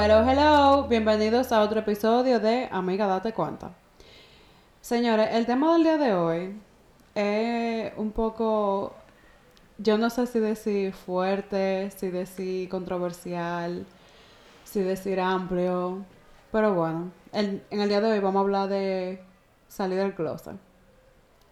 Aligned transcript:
Hello, 0.00 0.22
hello. 0.22 0.86
Bienvenidos 0.86 1.50
a 1.50 1.60
otro 1.60 1.80
episodio 1.80 2.38
de 2.38 2.68
Amiga 2.70 3.08
Date 3.08 3.32
Cuenta. 3.32 3.72
Señores, 4.80 5.30
el 5.32 5.44
tema 5.44 5.72
del 5.72 5.82
día 5.82 5.98
de 5.98 6.14
hoy 6.14 6.56
es 7.16 7.92
un 7.96 8.12
poco, 8.12 8.94
yo 9.76 9.98
no 9.98 10.08
sé 10.08 10.28
si 10.28 10.38
decir 10.38 10.92
fuerte, 10.92 11.90
si 11.90 12.10
decir 12.10 12.68
controversial, 12.68 13.84
si 14.62 14.82
decir 14.82 15.18
amplio, 15.18 16.04
pero 16.52 16.74
bueno, 16.74 17.10
en 17.32 17.60
el 17.68 17.88
día 17.88 18.00
de 18.00 18.12
hoy 18.12 18.20
vamos 18.20 18.38
a 18.38 18.42
hablar 18.42 18.68
de 18.68 19.20
salir 19.66 19.98
del 19.98 20.14
closet. 20.14 20.54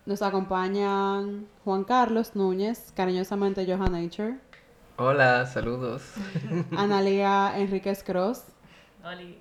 Nos 0.04 0.22
acompañan 0.22 1.48
Juan 1.64 1.82
Carlos 1.82 2.36
Núñez, 2.36 2.92
cariñosamente 2.94 3.66
Johan 3.66 3.90
Nature. 3.90 4.45
Hola, 4.98 5.44
saludos. 5.44 6.14
Analia 6.74 7.58
Enríquez 7.58 8.02
Cross. 8.02 8.44
Oli. 9.04 9.38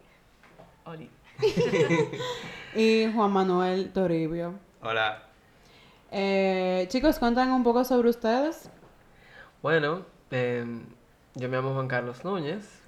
Oli. 0.83 1.09
y 2.75 3.09
Juan 3.13 3.31
Manuel 3.31 3.93
Toribio. 3.93 4.55
Hola. 4.81 5.23
Eh, 6.11 6.85
chicos, 6.89 7.19
cuentan 7.19 7.51
un 7.51 7.63
poco 7.63 7.85
sobre 7.85 8.09
ustedes. 8.09 8.69
Bueno, 9.61 10.05
em, 10.29 10.83
yo 11.35 11.47
me 11.47 11.55
llamo 11.55 11.73
Juan 11.73 11.87
Carlos 11.87 12.25
Núñez. 12.25 12.81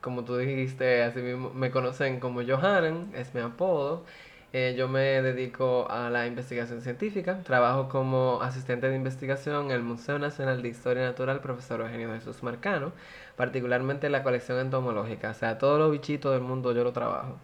Como 0.00 0.22
tú 0.22 0.36
dijiste, 0.36 1.02
así 1.02 1.18
mismo 1.18 1.50
me 1.50 1.72
conocen 1.72 2.20
como 2.20 2.40
Johanan, 2.44 3.10
es 3.16 3.34
mi 3.34 3.40
apodo. 3.40 4.04
Eh, 4.54 4.74
yo 4.76 4.86
me 4.86 5.22
dedico 5.22 5.90
a 5.90 6.10
la 6.10 6.26
investigación 6.26 6.82
científica. 6.82 7.38
Trabajo 7.42 7.88
como 7.88 8.42
asistente 8.42 8.90
de 8.90 8.96
investigación 8.96 9.66
en 9.66 9.70
el 9.70 9.82
Museo 9.82 10.18
Nacional 10.18 10.60
de 10.60 10.68
Historia 10.68 11.04
Natural 11.04 11.40
Profesor 11.40 11.80
Eugenio 11.80 12.12
Jesús 12.12 12.42
Marcano, 12.42 12.92
particularmente 13.36 14.06
en 14.06 14.12
la 14.12 14.22
colección 14.22 14.58
entomológica. 14.58 15.30
O 15.30 15.34
sea, 15.34 15.56
todos 15.56 15.78
los 15.78 15.90
bichitos 15.90 16.32
del 16.34 16.42
mundo 16.42 16.72
yo 16.72 16.84
lo 16.84 16.92
trabajo. 16.92 17.38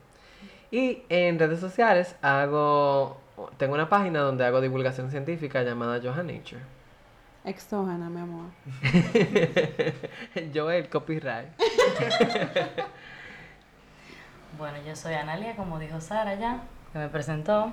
Y 0.71 1.03
en 1.09 1.39
redes 1.39 1.61
sociales 1.61 2.15
hago, 2.21 3.19
tengo 3.57 3.73
una 3.73 3.89
página 3.89 4.21
donde 4.21 4.45
hago 4.45 4.61
divulgación 4.61 5.11
científica 5.11 5.63
llamada 5.63 6.01
Johan 6.03 6.27
Nature. 6.27 6.61
Exógena, 7.47 8.11
mi 8.11 8.21
amor. 8.21 8.51
yo 10.53 10.71
el 10.71 10.91
copyright. 10.91 11.49
bueno, 14.59 14.77
yo 14.87 14.95
soy 14.95 15.15
Analia, 15.15 15.57
como 15.57 15.79
dijo 15.79 16.03
Sara 16.03 16.35
ya 16.35 16.65
que 16.99 17.05
me 17.05 17.09
presentó. 17.11 17.73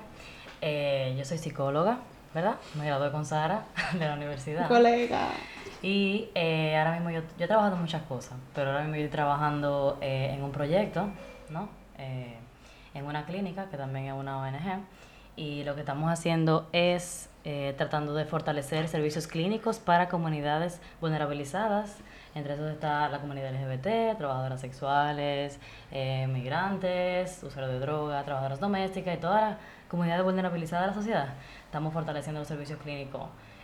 Eh, 0.60 1.14
yo 1.18 1.24
soy 1.24 1.38
psicóloga, 1.38 1.98
¿verdad? 2.34 2.56
Me 2.74 2.86
gradué 2.86 3.10
con 3.10 3.24
Sara 3.24 3.64
de 3.92 4.06
la 4.06 4.14
universidad. 4.14 4.68
Colega. 4.68 5.28
Y 5.82 6.30
eh, 6.34 6.76
ahora 6.76 6.92
mismo 6.92 7.10
yo, 7.10 7.20
yo 7.38 7.44
he 7.44 7.48
trabajado 7.48 7.76
muchas 7.76 8.02
cosas, 8.02 8.38
pero 8.54 8.70
ahora 8.70 8.82
mismo 8.82 8.96
estoy 8.96 9.10
trabajando 9.10 9.98
eh, 10.00 10.30
en 10.32 10.42
un 10.42 10.52
proyecto, 10.52 11.08
¿no? 11.50 11.68
en 11.98 13.04
una 13.04 13.26
clínica, 13.26 13.68
que 13.70 13.76
también 13.76 14.06
es 14.06 14.12
una 14.14 14.38
ONG. 14.38 14.80
Y 15.36 15.64
lo 15.64 15.74
que 15.74 15.80
estamos 15.80 16.10
haciendo 16.10 16.66
es 16.72 17.28
tratando 17.76 18.14
de 18.14 18.24
fortalecer 18.24 18.88
servicios 18.88 19.26
clínicos 19.26 19.78
para 19.78 20.08
comunidades 20.08 20.80
vulnerabilizadas 21.00 21.98
entre 22.36 22.52
esos 22.52 22.70
está 22.70 23.08
la 23.08 23.18
comunidad 23.18 23.50
LGBT, 23.50 24.18
trabajadoras 24.18 24.60
sexuales, 24.60 25.58
eh, 25.90 26.26
migrantes, 26.26 27.42
usuarios 27.42 27.72
de 27.72 27.80
droga, 27.80 28.22
trabajadoras 28.24 28.60
domésticas 28.60 29.16
y 29.16 29.18
toda 29.18 29.40
la 29.40 29.58
comunidad 29.88 30.22
vulnerabilizada 30.22 30.82
de 30.82 30.88
la 30.88 30.94
sociedad. 30.94 31.28
Estamos 31.64 31.94
fortaleciendo 31.94 32.38
los 32.38 32.46
servicios 32.46 32.78
clínicos 32.82 33.22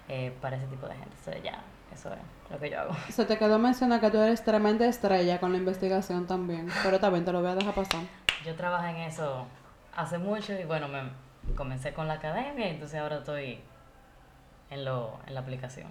eh, 0.09 0.35
para 0.41 0.57
ese 0.57 0.67
tipo 0.69 0.87
de 0.87 0.95
gente. 0.95 1.11
Entonces, 1.19 1.43
ya, 1.43 1.61
eso 1.93 2.15
es 2.15 2.51
lo 2.51 2.59
que 2.59 2.71
yo 2.71 2.81
hago. 2.81 2.97
Se 3.11 3.27
te 3.27 3.37
quedó 3.37 3.59
mencionar 3.59 4.01
que 4.01 4.11
tú 4.11 4.17
eres 4.17 4.43
tremenda 4.43 4.87
estrella 4.87 5.39
con 5.39 5.53
la 5.53 5.59
investigación 5.59 6.27
también, 6.27 6.69
pero 6.83 6.99
también 6.99 7.27
te 7.27 7.33
lo 7.33 7.43
voy 7.43 7.51
a 7.51 7.55
dejar 7.57 7.75
pasar. 7.75 8.01
Yo 8.43 8.55
trabajé 8.55 8.89
en 8.89 8.97
eso 9.03 9.47
hace 9.95 10.17
mucho 10.17 10.59
y 10.59 10.65
bueno, 10.65 10.89
me 10.89 11.11
comencé 11.55 11.93
con 11.93 12.09
la 12.09 12.15
academia 12.15 12.69
y 12.69 12.71
entonces 12.71 12.99
ahora 12.99 13.19
estoy 13.19 13.61
en, 14.71 14.85
lo, 14.87 15.21
en 15.27 15.35
la 15.35 15.41
aplicación. 15.41 15.91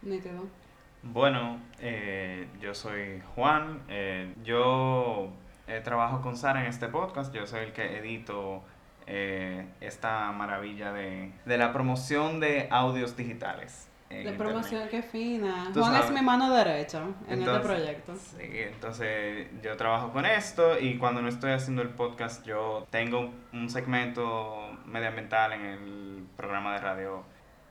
Nítido. 0.00 0.63
Bueno, 1.12 1.60
eh, 1.80 2.48
yo 2.60 2.74
soy 2.74 3.22
Juan. 3.34 3.82
Eh, 3.88 4.34
yo 4.42 5.28
eh, 5.66 5.80
trabajo 5.84 6.22
con 6.22 6.36
Sara 6.36 6.62
en 6.62 6.66
este 6.66 6.88
podcast. 6.88 7.32
Yo 7.34 7.46
soy 7.46 7.64
el 7.64 7.72
que 7.72 7.98
edito 7.98 8.62
esta 9.06 10.32
maravilla 10.32 10.90
de, 10.94 11.30
la 11.44 11.74
promoción 11.74 12.40
de 12.40 12.68
audios 12.70 13.16
digitales. 13.18 13.86
De 14.08 14.32
promoción, 14.32 14.88
qué 14.88 15.02
fina. 15.02 15.70
Juan 15.74 15.96
es 15.96 16.10
mi 16.10 16.22
mano 16.22 16.54
derecha 16.54 17.02
en 17.28 17.42
este 17.42 17.60
proyecto. 17.60 18.14
Sí, 18.16 18.38
entonces 18.40 19.48
yo 19.62 19.76
trabajo 19.76 20.10
con 20.10 20.24
esto 20.24 20.78
y 20.80 20.96
cuando 20.96 21.20
no 21.20 21.28
estoy 21.28 21.52
haciendo 21.52 21.82
el 21.82 21.90
podcast 21.90 22.46
yo 22.46 22.86
tengo 22.88 23.30
un 23.52 23.68
segmento 23.68 24.70
medioambiental 24.86 25.52
en 25.52 25.66
el 25.66 26.26
programa 26.36 26.72
de 26.74 26.78
radio 26.78 27.24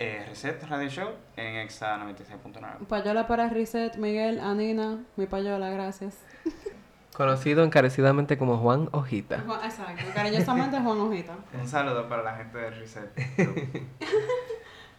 eh, 0.04 0.26
Reset 0.28 0.62
Radio 0.68 0.90
Show 0.90 1.10
en 1.38 1.56
Exa 1.56 1.98
96.9. 1.98 2.88
Payola 2.88 3.26
para 3.26 3.48
Reset, 3.48 3.96
Miguel, 3.96 4.40
Anina, 4.42 5.00
mi 5.16 5.28
payola, 5.28 5.70
gracias. 5.70 6.18
Conocido 7.16 7.64
encarecidamente 7.64 8.38
como 8.38 8.58
Juan 8.58 8.90
Hojita. 8.92 9.44
exacto, 9.64 10.04
cariñosamente 10.14 10.80
Juan 10.80 11.00
Hojita. 11.00 11.38
Un 11.54 11.68
saludo 11.68 12.10
para 12.10 12.24
la 12.24 12.36
gente 12.36 12.58
de 12.58 12.70
Reset. 12.72 13.10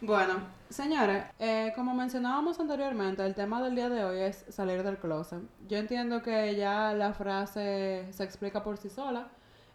bueno, 0.01 0.33
señores, 0.69 1.25
eh, 1.37 1.71
como 1.75 1.93
mencionábamos 1.93 2.59
anteriormente, 2.59 3.23
el 3.23 3.35
tema 3.35 3.61
del 3.61 3.75
día 3.75 3.89
de 3.89 4.03
hoy 4.03 4.19
es 4.21 4.45
salir 4.49 4.81
del 4.81 4.97
closet. 4.97 5.41
Yo 5.67 5.77
entiendo 5.77 6.23
que 6.23 6.55
ya 6.55 6.93
la 6.93 7.13
frase 7.13 8.07
se 8.11 8.23
explica 8.23 8.63
por 8.63 8.77
sí 8.77 8.89
sola. 8.89 9.27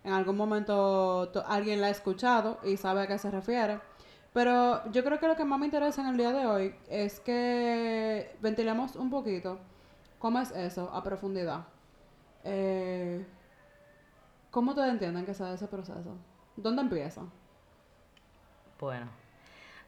En 0.03 0.13
algún 0.13 0.37
momento 0.37 1.31
alguien 1.47 1.81
la 1.81 1.89
ha 1.89 1.91
escuchado 1.91 2.59
y 2.65 2.79
sabe 2.79 3.03
a 3.03 3.07
qué 3.07 3.19
se 3.19 3.31
refiere. 3.31 3.79
Pero 4.33 4.89
yo 4.93 5.03
creo 5.03 5.19
que 5.19 5.27
lo 5.27 5.37
que 5.37 5.45
más 5.45 5.59
me 5.59 5.67
interesa 5.67 6.03
en 6.03 6.09
el 6.09 6.17
día 6.17 6.33
de 6.33 6.47
hoy 6.47 6.75
es 6.89 7.19
que 7.21 8.37
ventilemos 8.41 8.95
un 8.95 9.11
poquito 9.11 9.59
cómo 10.19 10.39
es 10.39 10.53
eso 10.53 10.89
a 10.95 11.03
profundidad. 11.03 11.65
Eh, 12.45 13.27
¿Cómo 14.51 14.71
ustedes 14.71 14.91
entienden 14.91 15.27
que 15.27 15.35
sea 15.35 15.53
ese 15.55 15.67
proceso? 15.67 16.17
¿Dónde 16.57 16.83
empieza? 16.83 17.23
Bueno, 18.79 19.09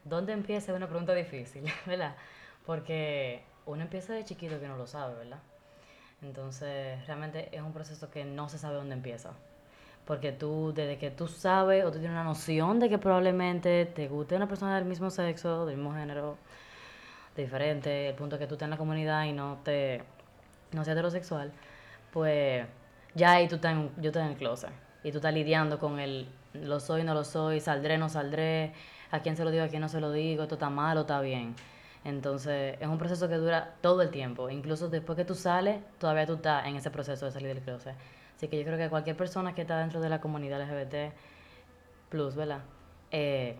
¿dónde 0.05 0.33
empieza? 0.33 0.73
Es 0.73 0.77
una 0.77 0.89
pregunta 0.89 1.15
difícil, 1.15 1.65
¿verdad? 1.87 2.17
Porque 2.67 3.45
uno 3.67 3.83
empieza 3.83 4.13
de 4.13 4.25
chiquito 4.25 4.61
que 4.61 4.69
no 4.69 4.77
lo 4.77 4.87
sabe, 4.87 5.15
¿verdad? 5.15 5.41
Entonces, 6.21 7.05
realmente 7.07 7.49
es 7.57 7.63
un 7.63 7.73
proceso 7.73 8.11
que 8.11 8.25
no 8.25 8.49
se 8.49 8.59
sabe 8.59 8.77
dónde 8.77 8.95
empieza. 8.95 9.33
Porque 10.13 10.31
tú, 10.31 10.75
desde 10.75 10.99
que 10.99 11.11
tú 11.11 11.27
sabes 11.27 11.87
o 11.87 11.91
tú 11.91 11.99
tienes 11.99 12.11
una 12.11 12.23
noción 12.23 12.79
de 12.79 12.91
que 12.91 12.99
probablemente 12.99 13.87
te 13.87 14.09
guste 14.09 14.37
una 14.37 14.47
persona 14.47 14.77
del 14.77 14.85
mismo 14.85 15.09
sexo, 15.09 15.65
del 15.65 15.79
mismo 15.79 15.95
género, 15.95 16.37
diferente, 17.35 18.11
el 18.11 18.15
punto 18.15 18.39
que 18.39 18.47
tú 18.47 18.57
estés 18.57 18.67
en 18.67 18.73
la 18.73 18.77
comunidad 18.77 19.25
y 19.25 19.33
no 19.33 19.61
te 19.65 20.03
no 20.73 20.85
seas 20.85 20.97
heterosexual, 20.97 21.51
pues 22.13 22.67
ya 23.15 23.33
ahí 23.33 23.49
tú 23.49 23.55
estás 23.55 23.73
en, 23.73 23.91
yo 24.03 24.11
estoy 24.11 24.21
en 24.21 24.29
el 24.29 24.37
closet. 24.37 24.69
Y 25.03 25.13
tú 25.13 25.17
estás 25.17 25.33
lidiando 25.33 25.79
con 25.79 25.99
el 25.99 26.29
lo 26.53 26.79
soy, 26.79 27.05
no 27.05 27.15
lo 27.15 27.25
soy, 27.25 27.61
saldré, 27.61 27.97
no 27.97 28.11
saldré, 28.11 28.75
a 29.13 29.21
quién 29.21 29.35
se 29.35 29.45
lo 29.45 29.51
digo, 29.51 29.65
a 29.65 29.69
quién 29.69 29.81
no 29.81 29.89
se 29.89 29.99
lo 29.99 30.13
digo, 30.13 30.43
esto 30.43 30.57
está 30.57 30.69
mal 30.69 30.99
o 30.99 31.01
está 31.03 31.23
bien. 31.23 31.57
Entonces, 32.05 32.77
es 32.79 32.87
un 32.87 32.99
proceso 32.99 33.31
que 33.31 33.37
dura 33.37 33.77
todo 33.81 34.03
el 34.03 34.11
tiempo. 34.11 34.51
Incluso 34.51 34.91
después 34.91 35.17
que 35.17 35.25
tú 35.25 35.35
sales, 35.35 35.81
todavía 35.99 36.27
tú 36.27 36.35
estás 36.35 36.67
en 36.67 36.77
ese 36.77 36.91
proceso 36.91 37.25
de 37.25 37.33
salir 37.33 37.55
del 37.55 37.63
closet. 37.63 37.95
Así 38.43 38.49
que 38.49 38.59
yo 38.59 38.65
creo 38.65 38.77
que 38.77 38.89
cualquier 38.89 39.17
persona 39.17 39.55
que 39.55 39.63
está 39.63 39.79
dentro 39.79 40.01
de 40.01 40.09
la 40.09 40.21
comunidad 40.21 40.61
LGBT, 40.61 41.15
plus, 42.09 42.35
¿verdad? 42.35 42.59
Eh, 43.13 43.55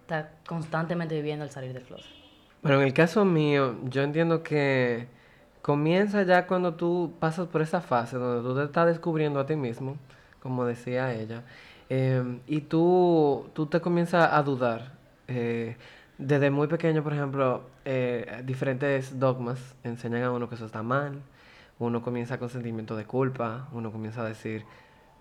está 0.00 0.32
constantemente 0.48 1.14
viviendo 1.14 1.44
el 1.44 1.52
salir 1.52 1.72
del 1.72 1.84
closet. 1.84 2.10
Bueno, 2.60 2.80
en 2.80 2.88
el 2.88 2.92
caso 2.92 3.24
mío, 3.24 3.76
yo 3.84 4.02
entiendo 4.02 4.42
que 4.42 5.06
comienza 5.62 6.24
ya 6.24 6.48
cuando 6.48 6.74
tú 6.74 7.14
pasas 7.20 7.46
por 7.46 7.62
esa 7.62 7.80
fase 7.80 8.16
donde 8.16 8.42
tú 8.42 8.56
te 8.56 8.64
estás 8.64 8.88
descubriendo 8.88 9.38
a 9.38 9.46
ti 9.46 9.54
mismo, 9.54 9.96
como 10.42 10.64
decía 10.64 11.14
ella, 11.14 11.44
eh, 11.88 12.40
y 12.48 12.62
tú, 12.62 13.48
tú 13.54 13.66
te 13.66 13.80
comienzas 13.80 14.32
a 14.32 14.42
dudar. 14.42 14.90
Eh, 15.28 15.76
desde 16.18 16.50
muy 16.50 16.66
pequeño, 16.66 17.04
por 17.04 17.12
ejemplo, 17.12 17.62
diferentes 18.42 19.20
dogmas 19.20 19.76
enseñan 19.84 20.24
a 20.24 20.32
uno 20.32 20.48
que 20.48 20.56
eso 20.56 20.66
está 20.66 20.82
mal, 20.82 21.22
uno 21.78 22.02
comienza 22.02 22.38
con 22.38 22.48
sentimiento 22.48 22.96
de 22.96 23.04
culpa, 23.04 23.68
uno 23.72 23.92
comienza 23.92 24.22
a 24.22 24.24
decir, 24.24 24.64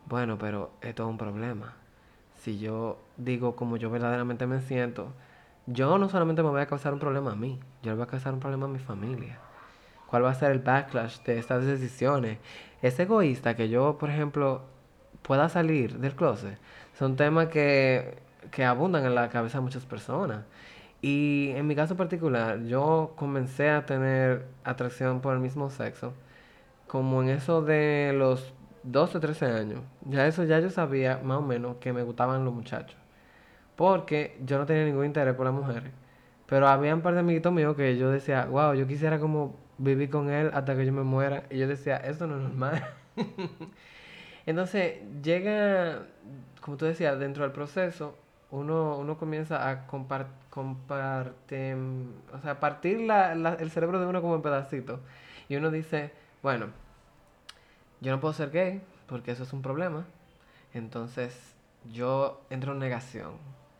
bueno, 0.06 0.38
pero 0.38 0.72
esto 0.82 1.04
es 1.04 1.10
un 1.10 1.18
problema. 1.18 1.74
Si 2.42 2.60
yo 2.60 3.00
digo 3.18 3.56
como 3.56 3.78
yo 3.78 3.90
verdaderamente 3.90 4.48
me 4.48 4.62
siento, 4.62 5.12
yo 5.66 5.98
no 5.98 6.10
solamente 6.10 6.44
me 6.44 6.50
voy 6.50 6.62
a 6.62 6.68
causar 6.68 6.94
un 6.94 7.00
problema 7.00 7.32
a 7.32 7.36
mí, 7.36 7.60
yo 7.82 7.92
le 7.92 7.96
voy 7.98 8.04
a 8.04 8.08
causar 8.08 8.34
un 8.34 8.40
problema 8.40 8.66
a 8.66 8.70
mi 8.70 8.80
familia. 8.80 9.40
¿Cuál 10.08 10.24
va 10.24 10.32
a 10.32 10.36
ser 10.36 10.52
el 10.52 10.60
backlash 10.60 11.24
de 11.24 11.40
estas 11.40 11.66
decisiones? 11.66 12.38
Es 12.82 13.00
egoísta 13.00 13.56
que 13.56 13.70
yo, 13.70 13.98
por 13.98 14.10
ejemplo, 14.10 14.62
pueda 15.24 15.50
salir 15.50 15.98
del 15.98 16.16
closet. 16.16 16.58
Son 16.98 17.16
temas 17.16 17.48
que, 17.48 18.20
que 18.52 18.64
abundan 18.64 19.06
en 19.06 19.16
la 19.16 19.30
cabeza 19.30 19.58
de 19.58 19.64
muchas 19.64 19.86
personas. 19.86 20.46
Y 21.02 21.52
en 21.56 21.68
mi 21.68 21.76
caso 21.76 21.98
particular, 21.98 22.64
yo 22.64 23.14
comencé 23.18 23.70
a 23.72 23.86
tener 23.86 24.46
atracción 24.64 25.22
por 25.22 25.34
el 25.34 25.40
mismo 25.40 25.70
sexo 25.70 26.14
como 26.88 27.22
en 27.24 27.30
eso 27.30 27.62
de 27.62 28.14
los 28.16 28.54
12, 28.84 29.20
13 29.20 29.46
años, 29.48 29.82
ya 30.06 30.28
eso 30.28 30.44
ya 30.44 30.60
yo 30.60 30.70
sabía 30.70 31.20
más 31.24 31.40
o 31.40 31.42
menos 31.42 31.78
que 31.78 31.94
me 31.94 32.04
gustaban 32.04 32.46
los 32.46 32.54
muchachos. 32.54 32.98
Porque 33.76 34.38
yo 34.46 34.58
no 34.58 34.66
tenía 34.66 34.86
ningún 34.86 35.06
interés 35.06 35.36
por 35.36 35.46
las 35.46 35.54
mujeres. 35.56 35.92
Pero 36.48 36.68
había 36.68 36.96
un 36.96 37.02
par 37.02 37.14
de 37.16 37.22
amiguitos 37.22 37.52
míos 37.54 37.76
que 37.76 37.98
yo 37.98 38.10
decía, 38.12 38.46
wow, 38.46 38.74
yo 38.74 38.88
quisiera 38.88 39.20
como 39.20 39.56
vivir 39.78 40.10
con 40.10 40.30
él 40.30 40.52
hasta 40.54 40.76
que 40.76 40.86
yo 40.86 40.94
me 40.94 41.04
muera. 41.04 41.44
Y 41.50 41.58
yo 41.60 41.68
decía, 41.68 41.98
esto 41.98 42.28
no 42.28 42.38
es 42.38 42.44
normal. 42.44 42.84
Entonces, 44.46 44.96
llega, 45.24 46.08
como 46.62 46.78
tú 46.78 46.86
decías, 46.86 47.20
dentro 47.20 47.44
del 47.44 47.52
proceso, 47.52 48.16
uno, 48.52 48.98
uno 48.98 49.18
comienza 49.18 49.70
a 49.70 49.88
compar, 49.88 50.28
comparte, 50.50 51.76
o 52.34 52.40
sea, 52.42 52.60
partir 52.60 53.02
la, 53.02 53.36
la- 53.36 53.56
el 53.56 53.72
cerebro 53.72 54.00
de 54.00 54.06
uno 54.08 54.22
como 54.22 54.36
en 54.36 54.42
pedacitos. 54.42 55.00
Y 55.50 55.56
uno 55.56 55.72
dice, 55.72 56.12
bueno, 56.46 56.68
yo 58.02 58.12
no 58.12 58.22
puedo 58.22 58.32
ser 58.32 58.52
gay 58.52 58.80
porque 59.08 59.32
eso 59.32 59.42
es 59.42 59.52
un 59.52 59.64
problema. 59.64 60.06
Entonces, 60.76 61.36
yo 61.92 62.40
entro 62.52 62.74
en 62.74 62.78
negación, 62.78 63.32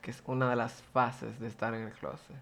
que 0.02 0.10
es 0.10 0.24
una 0.26 0.50
de 0.50 0.56
las 0.56 0.82
fases 0.82 1.40
de 1.40 1.46
estar 1.46 1.76
en 1.76 1.84
el 1.84 1.92
closet. 1.92 2.36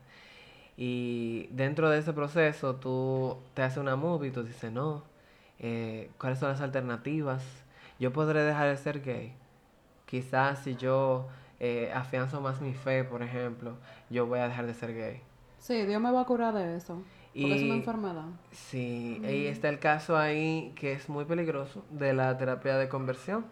Y 0.77 1.47
dentro 1.51 1.89
de 1.89 1.99
ese 1.99 2.13
proceso, 2.13 2.77
tú 2.77 3.37
te 3.53 3.63
haces 3.63 3.79
una 3.79 3.97
movie 3.97 4.29
y 4.29 4.31
tú 4.31 4.43
dices, 4.43 4.71
no, 4.71 5.03
eh, 5.59 6.09
¿cuáles 6.17 6.39
son 6.39 6.51
las 6.51 6.61
alternativas? 6.61 7.43
Yo 7.99 8.13
podré 8.13 8.43
dejar 8.43 8.69
de 8.69 8.77
ser 8.77 9.01
gay. 9.01 9.33
Quizás 10.05 10.59
si 10.59 10.77
yo 10.77 11.27
eh, 11.59 11.91
afianzo 11.93 12.39
más 12.39 12.61
mi 12.61 12.73
fe, 12.73 13.03
por 13.03 13.23
ejemplo, 13.23 13.75
yo 14.09 14.25
voy 14.25 14.39
a 14.39 14.47
dejar 14.47 14.67
de 14.67 14.73
ser 14.73 14.95
gay. 14.95 15.21
Sí, 15.59 15.85
Dios 15.85 16.01
me 16.01 16.13
va 16.13 16.21
a 16.21 16.25
curar 16.25 16.53
de 16.53 16.77
eso. 16.77 17.03
Porque 17.33 17.55
es 17.55 17.63
una 17.63 17.75
enfermedad. 17.75 18.25
Sí, 18.51 19.19
y 19.23 19.47
está 19.47 19.69
el 19.69 19.79
caso 19.79 20.17
ahí 20.17 20.71
que 20.75 20.91
es 20.91 21.09
muy 21.09 21.25
peligroso 21.25 21.83
de 21.89 22.13
la 22.13 22.37
terapia 22.37 22.77
de 22.77 22.87
conversión. 22.87 23.45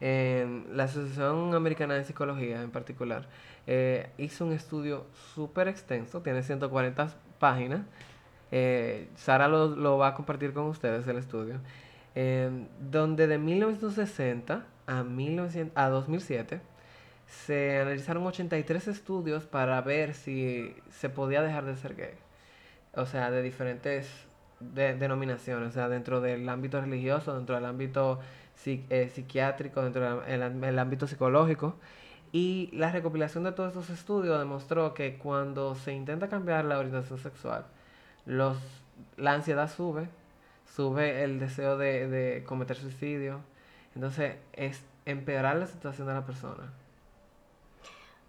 En 0.00 0.66
la 0.76 0.84
Asociación 0.84 1.54
Americana 1.54 1.94
de 1.94 2.04
Psicología 2.04 2.62
en 2.62 2.70
particular 2.70 3.26
eh, 3.66 4.10
hizo 4.16 4.46
un 4.46 4.52
estudio 4.52 5.06
súper 5.34 5.68
extenso, 5.68 6.20
tiene 6.20 6.42
140 6.42 7.14
páginas. 7.38 7.80
Eh, 8.52 9.08
Sara 9.16 9.48
lo, 9.48 9.68
lo 9.68 9.98
va 9.98 10.08
a 10.08 10.14
compartir 10.14 10.52
con 10.52 10.66
ustedes 10.66 11.06
el 11.08 11.16
estudio, 11.16 11.60
em, 12.14 12.66
donde 12.90 13.26
de 13.26 13.38
1960 13.38 14.66
a, 14.86 15.02
1900 15.02 15.76
a 15.76 15.88
2007 15.88 16.60
se 17.26 17.80
analizaron 17.80 18.26
83 18.26 18.88
estudios 18.88 19.44
para 19.44 19.80
ver 19.80 20.14
si 20.14 20.74
se 20.90 21.08
podía 21.08 21.42
dejar 21.42 21.64
de 21.64 21.76
ser 21.76 21.94
gay 21.94 22.27
o 22.98 23.06
sea, 23.06 23.30
de 23.30 23.42
diferentes 23.42 24.08
de- 24.60 24.94
denominaciones, 24.94 25.68
o 25.68 25.72
sea, 25.72 25.88
dentro 25.88 26.20
del 26.20 26.48
ámbito 26.48 26.80
religioso, 26.80 27.34
dentro 27.34 27.54
del 27.54 27.64
ámbito 27.64 28.20
eh, 28.66 29.10
psiquiátrico, 29.14 29.82
dentro 29.82 30.22
del 30.22 30.64
el 30.64 30.78
ámbito 30.78 31.06
psicológico. 31.06 31.76
Y 32.32 32.68
la 32.72 32.92
recopilación 32.92 33.44
de 33.44 33.52
todos 33.52 33.72
esos 33.72 33.88
estudios 33.88 34.38
demostró 34.38 34.92
que 34.92 35.16
cuando 35.16 35.74
se 35.74 35.94
intenta 35.94 36.28
cambiar 36.28 36.64
la 36.66 36.78
orientación 36.78 37.18
sexual, 37.18 37.64
los, 38.26 38.58
la 39.16 39.32
ansiedad 39.32 39.70
sube, 39.70 40.08
sube 40.76 41.24
el 41.24 41.40
deseo 41.40 41.78
de, 41.78 42.06
de 42.06 42.44
cometer 42.44 42.76
suicidio. 42.76 43.40
Entonces, 43.94 44.36
es 44.52 44.84
empeorar 45.06 45.56
la 45.56 45.66
situación 45.66 46.06
de 46.06 46.14
la 46.14 46.26
persona. 46.26 46.64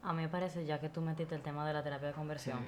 A 0.01 0.13
mí 0.13 0.21
me 0.21 0.29
parece, 0.29 0.65
ya 0.65 0.79
que 0.79 0.87
tú 0.87 1.01
metiste 1.01 1.35
el 1.35 1.41
tema 1.41 1.67
de 1.67 1.73
la 1.73 1.83
terapia 1.83 2.07
de 2.07 2.13
conversión, 2.13 2.59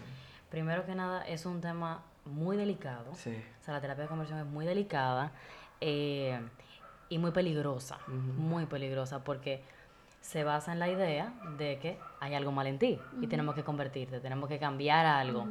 primero 0.52 0.86
que 0.86 0.94
nada 0.94 1.24
es 1.28 1.48
un 1.48 1.62
tema 1.62 2.04
muy 2.26 2.58
delicado. 2.58 3.16
Sí. 3.16 3.36
O 3.60 3.64
sea, 3.64 3.74
la 3.74 3.82
terapia 3.82 4.04
de 4.04 4.10
conversión 4.10 4.38
es 4.38 4.46
muy 4.46 4.66
delicada 4.66 5.32
eh, 5.80 6.40
y 7.10 7.18
muy 7.18 7.32
peligrosa, 7.32 7.98
muy 8.08 8.68
peligrosa 8.68 9.24
porque 9.24 9.64
se 10.20 10.44
basa 10.44 10.72
en 10.72 10.80
la 10.80 10.90
idea 10.90 11.34
de 11.58 11.80
que 11.80 11.98
hay 12.20 12.36
algo 12.36 12.52
mal 12.52 12.68
en 12.68 12.78
ti 12.78 13.00
y 13.20 13.28
tenemos 13.28 13.56
que 13.56 13.64
convertirte, 13.64 14.20
tenemos 14.20 14.48
que 14.48 14.60
cambiar 14.60 15.06
algo. 15.08 15.48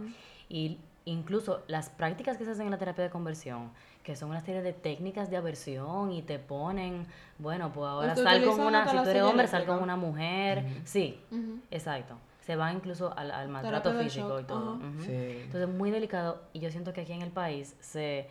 Y 0.49 0.79
incluso 1.07 1.63
las 1.67 1.89
prácticas 1.89 2.37
que 2.37 2.45
se 2.45 2.53
hacen 2.53 2.67
en 2.67 2.71
la 2.71 2.79
terapia 2.79 3.03
de 3.03 3.11
conversión, 3.11 3.73
que 4.05 4.15
son 4.15 4.31
una 4.31 4.41
serie 4.41 4.63
de 4.63 4.73
técnicas 4.73 5.29
de 5.31 5.37
aversión 5.37 6.13
y 6.13 6.23
te 6.23 6.39
ponen, 6.39 7.07
bueno, 7.39 7.73
pues 7.73 7.89
ahora 7.89 8.15
sal 8.15 8.45
con 8.45 8.61
una, 8.61 8.89
si 8.89 8.97
tú 8.97 9.09
eres 9.09 9.23
hombre, 9.23 9.49
sal 9.49 9.67
con 9.67 9.83
una 9.83 9.97
mujer. 9.97 10.65
Sí, 10.85 11.21
exacto. 11.71 12.17
Se 12.51 12.57
va 12.57 12.73
incluso 12.73 13.17
al, 13.17 13.31
al 13.31 13.49
maltrato 13.49 13.93
físico 13.95 14.41
y 14.41 14.45
todo. 14.45 14.75
Ujú. 14.75 15.03
Sí. 15.07 15.41
Entonces, 15.45 15.69
muy 15.69 15.93
delicado. 15.93 16.43
Y 16.53 16.59
yo 16.59 16.69
siento 16.73 16.93
que 16.93 17.03
aquí 17.03 17.13
en 17.13 17.23
el 17.23 17.31
país 17.31 17.77
se, 17.79 18.29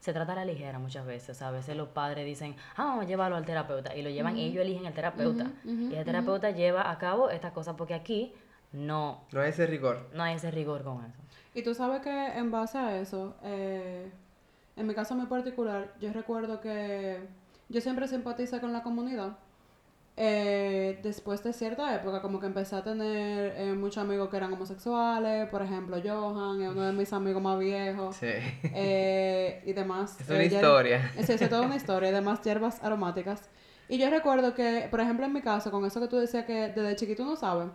se 0.00 0.12
trata 0.12 0.32
a 0.32 0.34
la 0.34 0.44
ligera 0.44 0.80
muchas 0.80 1.06
veces. 1.06 1.30
O 1.30 1.34
sea, 1.38 1.48
a 1.48 1.50
veces 1.52 1.76
los 1.76 1.86
padres 1.88 2.26
dicen, 2.26 2.56
ah, 2.76 2.86
vamos 2.86 3.04
a 3.04 3.06
llevarlo 3.06 3.36
al 3.36 3.44
terapeuta. 3.44 3.94
Y 3.94 4.02
lo 4.02 4.10
llevan, 4.10 4.36
y 4.36 4.46
ellos 4.46 4.62
eligen 4.62 4.84
el 4.86 4.92
terapeuta. 4.94 5.46
y 5.64 5.94
el 5.94 6.04
terapeuta 6.04 6.50
lleva 6.50 6.90
a 6.90 6.98
cabo 6.98 7.30
estas 7.30 7.52
cosas 7.52 7.76
porque 7.78 7.94
aquí 7.94 8.32
no, 8.72 9.20
No 9.30 9.40
hay 9.42 9.50
ese 9.50 9.66
rigor. 9.66 10.08
no 10.12 10.22
hay 10.24 10.34
ese 10.34 10.50
rigor 10.50 10.82
con 10.82 11.04
eso. 11.04 11.18
Y 11.54 11.62
tú 11.62 11.72
sabes 11.74 12.00
que 12.02 12.10
en 12.38 12.50
base 12.50 12.78
a 12.78 12.98
eso, 12.98 13.36
eh, 13.44 14.10
en 14.76 14.86
mi 14.88 14.94
caso 14.94 15.14
muy 15.14 15.26
particular, 15.26 15.92
yo 16.00 16.12
recuerdo 16.12 16.60
que 16.60 17.20
yo 17.68 17.80
siempre 17.80 18.08
simpaticé 18.08 18.60
con 18.60 18.72
la 18.72 18.82
comunidad. 18.82 19.36
Eh, 20.14 21.00
después 21.02 21.42
de 21.42 21.54
cierta 21.54 21.94
época, 21.94 22.20
como 22.20 22.38
que 22.38 22.44
empecé 22.46 22.76
a 22.76 22.84
tener 22.84 23.54
eh, 23.56 23.72
muchos 23.72 23.96
amigos 24.04 24.28
que 24.28 24.36
eran 24.36 24.52
homosexuales, 24.52 25.48
por 25.48 25.62
ejemplo, 25.62 25.96
Johan, 26.04 26.60
es 26.60 26.68
uno 26.70 26.82
de 26.82 26.92
mis 26.92 27.10
amigos 27.14 27.40
más 27.42 27.58
viejos, 27.58 28.16
Sí. 28.16 28.26
eh, 28.62 29.62
y 29.64 29.72
demás. 29.72 30.20
Es 30.20 30.28
una 30.28 30.42
Eh, 30.42 30.48
ya- 30.50 30.56
historia. 30.58 31.12
Sí, 31.22 31.32
es 31.32 31.48
toda 31.48 31.62
una 31.62 31.76
historia, 31.76 32.10
además 32.10 32.42
hierbas 32.42 32.82
aromáticas. 32.84 33.48
Y 33.88 33.96
yo 33.98 34.10
recuerdo 34.10 34.54
que, 34.54 34.86
por 34.90 35.00
ejemplo, 35.00 35.24
en 35.24 35.32
mi 35.32 35.40
caso, 35.40 35.70
con 35.70 35.84
eso 35.86 35.98
que 36.00 36.08
tú 36.08 36.16
decías 36.16 36.44
que 36.44 36.68
desde 36.68 36.94
chiquito 36.96 37.22
uno 37.22 37.36
sabe, 37.36 37.66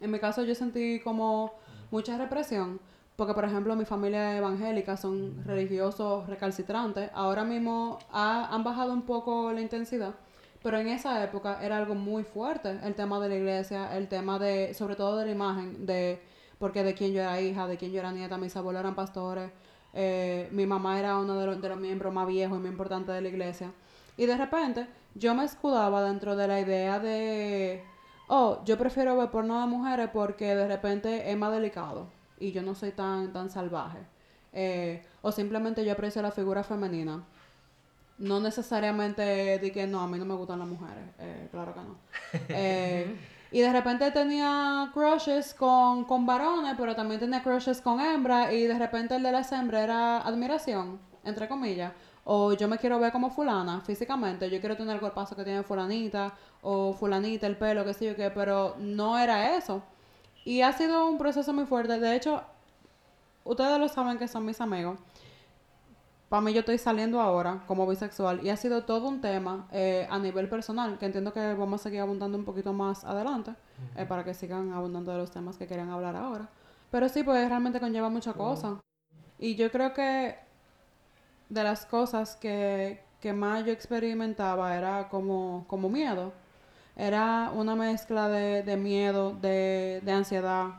en 0.00 0.10
mi 0.10 0.18
caso 0.20 0.44
yo 0.44 0.54
sentí 0.54 1.00
como 1.00 1.52
mucha 1.90 2.16
represión, 2.16 2.80
porque 3.16 3.34
por 3.34 3.44
ejemplo 3.44 3.74
mi 3.76 3.84
familia 3.84 4.36
evangélica 4.36 4.96
son 4.96 5.44
religiosos 5.44 6.26
recalcitrantes, 6.28 7.10
ahora 7.12 7.44
mismo 7.44 7.98
ha- 8.12 8.48
han 8.54 8.62
bajado 8.64 8.92
un 8.92 9.02
poco 9.02 9.52
la 9.52 9.60
intensidad, 9.60 10.14
pero 10.62 10.78
en 10.78 10.88
esa 10.88 11.22
época 11.24 11.58
era 11.62 11.78
algo 11.78 11.94
muy 11.94 12.24
fuerte, 12.24 12.78
el 12.82 12.94
tema 12.94 13.20
de 13.20 13.28
la 13.28 13.34
iglesia, 13.36 13.96
el 13.96 14.08
tema 14.08 14.38
de, 14.38 14.74
sobre 14.74 14.96
todo 14.96 15.16
de 15.16 15.26
la 15.26 15.32
imagen, 15.32 15.86
de 15.86 16.20
porque 16.58 16.84
de 16.84 16.94
quién 16.94 17.12
yo 17.12 17.22
era 17.22 17.40
hija, 17.40 17.66
de 17.66 17.78
quién 17.78 17.90
yo 17.92 18.00
era 18.00 18.12
nieta, 18.12 18.36
mis 18.36 18.54
abuelos 18.54 18.80
eran 18.80 18.94
pastores, 18.94 19.50
eh, 19.94 20.48
mi 20.52 20.66
mamá 20.66 20.98
era 20.98 21.18
uno 21.18 21.34
de 21.38 21.46
los, 21.46 21.62
de 21.62 21.68
los 21.68 21.78
miembros 21.78 22.12
más 22.12 22.26
viejos 22.26 22.58
y 22.58 22.60
más 22.60 22.70
importantes 22.70 23.14
de 23.14 23.22
la 23.22 23.28
iglesia. 23.28 23.72
Y 24.16 24.26
de 24.26 24.36
repente 24.36 24.86
yo 25.14 25.34
me 25.34 25.44
escudaba 25.44 26.02
dentro 26.02 26.36
de 26.36 26.46
la 26.46 26.60
idea 26.60 26.98
de, 27.00 27.82
oh, 28.28 28.62
yo 28.66 28.76
prefiero 28.76 29.16
ver 29.16 29.30
porno 29.30 29.60
de 29.60 29.66
mujeres 29.66 30.10
porque 30.12 30.54
de 30.54 30.68
repente 30.68 31.30
es 31.30 31.36
más 31.38 31.52
delicado 31.52 32.08
y 32.38 32.52
yo 32.52 32.62
no 32.62 32.74
soy 32.74 32.92
tan, 32.92 33.32
tan 33.32 33.48
salvaje. 33.50 33.98
Eh, 34.52 35.02
o 35.22 35.32
simplemente 35.32 35.84
yo 35.84 35.92
aprecio 35.92 36.22
la 36.22 36.30
figura 36.30 36.62
femenina. 36.64 37.24
No 38.20 38.38
necesariamente 38.38 39.58
di 39.58 39.70
que 39.72 39.86
no, 39.86 40.00
a 40.00 40.06
mí 40.06 40.18
no 40.18 40.24
me 40.24 40.34
gustan 40.34 40.58
las 40.58 40.68
mujeres, 40.68 41.04
eh, 41.18 41.48
claro 41.50 41.74
que 41.74 41.80
no. 41.80 41.96
Eh, 42.50 43.16
y 43.50 43.60
de 43.60 43.72
repente 43.72 44.10
tenía 44.12 44.90
crushes 44.92 45.54
con, 45.54 46.04
con 46.04 46.24
varones, 46.24 46.74
pero 46.78 46.94
también 46.94 47.18
tenía 47.18 47.42
crushes 47.42 47.80
con 47.80 47.98
hembras, 48.00 48.52
y 48.52 48.64
de 48.64 48.78
repente 48.78 49.16
el 49.16 49.22
de 49.22 49.32
las 49.32 49.50
hembras 49.50 49.82
era 49.82 50.18
admiración, 50.18 51.00
entre 51.24 51.48
comillas. 51.48 51.92
O 52.24 52.52
yo 52.52 52.68
me 52.68 52.78
quiero 52.78 53.00
ver 53.00 53.10
como 53.10 53.30
fulana 53.30 53.80
físicamente, 53.80 54.48
yo 54.50 54.60
quiero 54.60 54.76
tener 54.76 54.94
el 54.94 55.00
cuerpazo 55.00 55.34
que 55.34 55.42
tiene 55.42 55.62
fulanita, 55.64 56.34
o 56.62 56.92
fulanita, 56.92 57.46
el 57.46 57.56
pelo, 57.56 57.84
qué 57.84 57.94
sé 57.94 58.06
yo 58.06 58.14
qué, 58.14 58.30
pero 58.30 58.76
no 58.78 59.18
era 59.18 59.56
eso. 59.56 59.82
Y 60.44 60.60
ha 60.62 60.72
sido 60.72 61.06
un 61.08 61.18
proceso 61.18 61.52
muy 61.52 61.64
fuerte. 61.66 61.98
De 61.98 62.14
hecho, 62.14 62.42
ustedes 63.44 63.78
lo 63.78 63.88
saben 63.88 64.18
que 64.18 64.28
son 64.28 64.44
mis 64.44 64.60
amigos. 64.60 64.98
Para 66.30 66.42
mí 66.42 66.52
yo 66.52 66.60
estoy 66.60 66.78
saliendo 66.78 67.20
ahora 67.20 67.64
como 67.66 67.88
bisexual 67.88 68.46
y 68.46 68.50
ha 68.50 68.56
sido 68.56 68.84
todo 68.84 69.08
un 69.08 69.20
tema 69.20 69.66
eh, 69.72 70.06
a 70.08 70.16
nivel 70.20 70.48
personal, 70.48 70.96
que 70.96 71.06
entiendo 71.06 71.32
que 71.32 71.54
vamos 71.54 71.80
a 71.80 71.82
seguir 71.82 71.98
abundando 71.98 72.38
un 72.38 72.44
poquito 72.44 72.72
más 72.72 73.04
adelante, 73.04 73.56
eh, 73.96 74.06
para 74.06 74.22
que 74.22 74.32
sigan 74.32 74.72
abundando 74.72 75.10
de 75.10 75.18
los 75.18 75.32
temas 75.32 75.58
que 75.58 75.66
querían 75.66 75.90
hablar 75.90 76.14
ahora. 76.14 76.48
Pero 76.92 77.08
sí, 77.08 77.24
pues 77.24 77.48
realmente 77.48 77.80
conlleva 77.80 78.10
muchas 78.10 78.36
cosas. 78.36 78.74
Y 79.40 79.56
yo 79.56 79.72
creo 79.72 79.92
que 79.92 80.36
de 81.48 81.64
las 81.64 81.84
cosas 81.84 82.36
que, 82.36 83.02
que 83.20 83.32
más 83.32 83.64
yo 83.64 83.72
experimentaba 83.72 84.76
era 84.76 85.08
como, 85.08 85.64
como 85.66 85.88
miedo. 85.88 86.32
Era 86.94 87.50
una 87.52 87.74
mezcla 87.74 88.28
de, 88.28 88.62
de 88.62 88.76
miedo, 88.76 89.32
de, 89.32 90.00
de 90.04 90.12
ansiedad, 90.12 90.74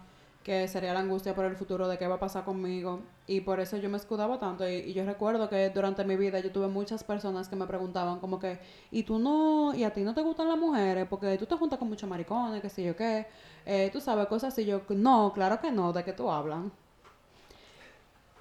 que 0.46 0.70
sería 0.70 0.94
la 0.94 1.02
angustia 1.02 1.36
por 1.36 1.44
el 1.44 1.58
futuro 1.58 1.90
de 1.90 1.98
qué 1.98 2.08
va 2.08 2.16
a 2.16 2.20
pasar 2.20 2.46
conmigo. 2.46 3.02
Y 3.32 3.40
por 3.40 3.62
eso 3.62 3.78
yo 3.78 3.90
me 3.90 3.96
escudaba 3.96 4.40
tanto. 4.40 4.68
Y, 4.68 4.92
yo 4.92 5.06
recuerdo 5.06 5.48
que 5.48 5.70
durante 5.70 6.04
mi 6.04 6.18
vida 6.18 6.40
yo 6.42 6.52
tuve 6.52 6.68
muchas 6.68 7.02
personas 7.02 7.48
que 7.48 7.56
me 7.56 7.66
preguntaban 7.66 8.20
como 8.20 8.40
que, 8.40 8.60
¿y 8.92 9.04
tú 9.04 9.20
no, 9.20 9.74
y 9.74 9.86
a 9.86 9.94
ti 9.94 10.02
no 10.02 10.14
te 10.14 10.22
gustan 10.22 10.50
las 10.50 10.58
mujeres? 10.58 11.08
Porque 11.10 11.38
tú 11.38 11.46
te 11.46 11.56
juntas 11.56 11.80
con 11.80 11.88
muchos 11.88 12.10
maricones, 12.10 12.62
qué 12.62 12.70
sé 12.70 12.84
yo 12.84 12.94
qué. 12.94 13.28
Eh, 13.66 13.90
tú 13.94 14.02
sabes, 14.02 14.28
cosas 14.28 14.52
así. 14.52 14.66
Yo, 14.66 14.82
no, 14.90 15.32
claro 15.34 15.62
que 15.62 15.72
no, 15.72 15.94
¿de 15.94 16.04
qué 16.04 16.12
tú 16.12 16.30
hablas? 16.30 16.60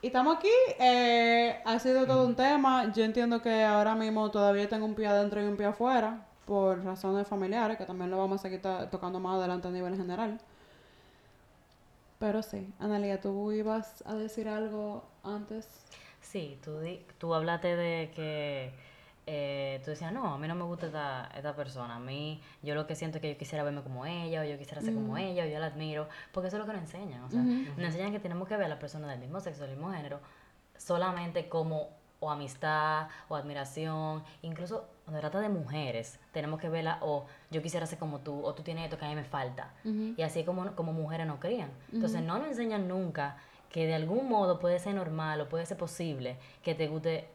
Y 0.03 0.09
estamos 0.09 0.39
aquí, 0.39 0.49
eh, 0.81 1.61
ha 1.65 1.79
sido 1.79 2.05
todo 2.05 2.27
un 2.27 2.35
tema. 2.35 2.93
Yo 2.93 3.05
entiendo 3.05 3.41
que 3.43 3.63
ahora 3.63 3.95
mismo 3.95 4.29
todavía 4.33 4.69
tengo 4.69 4.87
un 4.87 4.97
pie 4.97 5.07
adentro 5.07 5.41
y 5.41 5.45
un 5.45 5.57
pie 5.57 5.67
afuera, 5.67 6.27
por 6.47 6.85
razones 6.85 7.29
familiares, 7.29 7.79
que 7.79 7.85
también 7.85 8.11
lo 8.11 8.19
vamos 8.19 8.41
a 8.41 8.43
seguir 8.43 8.61
tocando 8.91 9.21
más 9.21 9.39
adelante 9.39 9.69
a 9.69 9.71
nivel 9.71 9.97
general. 9.97 10.41
Pero 12.21 12.43
sí, 12.43 12.73
Analia, 12.79 13.21
¿tú 13.21 13.51
ibas 13.51 14.05
a 14.07 14.15
decir 14.15 14.47
algo 14.49 15.05
antes? 15.25 15.67
Sí, 16.21 16.61
tú, 16.63 16.79
di- 16.79 17.05
tú 17.19 17.35
hablaste 17.35 17.75
de 17.77 18.13
que 18.15 18.73
eh, 19.27 19.81
tú 19.85 19.91
decías, 19.91 20.13
no, 20.13 20.35
a 20.35 20.39
mí 20.39 20.47
no 20.47 20.55
me 20.55 20.65
gusta 20.65 20.87
esta, 20.87 21.31
esta 21.35 21.57
persona. 21.57 21.97
A 21.97 21.99
mí, 21.99 22.41
yo 22.63 22.75
lo 22.75 22.87
que 22.87 22.95
siento 22.95 23.17
es 23.19 23.23
que 23.23 23.33
yo 23.33 23.39
quisiera 23.39 23.65
verme 23.65 23.83
como 23.83 24.05
ella, 24.05 24.43
o 24.43 24.45
yo 24.45 24.59
quisiera 24.59 24.83
ser 24.83 24.95
como 24.95 25.17
ella, 25.17 25.45
o 25.45 25.47
yo 25.47 25.59
la 25.59 25.67
admiro, 25.67 26.09
porque 26.33 26.49
eso 26.49 26.57
es 26.59 26.61
lo 26.61 26.67
que 26.67 26.73
nos 26.75 26.83
enseñan. 26.83 27.23
O 27.25 27.31
sea, 27.31 27.41
nos 27.41 27.87
enseñan 27.87 28.13
que 28.13 28.21
tenemos 28.21 28.47
que 28.47 28.57
ver 28.57 28.67
a 28.67 28.69
la 28.69 28.79
persona 28.79 29.09
del 29.09 29.19
mismo 29.19 29.41
sexo, 29.41 29.63
del 29.63 29.71
mismo 29.73 29.91
género, 29.91 30.21
solamente 30.77 31.49
como 31.49 31.89
o 32.23 32.31
amistad 32.31 33.09
o 33.31 33.35
admiración, 33.35 34.23
incluso 34.43 34.87
cuando 35.11 35.29
trata 35.29 35.41
de 35.41 35.49
mujeres, 35.49 36.21
tenemos 36.33 36.61
que 36.61 36.69
verla 36.69 36.99
o 37.01 37.27
yo 37.51 37.61
quisiera 37.63 37.85
ser 37.85 37.99
como 37.99 38.21
tú, 38.21 38.45
o 38.45 38.55
tú 38.55 38.63
tienes 38.63 38.85
esto 38.85 38.97
que 38.97 39.07
a 39.07 39.09
mí 39.09 39.17
me 39.17 39.25
falta. 39.25 39.73
Y 39.85 40.23
así 40.23 40.45
como, 40.45 40.75
como 40.77 40.93
mujeres 40.93 41.27
nos 41.27 41.41
crían. 41.41 41.71
Entonces 41.93 42.23
no 42.23 42.39
nos 42.39 42.49
enseñan 42.49 42.87
nunca 42.87 43.37
que 43.71 43.87
de 43.87 43.95
algún 43.95 44.29
modo 44.29 44.61
puede 44.61 44.79
ser 44.79 44.95
normal 44.95 45.41
o 45.41 45.49
puede 45.49 45.67
ser 45.67 45.77
posible 45.77 46.37
que 46.63 46.77
te 46.77 46.87
guste, 46.87 47.27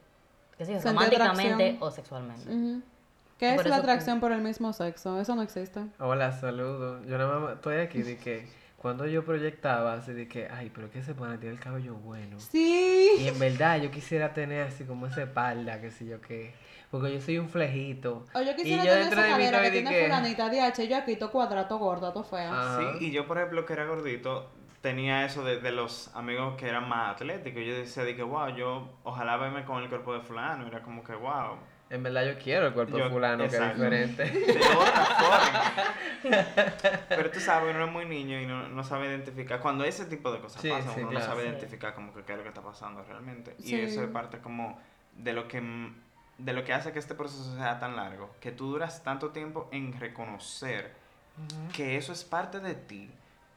qué 0.56 0.64
sé 0.64 0.72
yo, 0.72 0.80
Sentir 0.80 1.18
románticamente 1.18 1.76
o 1.80 1.90
sexualmente. 1.90 2.48
Ujú. 2.48 2.82
¿Qué 3.38 3.54
Por 3.54 3.66
es 3.66 3.70
la 3.70 3.76
atracción 3.76 4.20
por 4.20 4.32
el 4.32 4.40
mismo 4.40 4.72
sexo? 4.72 5.20
Eso 5.20 5.34
no 5.34 5.42
existe. 5.42 5.84
Hola, 5.98 6.32
saludos. 6.32 7.06
Yo 7.06 7.18
nada 7.18 7.38
más 7.38 7.54
estoy 7.56 7.76
aquí 7.76 8.02
de 8.02 8.16
que 8.16 8.48
cuando 8.78 9.06
yo 9.06 9.22
proyectaba 9.22 9.94
así 9.94 10.14
de 10.14 10.28
que, 10.28 10.48
ay, 10.48 10.70
pero 10.74 10.90
que 10.90 11.02
se 11.02 11.14
pone 11.14 11.36
tiene 11.36 11.54
el 11.54 11.60
cabello 11.60 11.94
bueno. 11.96 12.40
Sí. 12.40 13.10
Y 13.18 13.28
en 13.28 13.38
verdad 13.38 13.82
yo 13.82 13.90
quisiera 13.90 14.32
tener 14.32 14.66
así 14.66 14.84
como 14.84 15.06
esa 15.06 15.24
espalda, 15.24 15.78
qué 15.82 15.90
sé 15.90 16.06
yo 16.06 16.22
qué. 16.22 16.54
Porque 16.90 17.12
yo 17.12 17.20
soy 17.20 17.38
un 17.38 17.48
flejito. 17.48 18.24
O 18.34 18.40
yo 18.40 18.54
quisiera 18.54 18.84
y 18.84 18.86
yo 18.86 18.92
tener 18.92 19.12
esa 19.12 19.22
de 19.22 19.28
cadera 19.30 19.58
que 19.58 19.64
de 19.64 19.70
tiene 19.70 19.90
que- 19.90 20.02
fulanita, 20.04 20.48
DH, 20.48 20.88
yo 20.88 20.96
aquí, 20.96 21.16
to 21.16 21.30
cuadrado, 21.30 21.78
gorda, 21.78 22.12
to 22.12 22.22
fea. 22.22 22.50
Ajá. 22.52 22.78
Sí, 22.98 23.06
y 23.06 23.10
yo, 23.10 23.26
por 23.26 23.38
ejemplo, 23.38 23.66
que 23.66 23.72
era 23.72 23.84
gordito, 23.86 24.50
tenía 24.80 25.24
eso 25.24 25.42
de, 25.44 25.60
de 25.60 25.72
los 25.72 26.14
amigos 26.14 26.56
que 26.56 26.68
eran 26.68 26.88
más 26.88 27.14
atléticos. 27.16 27.62
Yo 27.64 27.74
decía 27.74 28.04
de 28.04 28.14
que, 28.14 28.22
wow, 28.22 28.48
yo 28.54 28.88
ojalá 29.02 29.36
verme 29.36 29.64
con 29.64 29.82
el 29.82 29.88
cuerpo 29.88 30.14
de 30.14 30.20
fulano. 30.20 30.66
Era 30.68 30.80
como 30.82 31.02
que, 31.02 31.14
wow. 31.14 31.56
En 31.90 32.02
verdad 32.02 32.24
yo 32.24 32.38
quiero 32.38 32.66
el 32.68 32.72
cuerpo 32.72 32.96
de 32.96 33.10
fulano, 33.10 33.48
que 33.48 33.56
es 33.56 33.74
diferente. 33.74 34.24
De 34.30 34.52
otra 34.60 35.04
forma. 35.04 35.72
Pero 37.08 37.30
tú 37.30 37.40
sabes, 37.40 37.74
uno 37.74 37.84
es 37.86 37.92
muy 37.92 38.04
niño 38.06 38.40
y 38.40 38.46
no, 38.46 38.68
no 38.68 38.82
sabe 38.84 39.06
identificar. 39.06 39.60
Cuando 39.60 39.84
ese 39.84 40.06
tipo 40.06 40.32
de 40.32 40.40
cosas 40.40 40.60
Sí, 40.62 40.68
pasan, 40.68 40.94
sí, 40.94 41.00
uno 41.00 41.10
claro. 41.10 41.26
no 41.26 41.30
sabe 41.32 41.42
Sí. 41.44 41.48
identificar 41.50 41.94
como 41.94 42.12
que 42.12 42.22
qué 42.22 42.32
es 42.32 42.38
lo 42.38 42.42
que 42.42 42.48
está 42.48 42.62
pasando 42.62 43.02
realmente. 43.04 43.54
Sí. 43.58 43.74
Y 43.76 43.80
eso 43.80 44.02
es 44.02 44.10
parte 44.10 44.38
como 44.38 44.78
de 45.16 45.32
lo 45.32 45.46
que 45.48 45.60
de 46.38 46.52
lo 46.52 46.64
que 46.64 46.72
hace 46.74 46.92
que 46.92 46.98
este 46.98 47.14
proceso 47.14 47.56
sea 47.56 47.78
tan 47.80 47.96
largo, 47.96 48.34
que 48.40 48.52
tú 48.52 48.68
duras 48.72 49.02
tanto 49.02 49.30
tiempo 49.30 49.68
en 49.72 49.98
reconocer 49.98 50.92
que 51.72 51.96
eso 51.96 52.12
es 52.12 52.24
parte 52.24 52.60
de 52.60 52.74
ti, 52.74 53.10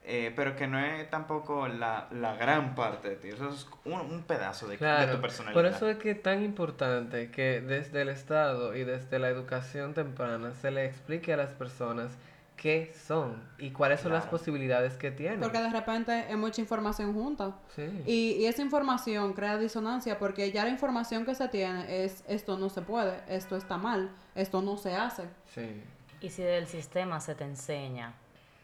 eh, 0.04 0.34
pero 0.36 0.56
que 0.56 0.68
no 0.68 0.80
es 0.80 1.10
tampoco 1.10 1.68
la, 1.68 2.08
la 2.12 2.36
gran 2.36 2.76
parte 2.76 3.10
de 3.10 3.16
ti, 3.18 3.30
eso 3.30 3.50
es 3.50 3.68
un, 3.86 4.00
un 4.00 4.24
pedazo 4.24 4.68
de, 4.68 4.74
de 4.74 4.78
Claro, 4.78 5.16
tu 5.16 5.22
personalidad. 5.22 5.54
por 5.54 5.66
eso 5.66 5.90
es 5.90 5.98
que 5.98 6.12
es 6.12 6.22
tan 6.22 6.44
importante 6.44 7.32
que 7.32 7.62
desde 7.62 8.02
el 8.02 8.10
Estado 8.10 8.76
y 8.76 8.84
desde 8.84 9.20
la 9.20 9.30
educación 9.30 9.94
temprana 9.94 10.54
se 10.56 10.72
le 10.72 10.86
explique 10.86 11.34
a 11.34 11.38
las 11.38 11.54
personas 11.54 12.18
qué 12.62 12.94
son 13.08 13.42
y 13.58 13.72
cuáles 13.72 14.02
son 14.02 14.12
las 14.12 14.24
Claro. 14.24 14.38
posibilidades 14.38 14.98
que 14.98 15.12
tienen. 15.12 15.40
Porque 15.40 15.60
de 15.60 15.70
repente 15.70 16.26
es 16.30 16.38
mucha 16.38 16.60
información 16.60 17.14
junta. 17.14 17.56
Sí. 17.76 17.84
Y, 18.06 18.32
y 18.42 18.46
esa 18.48 18.62
información 18.62 19.32
crea 19.34 19.58
disonancia 19.58 20.20
porque 20.20 20.52
ya 20.52 20.66
la 20.66 20.70
información 20.70 21.26
que 21.26 21.36
se 21.36 21.48
tiene 21.48 22.04
es 22.04 22.24
esto 22.28 22.58
no 22.58 22.70
se 22.70 22.82
puede, 22.82 23.22
esto 23.30 23.56
está 23.56 23.78
mal, 23.78 24.10
esto 24.36 24.62
no 24.62 24.76
se 24.76 24.94
hace. 24.94 25.24
Sí. 25.56 25.82
Y 26.22 26.30
si 26.32 26.44
del 26.44 26.68
sistema 26.68 27.22
se 27.22 27.34
te 27.34 27.46
enseña 27.46 28.14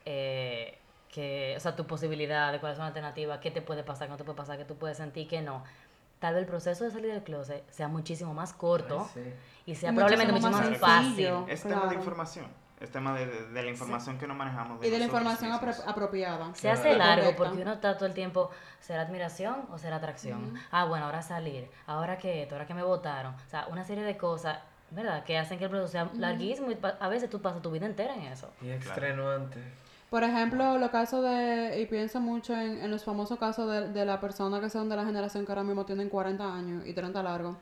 eh, 0.05 0.77
que, 1.11 1.53
o 1.55 1.59
sea, 1.61 1.75
tu 1.77 1.87
posibilidad 1.87 2.51
de 2.51 2.59
cuáles 2.59 2.75
son 2.77 2.83
las 2.85 2.89
alternativas, 2.89 3.39
qué 3.39 3.49
te 3.49 3.61
puede 3.61 3.83
pasar, 3.83 4.07
qué 4.07 4.11
no 4.11 4.17
te 4.17 4.25
puede 4.25 4.35
pasar, 4.37 4.57
qué 4.57 4.65
tú 4.65 4.75
puedes 4.75 4.97
sentir, 4.97 5.27
qué 5.29 5.41
no, 5.41 5.63
tal 6.19 6.33
vez 6.33 6.41
el 6.43 6.47
proceso 6.49 6.83
de 6.83 6.91
salir 6.91 7.11
del 7.13 7.23
closet 7.23 7.63
sea 7.71 7.87
muchísimo 7.87 8.33
más 8.33 8.51
corto 8.51 9.09
Ay, 9.15 9.23
sí. 9.23 9.33
y 9.71 9.75
sea 9.75 9.91
Y 9.91 9.95
probablemente 9.95 10.33
muchísimo 10.33 10.57
muchísimo 10.57 10.85
más 10.85 11.03
más 11.05 11.07
fácil. 11.07 11.25
Es 11.47 11.61
tema 11.63 11.75
de 11.75 11.81
Claro. 11.81 11.93
información, 11.99 12.45
es 12.79 12.91
tema 12.91 13.13
de, 13.17 13.25
de- 13.25 13.45
de 13.51 13.63
la 13.63 13.69
información 13.69 14.17
que 14.17 14.27
no 14.27 14.35
manejamos. 14.35 14.85
Y 14.85 14.89
de 14.89 14.99
la 14.99 15.05
información 15.05 15.51
apro- 15.51 15.83
apropiada. 15.87 16.53
Se 16.55 16.69
hace 16.69 16.91
La 16.97 17.07
largo 17.07 17.23
correcta. 17.23 17.43
porque 17.43 17.61
uno 17.61 17.73
está 17.73 17.95
todo 17.97 18.05
el 18.07 18.13
tiempo, 18.13 18.49
¿será 18.79 19.03
admiración 19.03 19.65
o 19.71 19.77
será 19.77 19.95
atracción? 19.97 20.53
Ah, 20.71 20.85
bueno, 20.85 21.05
ahora 21.05 21.21
salir, 21.21 21.69
ahora 21.87 22.17
que 22.17 22.43
esto, 22.43 22.55
ahora 22.55 22.67
que 22.67 22.73
me 22.73 22.83
votaron. 22.83 23.33
O 23.33 23.49
sea, 23.49 23.67
una 23.71 23.83
serie 23.83 24.03
de 24.03 24.17
cosas, 24.17 24.59
¿verdad? 24.91 25.23
Que 25.23 25.37
hacen 25.37 25.57
que 25.57 25.65
el 25.65 25.69
proceso 25.69 25.91
sea 25.91 26.09
larguísimo 26.15 26.69
y 26.71 26.77
a 26.99 27.07
veces 27.07 27.29
tú 27.29 27.41
pasas 27.41 27.61
tu 27.61 27.71
vida 27.71 27.85
entera 27.85 28.13
en 28.15 28.23
eso. 28.23 28.51
Y 28.61 28.69
extenuante. 28.69 29.59
Por 30.09 30.23
ejemplo, 30.23 30.77
los 30.77 30.91
casos 30.91 31.23
de, 31.23 31.81
y 31.81 31.87
pienso 31.87 32.19
mucho 32.21 32.53
en, 32.53 32.79
en 32.83 32.91
los 32.91 33.03
famosos 33.03 33.39
casos 33.39 33.69
de, 33.71 33.89
de 33.89 34.05
la 34.05 34.19
persona 34.21 34.59
que 34.61 34.69
son 34.69 34.87
de 34.87 34.95
la 34.95 35.03
generación 35.03 35.45
que 35.45 35.51
ahora 35.51 35.63
mismo 35.63 35.85
tienen 35.85 36.09
40 36.09 36.53
años 36.55 36.85
y 36.85 36.93
30 36.93 37.23
largos. 37.23 37.57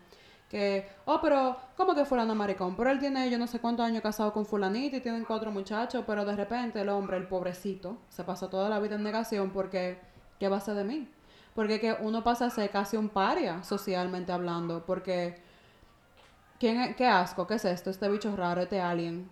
Que, 0.53 0.87
oh, 1.05 1.19
pero, 1.19 1.57
¿cómo 1.75 1.95
que 1.95 2.05
fulano 2.05 2.35
maricón? 2.35 2.75
Pero 2.75 2.91
él 2.91 2.99
tiene, 2.99 3.27
yo 3.27 3.39
no 3.39 3.47
sé 3.47 3.57
cuántos 3.57 3.87
años 3.87 4.03
casado 4.03 4.31
con 4.31 4.45
fulanita 4.45 4.97
y 4.97 5.01
tienen 5.01 5.25
cuatro 5.25 5.49
muchachos, 5.49 6.03
pero 6.05 6.23
de 6.25 6.35
repente 6.35 6.79
el 6.79 6.89
hombre, 6.89 7.17
el 7.17 7.27
pobrecito, 7.27 7.97
se 8.07 8.23
pasó 8.23 8.49
toda 8.49 8.69
la 8.69 8.79
vida 8.79 8.93
en 8.93 9.01
negación 9.01 9.49
porque, 9.49 9.99
¿qué 10.39 10.47
va 10.49 10.57
a 10.57 10.59
ser 10.59 10.75
de 10.75 10.83
mí? 10.83 11.09
Porque 11.55 11.79
que 11.79 11.97
uno 11.99 12.23
pasa 12.23 12.45
a 12.45 12.49
ser 12.51 12.69
casi 12.69 12.97
un 12.97 13.09
paria, 13.09 13.63
socialmente 13.63 14.31
hablando, 14.31 14.85
porque, 14.85 15.41
¿quién 16.59 16.93
¿qué 16.93 17.07
asco? 17.07 17.47
¿Qué 17.47 17.55
es 17.55 17.65
esto? 17.65 17.89
Este 17.89 18.07
bicho 18.07 18.35
raro, 18.35 18.61
este 18.61 18.79
alien. 18.79 19.27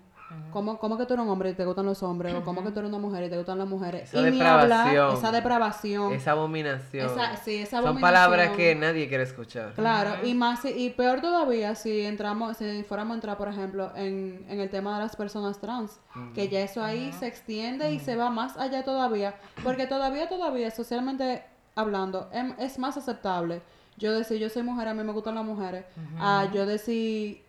¿Cómo, 0.52 0.78
¿Cómo 0.78 0.98
que 0.98 1.06
tú 1.06 1.14
eres 1.14 1.24
un 1.26 1.32
hombre 1.32 1.52
y 1.52 1.54
te 1.54 1.66
gustan 1.66 1.86
los 1.86 2.04
hombres? 2.04 2.34
¿O 2.34 2.44
cómo 2.44 2.64
que 2.64 2.72
tú 2.72 2.80
eres 2.80 2.90
una 2.90 2.98
mujer 3.00 3.24
y 3.24 3.30
te 3.30 3.38
gustan 3.38 3.58
las 3.58 3.68
mujeres? 3.68 4.14
Esa 4.14 4.28
y 4.28 4.32
ni 4.32 4.42
hablar, 4.42 4.86
depravación. 4.90 5.14
esa 5.18 5.32
depravación. 5.32 6.14
Esa 6.14 6.32
abominación. 6.32 7.06
Esa- 7.10 7.36
sí, 7.38 7.56
esa 7.58 7.82
Son 7.82 8.00
palabras 8.02 8.50
que 8.52 8.76
nadie 8.76 9.08
quiere 9.08 9.24
escuchar. 9.24 9.74
Claro, 9.74 10.26
y 10.26 10.34
más 10.34 10.66
y 10.66 10.90
peor 10.90 11.22
todavía 11.22 11.76
si 11.76 12.02
entramos, 12.02 12.58
si 12.58 12.84
fuéramos 12.84 13.12
a 13.12 13.16
entrar, 13.16 13.38
por 13.38 13.48
ejemplo, 13.48 13.92
en, 13.96 14.46
en 14.50 14.60
el 14.60 14.70
tema 14.70 14.96
de 14.98 15.04
las 15.04 15.16
personas 15.16 15.60
trans, 15.60 16.00
que 16.36 16.50
ya 16.50 16.60
eso 16.62 16.84
ahí 16.84 17.14
se 17.14 17.28
extiende 17.28 17.94
y 17.94 18.00
se 18.00 18.16
va 18.16 18.30
más 18.30 18.58
allá 18.58 18.84
todavía, 18.84 19.36
porque 19.64 19.88
todavía, 19.88 20.28
todavía, 20.28 20.70
socialmente 20.72 21.44
hablando, 21.76 22.30
em- 22.34 22.56
es, 22.60 22.78
más 22.78 22.98
aceptable 22.98 23.62
yo 23.98 24.14
decir 24.14 24.38
yo 24.40 24.50
soy 24.50 24.64
mujer, 24.64 24.88
a 24.88 24.94
mí 24.94 25.04
me 25.04 25.14
gustan 25.14 25.36
las 25.36 25.46
mujeres, 25.46 25.86
a 26.20 26.50
yo 26.54 26.66
decir 26.66 27.44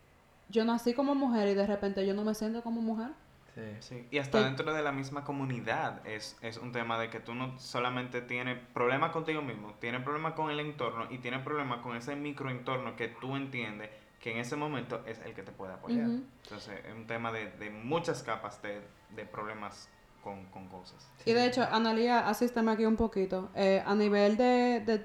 yo 0.52 0.64
nací 0.64 0.94
como 0.94 1.14
mujer 1.14 1.49
y 1.49 1.54
de 1.54 1.66
repente 1.66 2.06
yo 2.06 2.14
no 2.14 2.23
me 2.23 2.35
siento 2.35 2.62
como 2.62 2.80
mujer. 2.80 3.09
Sí. 3.54 3.61
Sí, 3.80 4.09
y 4.11 4.18
hasta 4.18 4.42
dentro 4.42 4.73
de 4.73 4.82
la 4.82 4.92
misma 4.92 5.25
comunidad 5.25 6.06
es, 6.06 6.38
es 6.40 6.56
un 6.56 6.73
tema 6.73 6.99
de 6.99 7.11
que 7.11 7.21
tú 7.21 7.35
no 7.35 7.59
solamente 7.59 8.23
tienes 8.23 8.59
problemas 8.73 9.11
contigo 9.11 9.42
mismo, 9.42 9.75
tienes 9.78 10.02
problemas 10.02 10.32
con 10.32 10.50
el 10.50 10.59
entorno 10.61 11.06
y 11.11 11.18
tienes 11.18 11.42
problemas 11.42 11.80
con 11.80 11.97
ese 11.97 12.16
microentorno 12.16 12.97
que 12.97 13.09
tú 13.09 13.37
entiendes 13.37 13.90
que 14.21 14.30
en 14.30 14.38
ese 14.38 14.56
momento 14.56 15.02
es 15.06 15.18
el 15.26 15.35
que 15.35 15.42
te 15.42 15.52
puede 15.52 15.75
apoyar. 15.75 16.06
Entonces 16.06 16.80
es 16.87 16.94
un 16.94 17.06
tema 17.06 17.30
de, 17.32 17.50
de 17.59 17.68
muchas 17.71 18.23
capas 18.23 18.62
de, 18.62 18.80
de 19.16 19.26
problemas 19.26 19.90
con, 20.23 20.47
con 20.47 20.68
cosas. 20.68 21.11
Y 21.26 21.32
de 21.32 21.44
hecho, 21.44 21.62
Analia, 21.71 22.28
asísteme 22.28 22.73
aquí 22.73 22.87
un 22.87 22.97
poquito. 22.97 23.50
Eh, 23.54 23.82
a 23.85 23.94
nivel 23.94 24.37
de, 24.37 24.80
de 24.87 25.04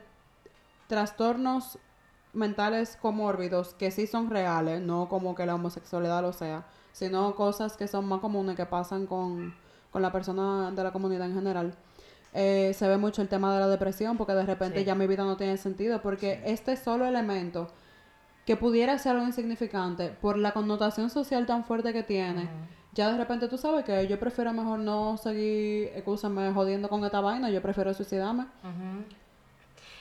trastornos 0.88 1.80
mentales 2.38 2.98
comórbidos 3.02 3.74
que 3.74 3.92
sí 3.92 4.08
son 4.08 4.30
reales, 4.30 4.82
no 4.82 5.10
como 5.10 5.36
que 5.36 5.46
la 5.46 5.56
homosexualidad 5.56 6.22
lo 6.22 6.32
sea, 6.34 6.66
sino 6.94 7.36
cosas 7.36 7.76
que 7.78 7.88
son 7.88 8.08
más 8.08 8.20
comunes 8.22 8.56
que 8.56 8.66
pasan 8.66 9.06
con, 9.08 9.54
con 9.92 10.02
la 10.02 10.12
persona 10.12 10.72
de 10.72 10.84
la 10.84 10.92
comunidad 10.92 11.28
en 11.28 11.34
general. 11.36 11.76
Eh, 12.34 12.74
se 12.76 12.88
ve 12.88 12.98
mucho 12.98 13.22
el 13.22 13.30
tema 13.30 13.54
de 13.54 13.60
la 13.62 13.68
depresión 13.68 14.16
porque 14.18 14.34
de 14.34 14.46
repente 14.46 14.80
Sí. 14.80 14.86
ya 14.86 14.96
mi 14.96 15.08
vida 15.08 15.24
no 15.24 15.38
tiene 15.38 15.58
sentido 15.58 16.02
porque 16.02 16.42
este 16.46 16.76
solo 16.78 17.06
elemento 17.06 17.70
que 18.46 18.56
pudiera 18.56 18.98
ser 19.00 19.14
algo 19.14 19.26
insignificante 19.26 20.10
por 20.10 20.38
la 20.38 20.52
connotación 20.54 21.10
social 21.10 21.46
tan 21.46 21.64
fuerte 21.66 21.92
que 21.94 22.04
tiene, 22.04 22.48
ya 22.94 23.12
de 23.12 23.18
repente 23.18 23.48
tú 23.48 23.58
sabes 23.58 23.84
que 23.86 24.08
yo 24.08 24.20
prefiero 24.20 24.54
mejor 24.54 24.80
no 24.80 25.18
seguir, 25.18 25.92
escúchame, 25.96 26.52
jodiendo 26.54 26.88
con 26.90 27.04
esta 27.04 27.20
vaina, 27.22 27.50
yo 27.50 27.62
prefiero 27.62 27.94
suicidarme. 27.94 28.46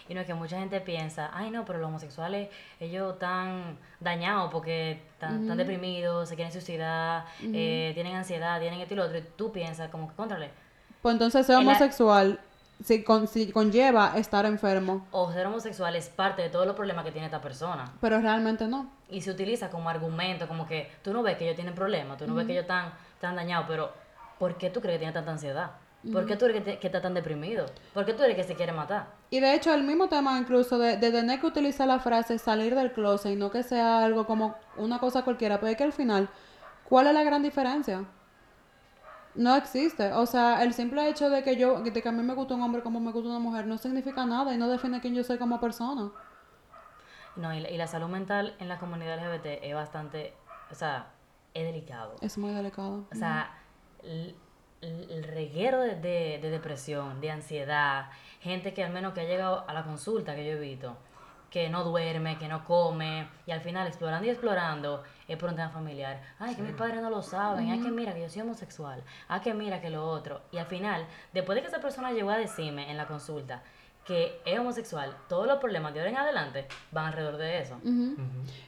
Y 0.09 0.15
no 0.15 0.21
es 0.21 0.27
que 0.27 0.35
mucha 0.35 0.59
gente 0.59 0.81
piensa, 0.81 1.31
ay 1.33 1.51
no, 1.51 1.65
pero 1.65 1.79
los 1.81 1.89
homosexuales, 1.89 2.49
ellos 2.81 3.15
están 3.15 3.77
dañados 4.01 4.51
porque 4.53 4.93
están, 5.13 5.43
están 5.43 5.57
deprimidos, 5.59 6.29
se 6.29 6.37
quieren 6.37 6.53
suicidar, 6.53 7.25
eh, 7.43 7.91
tienen 7.95 8.15
ansiedad, 8.17 8.61
tienen 8.61 8.81
esto 8.81 8.95
y 8.95 8.97
lo 8.97 9.05
otro. 9.05 9.19
Y 9.19 9.23
tú 9.37 9.51
piensas 9.53 9.89
como 9.91 10.09
que, 10.09 10.15
contrale, 10.15 10.51
Pues 11.03 11.13
entonces 11.15 11.45
ser 11.47 11.59
En 11.59 11.65
la- 11.67 11.73
homosexual 11.73 12.41
si, 12.85 13.03
con, 13.03 13.27
si 13.27 13.51
conlleva 13.53 14.13
estar 14.17 14.45
enfermo, 14.45 15.07
o 15.11 15.33
ser 15.33 15.47
homosexual 15.47 15.97
es 15.97 16.09
parte 16.11 16.43
de 16.43 16.51
todos 16.51 16.67
los 16.67 16.77
problemas 16.77 17.05
que 17.07 17.11
tiene 17.11 17.25
esta 17.27 17.41
persona. 17.41 17.91
pero 18.01 18.21
realmente 18.21 18.67
no. 18.69 18.91
Y 19.09 19.23
se 19.23 19.31
utiliza 19.31 19.71
como 19.71 19.89
argumento, 19.89 20.47
como 20.47 20.67
que 20.67 20.91
tú 21.03 21.13
no 21.13 21.23
ves 21.23 21.37
que 21.39 21.45
ellos 21.45 21.57
tienen 21.57 21.75
problemas, 21.75 22.19
tú 22.19 22.27
no 22.27 22.35
ves 22.35 22.45
que 22.47 22.53
ellos 22.53 22.63
están, 22.63 22.93
están 23.15 23.35
dañados, 23.35 23.67
pero 23.69 23.93
¿por 24.39 24.57
qué 24.59 24.69
tú 24.69 24.81
crees 24.81 24.97
que 24.97 24.99
tienen 24.99 25.15
tanta 25.15 25.31
ansiedad? 25.33 25.71
¿Por 26.13 26.27
qué 26.27 26.37
tú 26.37 26.45
eres 26.47 26.59
que, 26.63 26.73
te- 26.73 26.79
que 26.79 26.87
está 26.87 27.01
tan 27.01 27.15
deprimido? 27.15 27.67
¿Por 27.95 28.05
qué 28.05 28.13
tú 28.15 28.23
eres 28.23 28.37
que 28.37 28.45
se 28.45 28.55
quiere 28.55 28.73
matar? 28.73 29.09
Y 29.31 29.41
de 29.41 29.55
hecho, 29.55 29.73
el 29.75 29.83
mismo 29.83 30.09
tema 30.09 30.39
incluso 30.39 30.79
de, 30.79 30.97
de 30.97 31.11
tener 31.11 31.41
que 31.41 31.47
utilizar 31.47 31.87
la 31.89 31.99
frase 31.99 32.39
salir 32.39 32.75
del 32.75 32.93
closet 32.93 33.33
y 33.33 33.37
no 33.37 33.51
que 33.51 33.63
sea 33.63 34.05
algo 34.05 34.27
como 34.27 34.55
una 34.77 34.99
cosa 34.99 35.23
cualquiera, 35.23 35.59
pero 35.59 35.71
es 35.73 35.77
que 35.77 35.85
al 35.85 35.93
final, 35.93 36.29
¿cuál 36.89 37.07
es 37.09 37.15
la 37.15 37.25
gran 37.25 37.43
diferencia? 37.43 38.05
No 39.35 39.55
existe. 39.55 40.13
O 40.13 40.25
sea, 40.27 40.63
el 40.63 40.73
simple 40.73 41.09
hecho 41.09 41.29
de 41.29 41.43
que 41.43 41.57
yo, 41.57 41.81
de 41.81 41.93
que 42.03 42.09
a 42.09 42.13
mí 42.13 42.23
me 42.23 42.35
gusta 42.35 42.55
un 42.55 42.63
hombre 42.63 42.83
como 42.83 43.01
me 43.01 43.13
gusta 43.13 43.29
una 43.29 43.39
mujer, 43.39 43.67
no 43.67 43.77
significa 43.77 44.25
nada 44.25 44.55
y 44.55 44.59
no 44.59 44.69
define 44.69 45.01
quién 45.01 45.15
yo 45.15 45.25
soy 45.25 45.37
como 45.39 45.61
persona. 45.61 46.11
No, 47.37 47.53
y 47.53 47.61
la, 47.61 47.71
y 47.71 47.77
la 47.77 47.87
salud 47.87 48.09
mental 48.09 48.55
en 48.61 48.69
la 48.69 48.79
comunidad 48.79 49.19
LGBT 49.19 49.61
es 49.69 49.75
bastante, 49.75 50.33
o 50.71 50.75
sea, 50.75 51.09
es 51.53 51.65
delicado. 51.65 52.17
Es 52.23 52.39
muy 52.39 52.55
delicado. 52.55 53.05
O 53.13 53.15
sea, 53.15 53.51
el- 54.83 55.25
reguero 55.25 55.81
de, 55.81 55.95
de- 55.97 56.39
de 56.41 56.51
depresión, 56.51 57.21
de 57.21 57.31
ansiedad, 57.31 58.07
gente 58.41 58.73
que 58.75 58.85
al 58.85 58.93
menos 58.93 59.13
que 59.15 59.21
ha 59.21 59.25
llegado 59.25 59.65
a 59.69 59.73
la 59.75 59.85
consulta 59.85 60.35
que 60.35 60.45
yo 60.47 60.53
he 60.53 60.61
visto, 60.61 60.97
que 61.51 61.69
no 61.71 61.85
duerme, 61.85 62.39
que 62.39 62.49
no 62.49 62.65
come, 62.65 63.29
y 63.47 63.51
al 63.53 63.61
final 63.61 63.87
explorando 63.87 64.27
y 64.27 64.31
explorando 64.31 65.03
es 65.27 65.37
por 65.39 65.49
un 65.49 65.57
tema 65.57 65.71
familiar. 65.71 66.21
Ay, 66.39 66.55
que 66.55 66.63
mis 66.63 66.73
padres 66.75 67.01
no 67.01 67.09
lo 67.11 67.23
saben, 67.23 67.71
ay, 67.71 67.81
que 67.81 67.91
mira 67.91 68.13
que 68.15 68.21
yo 68.23 68.29
soy 68.29 68.43
homosexual, 68.43 69.03
ay, 69.29 69.41
que 69.41 69.55
mira 69.55 69.81
que 69.81 69.89
lo 69.91 70.07
otro. 70.07 70.43
Y 70.53 70.59
al 70.59 70.67
final, 70.67 71.07
después 71.33 71.57
de 71.57 71.63
que 71.63 71.69
esa 71.69 71.81
persona 71.81 72.13
llegó 72.13 72.31
a 72.31 72.37
decirme 72.39 72.91
en 72.91 72.97
la 72.97 73.07
consulta 73.07 73.63
que 74.05 74.41
es 74.45 74.57
homosexual, 74.59 75.17
todos 75.29 75.47
los 75.49 75.59
problemas 75.59 75.93
de 75.93 75.99
ahora 76.01 76.11
en 76.11 76.17
adelante 76.19 76.69
van 76.93 77.07
alrededor 77.07 77.39
de 77.39 77.59
eso. 77.61 77.77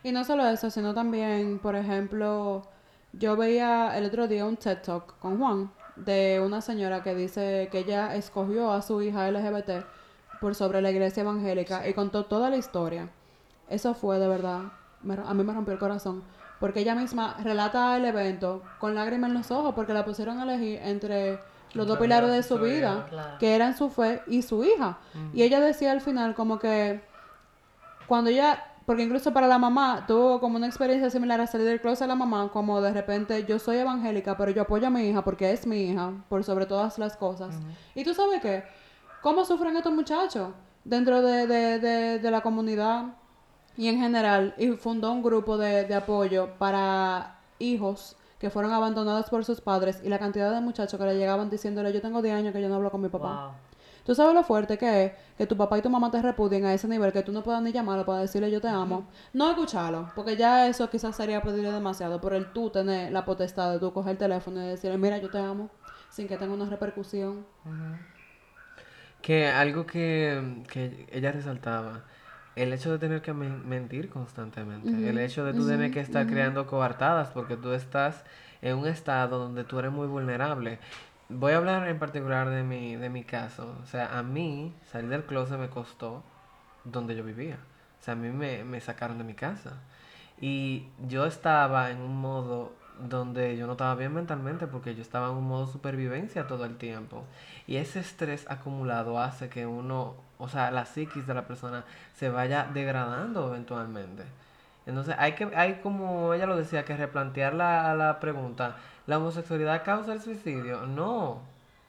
Y 0.03 0.11
no 0.11 0.25
solo 0.25 0.45
eso, 0.49 0.69
sino 0.71 0.95
también, 0.95 1.61
por 1.61 1.77
ejemplo, 1.77 2.63
yo 3.13 3.37
veía 3.37 3.97
el 3.97 4.07
otro 4.07 4.27
día 4.27 4.45
un 4.45 4.57
TED 4.57 4.79
Talk 4.83 5.17
con 5.21 5.39
Juan 5.39 5.71
de 6.05 6.41
una 6.45 6.61
señora 6.61 7.03
que 7.03 7.15
dice 7.15 7.69
que 7.71 7.81
ella 7.81 8.15
escogió 8.15 8.73
a 8.73 8.83
su 8.83 9.03
hija 9.03 9.31
LGBT 9.31 9.85
por 10.41 10.55
sobre 10.55 10.81
la 10.81 10.91
iglesia 10.91 11.23
evangélica 11.23 11.89
y 11.89 11.95
contó 11.95 12.25
toda 12.25 12.51
la 12.51 12.57
historia. 12.57 13.11
Eso 13.69 13.95
fue 13.95 14.19
de 14.19 14.29
verdad, 14.29 14.73
me 15.03 15.15
a 15.15 15.35
mí 15.35 15.45
me 15.45 15.53
rompió 15.53 15.73
el 15.73 15.79
corazón, 15.79 16.23
porque 16.61 16.81
ella 16.81 16.95
misma 16.95 17.37
relata 17.43 17.97
el 17.97 18.05
evento 18.05 18.63
con 18.79 18.95
lágrimas 18.95 19.31
en 19.31 19.35
los 19.35 19.51
ojos 19.51 19.75
porque 19.75 19.93
la 19.93 20.05
pusieron 20.05 20.39
a 20.39 20.45
elegir 20.45 20.81
entre 20.83 21.39
los 21.75 21.87
dos 21.87 21.99
pilares 21.99 22.31
de 22.31 22.43
su 22.43 22.59
vida. 22.59 23.07
Claro. 23.11 23.39
que 23.39 23.55
eran 23.55 23.77
su 23.77 23.91
fe 23.91 24.23
y 24.27 24.43
su 24.43 24.65
hija. 24.65 24.99
Y 25.33 25.43
ella 25.43 25.61
decía 25.61 25.93
al 25.93 26.01
final 26.01 26.35
como 26.35 26.59
que 26.59 27.01
cuando 28.07 28.31
ella, 28.31 28.68
porque 28.89 29.03
incluso 29.03 29.35
para 29.35 29.47
la 29.47 29.59
mamá 29.59 30.07
tuvo 30.07 30.41
como 30.41 30.57
una 30.57 30.67
experiencia 30.67 31.11
similar 31.11 31.39
a 31.43 31.47
salir 31.47 31.67
del 31.67 31.79
closet 31.79 32.05
a 32.05 32.07
la 32.07 32.15
mamá, 32.15 32.49
como 32.51 32.81
de 32.81 32.91
repente 32.91 33.45
yo 33.45 33.59
soy 33.59 33.77
evangélica, 33.77 34.35
pero 34.39 34.51
yo 34.51 34.63
apoyo 34.63 34.87
a 34.87 34.91
mi 34.91 35.03
hija 35.03 35.23
porque 35.23 35.53
es 35.53 35.67
mi 35.67 35.91
hija, 35.91 36.15
por 36.31 36.43
sobre 36.43 36.65
todas 36.65 36.99
las 36.99 37.15
cosas. 37.15 37.55
Y 37.95 38.03
tú 38.03 38.15
sabes 38.15 38.41
qué, 38.41 38.65
¿cómo 39.21 39.45
sufren 39.45 39.77
estos 39.77 39.93
muchachos 39.93 40.53
dentro 40.85 41.21
de, 41.21 41.47
de, 41.47 41.79
de, 41.79 42.19
de 42.19 42.31
la 42.31 42.41
comunidad 42.41 43.09
y 43.77 43.89
en 43.89 43.99
general? 43.99 44.55
Y 44.57 44.71
fundó 44.71 45.13
un 45.13 45.23
grupo 45.23 45.59
de, 45.59 45.85
de 45.85 45.95
apoyo 45.95 46.55
para 46.59 47.41
hijos 47.59 48.17
que 48.39 48.49
fueron 48.49 48.73
abandonados 48.73 49.29
por 49.29 49.45
sus 49.45 49.61
padres 49.61 50.01
y 50.03 50.09
la 50.09 50.19
cantidad 50.19 50.51
de 50.51 50.63
muchachos 50.63 50.99
que 50.99 51.05
le 51.05 51.19
llegaban 51.19 51.51
diciéndole 51.51 51.93
yo 51.93 52.01
tengo 52.01 52.23
10 52.23 52.37
años 52.37 52.55
que 52.55 52.63
yo 52.63 52.71
no 52.71 52.77
hablo 52.77 52.91
con 52.91 53.03
mi 53.03 53.11
papá. 53.11 53.49
Wow. 53.49 53.68
Tú 54.09 54.15
sabes 54.15 54.35
lo 54.35 54.43
fuerte 54.43 54.79
que 54.79 55.05
es 55.07 55.13
que 55.37 55.47
tu 55.47 55.57
papá 55.57 55.79
y 55.79 55.83
tu 55.83 55.91
mamá 55.91 56.11
te 56.11 56.21
repudien 56.23 56.65
a 56.65 56.75
ese 56.75 56.89
nivel 56.89 57.13
que 57.13 57.23
tú 57.23 57.33
no 57.33 57.43
puedas 57.45 57.63
ni 57.63 57.73
llamarlo 57.73 58.05
para 58.07 58.21
decirle 58.21 58.51
yo 58.51 58.61
te 58.61 58.69
amo. 58.69 59.07
No 59.35 59.51
escucharlo, 59.51 60.11
porque 60.17 60.37
ya 60.37 60.67
eso 60.69 60.89
quizás 60.91 61.15
sería 61.17 61.43
pedirle 61.43 61.71
demasiado, 61.73 62.21
pero 62.21 62.37
el 62.37 62.47
tú 62.47 62.71
tener 62.71 63.13
la 63.13 63.25
potestad 63.25 63.73
de 63.73 63.79
tú 63.79 63.93
coger 63.93 64.13
el 64.13 64.19
teléfono 64.19 64.63
y 64.65 64.69
decirle 64.69 64.99
mira 64.99 65.19
yo 65.19 65.31
te 65.31 65.39
amo, 65.39 65.71
sin 66.11 66.27
que 66.29 66.39
tenga 66.39 66.55
una 66.55 66.67
repercusión. 66.71 67.47
Que 69.23 69.49
algo 69.49 69.87
que, 69.87 70.63
que 70.69 71.07
ella 71.13 71.33
resaltaba, 71.33 72.05
el 72.57 72.73
hecho 72.73 72.93
de 72.93 72.99
tener 72.99 73.21
que 73.23 73.33
men- 73.33 73.69
mentir 73.69 74.09
constantemente, 74.09 75.09
el 75.09 75.19
hecho 75.19 75.45
de 75.45 75.55
tú 75.55 75.67
tener 75.67 75.91
que 75.91 76.01
estar 76.01 76.27
creando 76.27 76.67
coartadas 76.67 77.31
porque 77.31 77.57
tú 77.57 77.73
estás 77.73 78.25
en 78.63 78.77
un 78.79 78.87
estado 78.87 79.39
donde 79.39 79.65
tú 79.65 79.79
eres 79.79 79.93
muy 79.93 80.07
vulnerable. 80.07 80.79
Voy 81.31 81.53
a 81.53 81.59
hablar 81.59 81.87
en 81.89 81.99
particular 81.99 82.49
de 82.49 82.63
mi, 82.63 82.97
de 82.97 83.11
mi 83.11 83.23
caso. 83.23 83.77
O 83.83 83.87
sea, 83.87 84.19
a 84.19 84.23
mí 84.23 84.75
salir 84.91 85.11
del 85.11 85.25
closet 85.25 85.59
me 85.59 85.69
costó 85.69 86.23
donde 86.85 87.15
yo 87.17 87.23
vivía. 87.23 87.59
O 88.01 88.03
sea, 88.05 88.15
a 88.15 88.17
mí 88.17 88.31
me, 88.31 88.65
me 88.65 88.81
sacaron 88.81 89.19
de 89.19 89.25
mi 89.25 89.35
casa. 89.35 89.75
Y 90.41 90.89
yo 91.07 91.27
estaba 91.27 91.91
en 91.91 92.01
un 92.01 92.17
modo 92.21 92.73
donde 92.99 93.57
yo 93.57 93.67
no 93.67 93.73
estaba 93.73 93.95
bien 93.95 94.15
mentalmente 94.15 94.67
porque 94.67 94.95
yo 94.95 95.03
estaba 95.03 95.29
en 95.29 95.35
un 95.37 95.47
modo 95.49 95.67
supervivencia 95.67 96.47
todo 96.47 96.65
el 96.65 96.79
tiempo. 96.79 97.25
Y 97.67 97.77
ese 97.77 98.01
estrés 98.01 98.47
acumulado 98.51 99.21
hace 99.21 99.51
que 99.51 99.67
uno, 99.67 100.15
o 100.39 100.49
sea, 100.49 100.71
la 100.71 100.87
psiquis 100.87 101.27
de 101.27 101.35
la 101.35 101.47
persona 101.47 101.85
se 102.15 102.31
vaya 102.31 102.69
degradando 102.73 103.49
eventualmente. 103.49 104.25
Entonces 104.89 105.15
hay 105.19 105.33
que, 105.35 105.45
hay 105.55 105.75
como 105.83 106.35
ella 106.35 106.47
lo 106.47 106.57
decía, 106.57 106.85
que 106.85 106.97
replantear 106.97 107.55
la, 107.55 107.95
la 107.95 108.19
pregunta, 108.21 108.77
¿la 109.07 109.19
homosexualidad 109.19 109.85
causa 109.85 110.13
el 110.15 110.21
suicidio? 110.23 110.87
No, 110.87 111.43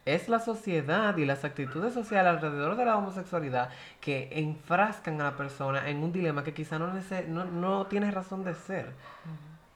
es 0.05 0.29
la 0.29 0.39
sociedad 0.39 1.15
y 1.17 1.25
las 1.25 1.45
actitudes 1.45 1.93
sociales 1.93 2.29
alrededor 2.33 2.75
de 2.75 2.85
la 2.85 2.97
homosexualidad 2.97 3.69
que 4.01 4.29
enfrascan 4.33 5.19
a 5.21 5.25
la 5.25 5.37
persona 5.37 5.87
en 5.89 6.03
un 6.03 6.11
dilema 6.11 6.43
que 6.43 6.53
quizá 6.53 6.77
no, 6.79 6.87
no, 7.27 7.45
no 7.45 7.87
tiene 7.87 8.11
razón 8.11 8.43
de 8.43 8.53
ser. 8.55 8.93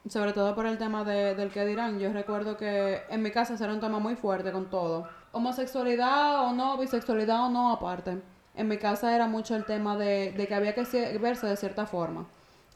Sobre 0.09 0.33
todo 0.33 0.53
por 0.53 0.65
el 0.65 0.77
tema 0.77 1.03
de, 1.05 1.33
del 1.36 1.49
que 1.49 1.65
dirán. 1.65 1.97
Yo 1.99 2.12
recuerdo 2.12 2.57
que 2.57 3.03
en 3.09 3.21
mi 3.21 3.31
casa 3.31 3.55
era 3.63 3.73
un 3.73 3.79
tema 3.79 3.99
muy 3.99 4.15
fuerte 4.15 4.51
con 4.51 4.65
todo. 4.69 5.07
Homosexualidad 5.31 6.41
o 6.45 6.53
no, 6.53 6.77
bisexualidad 6.77 7.45
o 7.45 7.49
no, 7.49 7.71
aparte. 7.71 8.21
En 8.55 8.67
mi 8.67 8.77
casa 8.77 9.15
era 9.15 9.27
mucho 9.27 9.55
el 9.55 9.65
tema 9.65 9.95
de, 9.97 10.31
de 10.33 10.47
que 10.47 10.55
había 10.55 10.75
que 10.75 10.86
se- 10.86 11.17
verse 11.19 11.47
de 11.47 11.55
cierta 11.55 11.86
forma. 11.86 12.25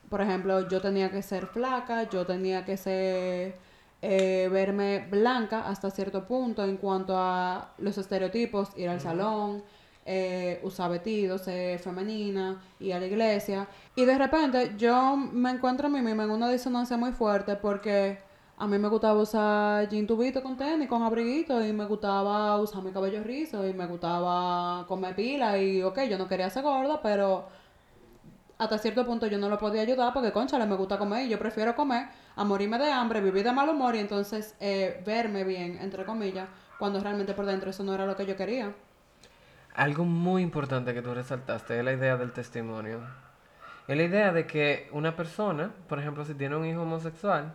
Por 0.09 0.21
ejemplo, 0.21 0.67
yo 0.69 0.81
tenía 0.81 1.11
que 1.11 1.21
ser 1.21 1.47
flaca, 1.47 2.09
yo 2.09 2.25
tenía 2.25 2.63
que 2.65 2.77
ser, 2.77 3.57
eh, 4.01 4.49
verme 4.51 5.07
blanca 5.09 5.67
hasta 5.67 5.89
cierto 5.91 6.25
punto 6.25 6.63
en 6.63 6.77
cuanto 6.77 7.17
a 7.17 7.73
los 7.79 7.97
estereotipos, 7.97 8.69
ir 8.77 8.89
al 8.89 9.01
salón, 9.01 9.63
eh, 10.05 10.61
usar 10.63 10.89
vestidos, 10.91 11.41
ser 11.41 11.79
femenina, 11.79 12.61
ir 12.79 12.93
a 12.93 12.99
la 12.99 13.07
iglesia. 13.07 13.67
Y 13.95 14.05
de 14.05 14.17
repente 14.17 14.73
yo 14.77 15.17
me 15.17 15.51
encuentro 15.51 15.87
a 15.87 15.89
mí 15.89 16.01
misma 16.01 16.23
en 16.23 16.31
una 16.31 16.49
disonancia 16.49 16.95
muy 16.97 17.11
fuerte 17.11 17.55
porque 17.57 18.17
a 18.59 18.65
mí 18.67 18.77
me 18.79 18.87
gustaba 18.87 19.21
usar 19.21 19.87
jean 19.89 20.07
tubito 20.07 20.41
con 20.41 20.57
tenis, 20.57 20.87
con 20.87 21.03
abriguito, 21.03 21.63
y 21.63 21.73
me 21.73 21.85
gustaba 21.85 22.57
usar 22.59 22.81
mi 22.83 22.91
cabello 22.91 23.23
rizo, 23.23 23.67
y 23.67 23.73
me 23.73 23.85
gustaba 23.85 24.85
comer 24.87 25.15
pila, 25.15 25.57
y 25.59 25.83
ok, 25.83 25.99
yo 26.09 26.17
no 26.17 26.27
quería 26.27 26.49
ser 26.49 26.63
gorda, 26.63 26.99
pero 27.01 27.47
hasta 28.57 28.77
cierto 28.77 29.05
punto 29.05 29.27
yo 29.27 29.37
no 29.37 29.49
lo 29.49 29.57
podía 29.57 29.81
ayudar 29.81 30.13
porque, 30.13 30.31
concha, 30.31 30.57
me 30.65 30.75
gusta 30.75 30.97
comer 30.97 31.25
y 31.25 31.29
yo 31.29 31.37
prefiero 31.37 31.75
comer 31.75 32.07
a 32.35 32.43
morirme 32.43 32.77
de 32.79 32.91
hambre, 32.91 33.21
vivir 33.21 33.43
de 33.43 33.51
mal 33.51 33.69
humor 33.69 33.95
y 33.95 33.99
entonces 33.99 34.55
eh, 34.59 35.01
verme 35.05 35.43
bien, 35.43 35.77
entre 35.79 36.05
comillas, 36.05 36.47
cuando 36.79 36.99
realmente 36.99 37.33
por 37.33 37.45
dentro 37.45 37.69
eso 37.69 37.83
no 37.83 37.93
era 37.93 38.05
lo 38.05 38.15
que 38.15 38.25
yo 38.25 38.35
quería. 38.35 38.73
Algo 39.75 40.05
muy 40.05 40.41
importante 40.41 40.93
que 40.93 41.03
tú 41.03 41.13
resaltaste 41.13 41.77
es 41.77 41.85
la 41.85 41.93
idea 41.93 42.17
del 42.17 42.31
testimonio. 42.31 43.01
Es 43.87 43.95
la 43.95 44.03
idea 44.03 44.33
de 44.33 44.47
que 44.47 44.89
una 44.91 45.15
persona, 45.15 45.71
por 45.87 45.99
ejemplo, 45.99 46.25
si 46.25 46.33
tiene 46.33 46.55
un 46.55 46.65
hijo 46.65 46.81
homosexual, 46.81 47.53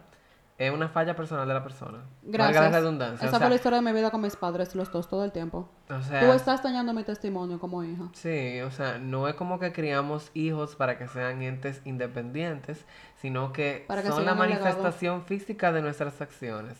es 0.67 0.73
una 0.73 0.89
falla 0.89 1.17
personal 1.17 1.47
de 1.49 1.55
la 1.55 1.63
persona. 1.63 1.99
Valga 2.23 2.51
Gracias. 2.51 2.63
la 2.73 2.79
redundancia. 2.79 3.27
Esa 3.29 3.37
o 3.37 3.41
fue 3.41 3.49
la 3.49 3.55
historia 3.57 3.79
de 3.81 3.85
mi 3.85 3.93
vida 3.93 4.11
con 4.11 4.21
mis 4.21 4.37
padres, 4.37 4.75
los 4.75 4.91
dos, 4.93 5.09
todo 5.09 5.25
el 5.25 5.33
tiempo. 5.33 5.69
o 5.91 5.95
Tú 5.95 6.33
estás 6.33 6.63
dañando 6.63 6.93
mi 6.93 7.05
testimonio 7.05 7.59
como 7.59 7.83
hija. 7.83 8.05
Sí, 8.13 8.61
o 8.61 8.71
sea, 8.71 8.99
no 8.99 9.29
es 9.29 9.35
como 9.35 9.59
que 9.59 9.73
criamos 9.73 10.31
hijos 10.35 10.77
para 10.77 10.99
que 10.99 11.09
sean 11.09 11.43
entes 11.43 11.81
independientes, 11.85 12.85
sino 13.17 13.53
que 13.53 13.85
Para 13.89 14.03
que 14.03 14.09
son 14.09 14.25
la 14.25 14.33
legado. 14.35 14.39
manifestación 14.51 15.25
física 15.25 15.73
de 15.73 15.83
nuestras 15.83 16.21
acciones. 16.21 16.79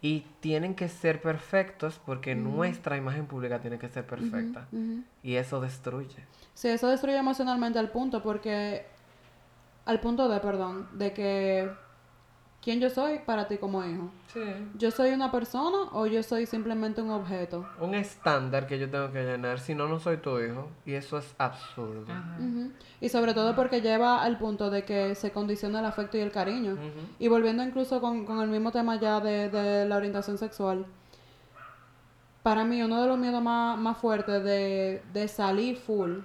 Y 0.00 0.26
tienen 0.40 0.74
que 0.74 0.88
ser 0.88 1.20
perfectos 1.20 2.00
porque 2.04 2.34
nuestra 2.34 2.96
imagen 2.96 3.26
pública 3.26 3.60
tiene 3.60 3.78
que 3.78 3.88
ser 3.88 4.06
perfecta. 4.06 4.66
Y 5.22 5.36
eso 5.36 5.60
destruye. 5.60 6.24
Sí, 6.54 6.68
eso 6.68 6.88
destruye 6.88 7.16
emocionalmente 7.16 7.78
al 7.78 7.90
punto 7.90 8.22
porque... 8.22 8.86
Al 9.84 9.98
punto 10.00 10.28
de, 10.28 10.38
perdón, 10.40 10.88
de 10.92 11.12
que... 11.12 11.70
¿Quién 12.62 12.78
yo 12.78 12.90
soy 12.90 13.18
para 13.18 13.48
ti 13.48 13.58
como 13.58 13.84
hijo? 13.84 14.08
Sí. 14.32 14.40
¿Yo 14.78 14.92
soy 14.92 15.10
una 15.10 15.32
persona 15.32 15.88
o 15.90 16.06
yo 16.06 16.22
soy 16.22 16.46
simplemente 16.46 17.02
un 17.02 17.10
objeto? 17.10 17.66
Un 17.80 17.96
estándar 17.96 18.68
que 18.68 18.78
yo 18.78 18.88
tengo 18.88 19.10
que 19.10 19.24
llenar, 19.24 19.58
si 19.58 19.74
no, 19.74 19.88
no 19.88 19.98
soy 19.98 20.18
tu 20.18 20.38
hijo. 20.38 20.68
Y 20.86 20.92
eso 20.92 21.18
es 21.18 21.34
absurdo. 21.38 22.06
Ujú. 22.38 22.70
Y 23.00 23.08
sobre 23.08 23.34
todo 23.34 23.56
porque 23.56 23.80
lleva 23.80 24.22
al 24.22 24.38
punto 24.38 24.70
de 24.70 24.84
que 24.84 25.16
se 25.16 25.32
condiciona 25.32 25.80
el 25.80 25.86
afecto 25.86 26.18
y 26.18 26.20
el 26.20 26.30
cariño. 26.30 26.74
Ujú. 26.74 27.06
Y 27.18 27.26
volviendo 27.26 27.64
incluso 27.64 28.00
con, 28.00 28.24
con 28.24 28.40
el 28.40 28.48
mismo 28.48 28.70
tema 28.70 28.94
ya 28.94 29.18
de, 29.18 29.48
de 29.48 29.84
la 29.88 29.96
orientación 29.96 30.38
sexual, 30.38 30.86
para 32.44 32.64
mí 32.64 32.80
uno 32.80 33.02
de 33.02 33.08
los 33.08 33.18
miedos 33.18 33.42
más, 33.42 33.76
más 33.76 33.98
fuertes 33.98 34.44
de, 34.44 35.02
de 35.12 35.26
salir 35.26 35.76
full 35.78 36.20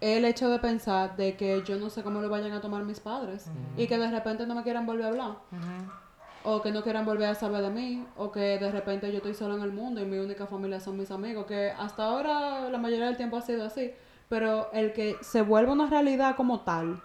el 0.00 0.24
hecho 0.24 0.48
de 0.48 0.58
pensar 0.58 1.16
de 1.16 1.36
que 1.36 1.62
yo 1.62 1.76
no 1.78 1.90
sé 1.90 2.02
cómo 2.02 2.20
lo 2.20 2.28
vayan 2.28 2.52
a 2.52 2.60
tomar 2.60 2.84
mis 2.84 3.00
padres 3.00 3.50
y 3.76 3.86
que 3.86 3.98
de 3.98 4.10
repente 4.10 4.46
no 4.46 4.54
me 4.54 4.62
quieran 4.62 4.86
volver 4.86 5.04
a 5.04 5.08
hablar. 5.08 5.36
o 6.42 6.62
que 6.62 6.72
no 6.72 6.82
quieran 6.82 7.04
volver 7.04 7.28
a 7.28 7.34
saber 7.34 7.60
de 7.60 7.68
mí, 7.68 8.06
o 8.16 8.32
que 8.32 8.58
de 8.58 8.70
repente 8.70 9.10
yo 9.12 9.18
estoy 9.18 9.34
sola 9.34 9.56
en 9.56 9.62
el 9.62 9.72
mundo 9.72 10.00
y 10.00 10.06
mi 10.06 10.16
única 10.16 10.46
familia 10.46 10.80
son 10.80 10.96
mis 10.96 11.10
amigos, 11.10 11.44
que 11.44 11.70
hasta 11.70 12.04
ahora 12.04 12.70
la 12.70 12.78
mayoría 12.78 13.04
del 13.06 13.18
tiempo 13.18 13.36
ha 13.36 13.42
sido 13.42 13.66
así, 13.66 13.92
pero 14.30 14.70
el 14.72 14.94
que 14.94 15.18
se 15.20 15.42
vuelva 15.42 15.72
una 15.72 15.86
realidad 15.86 16.36
como 16.36 16.60
tal, 16.60 17.02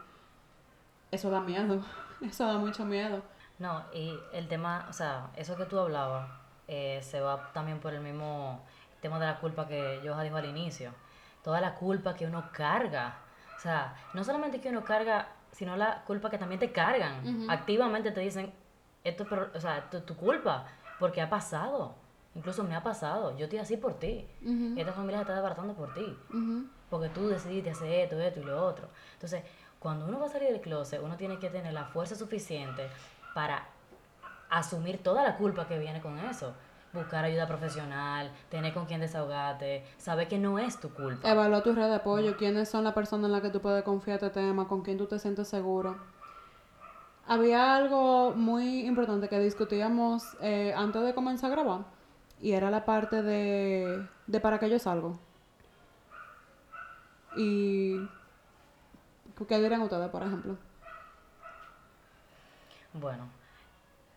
eso 1.11 1.29
da 1.29 1.41
miedo, 1.41 1.83
eso 2.21 2.45
da 2.45 2.57
mucho 2.57 2.85
miedo. 2.85 3.21
No, 3.59 3.83
y 3.93 4.17
el 4.31 4.47
tema, 4.47 4.85
o 4.89 4.93
sea, 4.93 5.29
eso 5.35 5.55
que 5.55 5.65
tú 5.65 5.79
hablabas, 5.79 6.29
eh, 6.67 6.99
se 7.01 7.19
va 7.21 7.51
también 7.53 7.79
por 7.79 7.93
el 7.93 8.01
mismo 8.01 8.61
tema 9.01 9.19
de 9.19 9.27
la 9.27 9.39
culpa 9.39 9.67
que 9.67 10.01
yo 10.03 10.19
dijo 10.21 10.37
al 10.37 10.45
inicio. 10.45 10.91
Toda 11.45 11.61
la 11.61 11.75
culpa 11.75 12.15
que 12.15 12.25
uno 12.25 12.49
carga. 12.51 13.19
O 13.55 13.59
sea, 13.59 13.93
no 14.15 14.23
solamente 14.23 14.59
que 14.59 14.69
uno 14.69 14.83
carga, 14.83 15.27
sino 15.51 15.77
la 15.77 16.03
culpa 16.03 16.31
que 16.31 16.39
también 16.39 16.59
te 16.59 16.71
cargan. 16.71 17.47
Activamente 17.47 18.11
te 18.11 18.19
dicen, 18.19 18.51
esto 19.03 19.27
o 19.53 19.59
sea, 19.59 19.77
esto 19.77 19.99
es 19.99 20.05
tu 20.07 20.15
culpa, 20.15 20.65
porque 20.99 21.21
ha 21.21 21.29
pasado. 21.29 21.93
Incluso 22.33 22.63
me 22.63 22.75
ha 22.75 22.81
pasado. 22.81 23.37
Yo 23.37 23.43
estoy 23.43 23.59
así 23.59 23.77
por 23.77 23.93
ti. 23.99 24.27
Esta 24.75 24.91
familia 24.91 25.19
se 25.19 25.21
está 25.21 25.33
desbaratando 25.35 25.75
por 25.75 25.93
ti. 25.93 26.17
Porque 26.89 27.09
tú 27.09 27.27
decidiste 27.27 27.69
hacer 27.69 27.91
esto, 27.91 28.19
esto 28.19 28.39
y 28.39 28.43
lo 28.43 28.65
otro. 28.65 28.89
Entonces, 29.13 29.43
cuando 29.77 30.07
uno 30.07 30.19
va 30.19 30.25
a 30.25 30.29
salir 30.29 30.49
del 30.49 30.61
closet, 30.61 30.99
uno 30.99 31.15
tiene 31.15 31.37
que 31.37 31.51
tener 31.51 31.73
la 31.73 31.85
fuerza 31.85 32.15
suficiente 32.15 32.89
para 33.35 33.67
asumir 34.49 35.03
toda 35.03 35.21
la 35.21 35.35
culpa 35.35 35.67
que 35.67 35.77
viene 35.77 36.01
con 36.01 36.17
eso. 36.17 36.55
Buscar 36.95 37.25
ayuda 37.25 37.45
profesional, 37.45 38.31
tener 38.49 38.73
con 38.73 38.85
quién 38.85 39.01
desahogarte, 39.01 39.83
saber 39.97 40.29
que 40.29 40.39
no 40.39 40.57
es 40.57 40.79
tu 40.79 40.89
culpa. 40.93 41.29
Evalúa 41.29 41.61
tu 41.61 41.73
red 41.73 41.89
de 41.89 41.95
apoyo, 41.95 42.37
quiénes 42.37 42.69
son 42.69 42.85
las 42.85 42.93
personas 42.93 43.25
en 43.25 43.33
las 43.33 43.41
que 43.41 43.49
tú 43.49 43.59
puedes 43.59 43.83
confiar 43.83 44.15
este 44.15 44.29
tema, 44.29 44.67
con 44.67 44.81
quién 44.81 44.97
tú 44.97 45.05
te 45.05 45.19
sientes 45.19 45.49
seguro. 45.49 45.97
Había 47.27 47.75
algo 47.75 48.33
muy 48.33 48.85
importante 48.85 49.27
que 49.27 49.39
discutíamos 49.39 50.23
eh, 50.41 50.73
antes 50.75 51.03
de 51.03 51.13
comenzar 51.13 51.51
a 51.51 51.55
grabar 51.55 51.81
y 52.41 52.53
era 52.53 52.71
la 52.71 52.85
parte 52.85 53.21
de, 53.21 54.07
de 54.27 54.39
para 54.39 54.57
qué 54.59 54.69
yo 54.69 54.79
salgo. 54.79 55.19
Y 57.35 57.97
¿qué 59.47 59.59
dirían 59.59 59.81
ustedes, 59.81 60.09
por 60.09 60.23
ejemplo? 60.23 60.57
Bueno, 62.93 63.27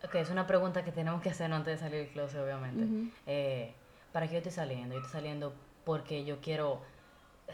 ok, 0.05 0.15
es 0.17 0.31
una 0.31 0.47
pregunta 0.47 0.85
que 0.85 0.93
tenemos 0.93 1.23
que 1.23 1.31
hacer 1.31 1.53
antes 1.53 1.75
de 1.75 1.79
salir 1.79 2.01
del 2.01 2.09
closet, 2.09 2.41
obviamente. 2.41 3.11
Eh, 3.27 3.73
¿Para 4.13 4.27
qué 4.27 4.33
yo 4.35 4.39
estoy 4.39 4.53
saliendo? 4.53 4.95
Yo 4.95 5.01
estoy 5.01 5.13
saliendo 5.13 5.53
porque 5.85 6.25
yo 6.25 6.41
quiero 6.41 6.81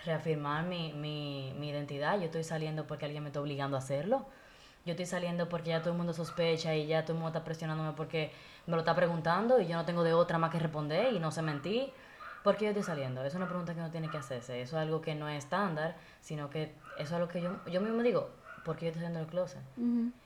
reafirmar 0.04 0.64
mi, 0.64 0.92
mi, 0.92 1.54
mi 1.58 1.70
identidad. 1.70 2.18
Yo 2.18 2.24
estoy 2.26 2.44
saliendo 2.44 2.86
porque 2.86 3.04
alguien 3.04 3.22
me 3.22 3.28
está 3.28 3.40
obligando 3.40 3.76
a 3.76 3.80
hacerlo. 3.80 4.26
Yo 4.84 4.90
estoy 4.92 5.06
saliendo 5.06 5.48
porque 5.48 5.70
ya 5.70 5.80
todo 5.80 5.92
el 5.92 5.96
mundo 5.96 6.12
sospecha 6.12 6.74
y 6.74 6.86
ya 6.86 7.02
todo 7.04 7.12
el 7.12 7.18
mundo 7.18 7.28
está 7.28 7.44
presionándome 7.44 7.92
porque 7.92 8.32
me 8.66 8.72
lo 8.74 8.80
está 8.80 8.94
preguntando 8.94 9.60
y 9.60 9.66
yo 9.66 9.76
no 9.76 9.84
tengo 9.84 10.02
de 10.02 10.12
otra 10.12 10.36
más 10.38 10.50
que 10.50 10.58
responder 10.58 11.14
y 11.14 11.18
no 11.18 11.30
sé 11.30 11.42
mentir. 11.42 11.90
¿Por 12.42 12.56
qué 12.56 12.66
yo 12.66 12.70
estoy 12.72 12.82
saliendo? 12.82 13.24
Es 13.24 13.34
una 13.34 13.48
pregunta 13.48 13.72
que 13.72 13.80
uno 13.80 13.90
tiene 13.90 14.10
que 14.10 14.18
hacerse. 14.18 14.60
Eso 14.60 14.76
es 14.76 14.82
algo 14.82 15.00
que 15.00 15.14
no 15.14 15.28
es 15.28 15.44
estándar, 15.44 15.96
sino 16.20 16.50
que 16.50 16.74
eso 16.98 17.02
es 17.04 17.12
algo 17.12 17.28
que 17.28 17.40
yo, 17.40 17.56
yo 17.70 17.80
mismo 17.80 18.02
digo, 18.02 18.28
¿por 18.64 18.76
qué 18.76 18.84
yo 18.84 18.88
estoy 18.88 19.00
saliendo 19.02 19.20
del 19.20 19.28
closet? 19.28 19.62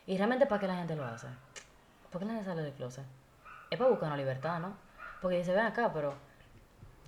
Y 0.08 0.16
realmente, 0.16 0.46
¿para 0.46 0.60
qué 0.60 0.66
la 0.66 0.76
gente 0.76 0.96
lo 0.96 1.04
hace? 1.04 1.28
¿Por 2.10 2.20
qué 2.20 2.26
gente 2.26 2.44
sale 2.44 2.62
del 2.62 2.72
closet? 2.72 3.04
Es 3.70 3.78
para 3.78 3.90
buscar 3.90 4.08
una 4.08 4.16
libertad, 4.16 4.60
¿no? 4.60 4.74
Porque 5.20 5.38
dice, 5.38 5.52
ven 5.52 5.66
acá, 5.66 5.92
pero 5.92 6.14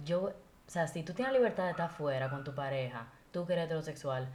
yo, 0.04 0.24
o 0.24 0.32
sea, 0.66 0.86
si 0.86 1.02
tú 1.02 1.12
tienes 1.14 1.32
libertad 1.32 1.64
de 1.64 1.70
estar 1.70 1.90
fuera 1.90 2.28
con 2.28 2.44
tu 2.44 2.54
pareja, 2.54 3.06
tú 3.32 3.46
que 3.46 3.54
eres 3.54 3.66
heterosexual, 3.66 4.28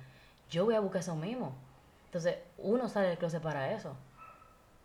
yo 0.50 0.66
voy 0.66 0.76
a 0.76 0.80
buscar 0.80 1.02
eso 1.02 1.16
mismo. 1.16 1.56
Entonces, 2.06 2.38
uno 2.58 2.88
sale 2.88 3.10
del 3.10 3.18
closet 3.18 3.42
para 3.42 3.72
eso. 3.72 3.96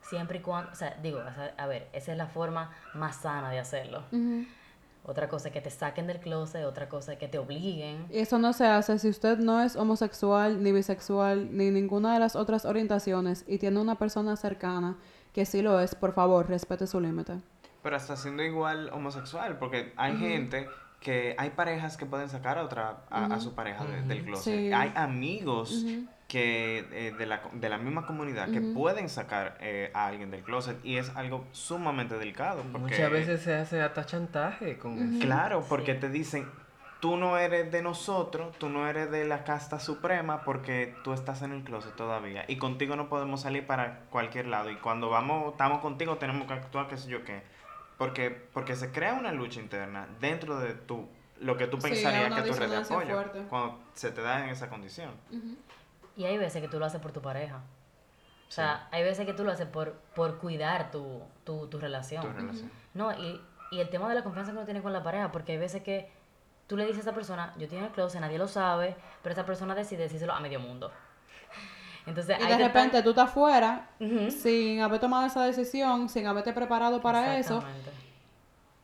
Siempre 0.02 0.38
y 0.38 0.40
cuando, 0.40 0.72
o 0.72 0.74
sea, 0.74 0.96
digo, 1.02 1.20
a 1.56 1.66
ver, 1.66 1.88
esa 1.92 2.12
es 2.12 2.18
la 2.18 2.26
forma 2.26 2.74
más 2.94 3.16
sana 3.16 3.50
de 3.50 3.58
hacerlo. 3.58 4.02
Otra 5.02 5.28
cosa 5.28 5.48
es 5.48 5.54
que 5.54 5.60
te 5.60 5.70
saquen 5.70 6.06
del 6.06 6.20
closet, 6.20 6.64
otra 6.64 6.88
cosa 6.88 7.14
es 7.14 7.18
que 7.18 7.26
te 7.26 7.38
obliguen. 7.38 8.06
Y 8.10 8.18
eso 8.18 8.38
no 8.38 8.52
se 8.52 8.66
hace 8.66 8.98
si 8.98 9.08
usted 9.08 9.38
no 9.38 9.60
es 9.62 9.74
homosexual, 9.76 10.62
ni 10.62 10.72
bisexual, 10.72 11.56
ni 11.56 11.70
ninguna 11.70 12.12
de 12.14 12.20
las 12.20 12.36
otras 12.36 12.64
orientaciones 12.64 13.44
y 13.48 13.58
tiene 13.58 13.80
una 13.80 13.96
persona 13.96 14.36
cercana 14.36 14.96
que 15.32 15.46
sí 15.46 15.62
lo 15.62 15.80
es, 15.80 15.94
por 15.94 16.12
favor, 16.12 16.48
respete 16.48 16.86
su 16.86 17.00
límite. 17.00 17.40
Pero 17.82 17.96
hasta 17.96 18.14
siendo 18.16 18.42
igual 18.42 18.90
homosexual, 18.92 19.58
porque 19.58 19.92
hay 19.96 20.16
gente 20.18 20.68
que 21.00 21.34
hay 21.38 21.50
parejas 21.50 21.96
que 21.96 22.04
pueden 22.04 22.28
sacar 22.28 22.58
a 22.58 22.64
otra 22.64 23.04
a, 23.08 23.24
a 23.26 23.40
su 23.40 23.54
pareja 23.54 23.86
de- 23.86 24.02
del 24.02 24.22
closet. 24.24 24.54
Sí. 24.68 24.72
Hay 24.72 24.92
amigos 24.96 25.84
que 26.30 26.86
eh, 26.92 27.12
de, 27.18 27.26
la, 27.26 27.42
de 27.52 27.68
la 27.68 27.76
misma 27.76 28.06
comunidad 28.06 28.50
que 28.52 28.60
pueden 28.60 29.08
sacar 29.08 29.58
eh, 29.60 29.90
a 29.94 30.06
alguien 30.06 30.30
del 30.30 30.44
closet 30.44 30.78
y 30.84 30.96
es 30.96 31.10
algo 31.16 31.44
sumamente 31.50 32.16
delicado. 32.16 32.62
Porque, 32.70 32.78
Muchas 32.78 33.10
veces 33.10 33.42
se 33.42 33.52
hace 33.56 33.82
hasta 33.82 34.06
chantaje 34.06 34.78
con 34.78 34.96
eso. 35.16 35.26
Claro, 35.26 35.64
porque 35.68 35.94
te 35.94 36.08
dicen, 36.08 36.48
tú 37.00 37.16
no 37.16 37.36
eres 37.36 37.72
de 37.72 37.82
nosotros, 37.82 38.56
tú 38.58 38.68
no 38.68 38.88
eres 38.88 39.10
de 39.10 39.24
la 39.24 39.42
casta 39.42 39.80
suprema 39.80 40.44
porque 40.44 40.94
tú 41.02 41.12
estás 41.12 41.42
en 41.42 41.50
el 41.50 41.64
closet 41.64 41.96
todavía 41.96 42.44
y 42.46 42.58
contigo 42.58 42.94
no 42.94 43.08
podemos 43.08 43.40
salir 43.40 43.66
para 43.66 44.02
cualquier 44.10 44.46
lado 44.46 44.70
y 44.70 44.76
cuando 44.76 45.10
vamos, 45.10 45.50
estamos 45.50 45.80
contigo 45.80 46.16
tenemos 46.18 46.46
que 46.46 46.52
actuar 46.54 46.86
qué 46.86 46.96
sé 46.96 47.10
yo 47.10 47.24
qué. 47.24 47.42
Porque, 47.98 48.30
porque 48.30 48.76
se 48.76 48.92
crea 48.92 49.14
una 49.14 49.32
lucha 49.32 49.58
interna 49.60 50.06
dentro 50.20 50.60
de 50.60 50.74
tu, 50.74 51.08
lo 51.40 51.56
que 51.56 51.66
tú 51.66 51.76
Sí, 51.80 51.88
pensarías 51.88 52.26
una 52.30 52.44
que 52.44 52.50
tu 52.50 52.56
red 52.56 52.70
de 52.70 52.76
apoyo 52.76 53.14
fuerte. 53.14 53.40
cuando 53.48 53.80
se 53.94 54.12
te 54.12 54.22
da 54.22 54.44
en 54.44 54.50
esa 54.50 54.68
condición. 54.68 55.10
Y 56.20 56.26
hay 56.26 56.37
veces 56.37 56.61
que 56.61 56.68
tú 56.68 56.78
lo 56.78 56.85
haces 56.85 57.00
por 57.00 57.12
tu 57.12 57.22
pareja. 57.22 57.62
O 58.46 58.52
sea, 58.52 58.88
hay 58.90 59.02
veces 59.02 59.24
que 59.24 59.33
tú 59.33 59.42
lo 59.42 59.52
haces 59.52 59.66
por, 59.66 59.94
por 60.14 60.37
cuidar 60.37 60.90
tu, 60.90 61.22
tu, 61.44 61.66
tu 61.68 61.78
relación. 61.78 62.20
Tu 62.20 62.33
relación. 62.38 62.70
No, 62.92 63.11
y, 63.18 63.40
y 63.70 63.80
el 63.80 63.88
tema 63.88 64.06
de 64.06 64.16
la 64.16 64.22
confianza 64.22 64.52
que 64.52 64.59
uno 64.59 64.66
tiene 64.66 64.83
con 64.83 64.92
la 64.92 65.02
pareja, 65.02 65.33
porque 65.33 65.52
hay 65.52 65.59
veces 65.59 65.83
que 65.83 66.12
tú 66.66 66.76
le 66.76 66.85
dices 66.85 66.98
a 66.98 67.00
esa 67.09 67.14
persona, 67.14 67.54
yo 67.56 67.62
estoy 67.62 67.78
en 67.78 67.85
el 67.85 67.90
closet, 67.90 68.20
nadie 68.20 68.37
lo 68.37 68.48
sabe, 68.48 68.96
pero 69.22 69.33
esa 69.33 69.46
persona 69.46 69.74
decide 69.74 70.02
decírselo 70.02 70.35
a 70.35 70.40
medio 70.40 70.61
mundo. 70.61 70.92
Entonces, 72.06 72.37
Y 72.38 72.46
de 72.46 72.59
repente 72.59 73.02
tú 73.02 73.11
estás 73.11 73.30
fuera 73.30 73.88
sin 73.98 74.83
haber 74.83 75.00
tomado 75.00 75.26
esa 75.26 75.42
decisión, 75.42 76.11
sin 76.11 76.26
haberte 76.26 76.52
preparado 76.52 77.00
para 77.00 77.38
eso. 77.38 77.64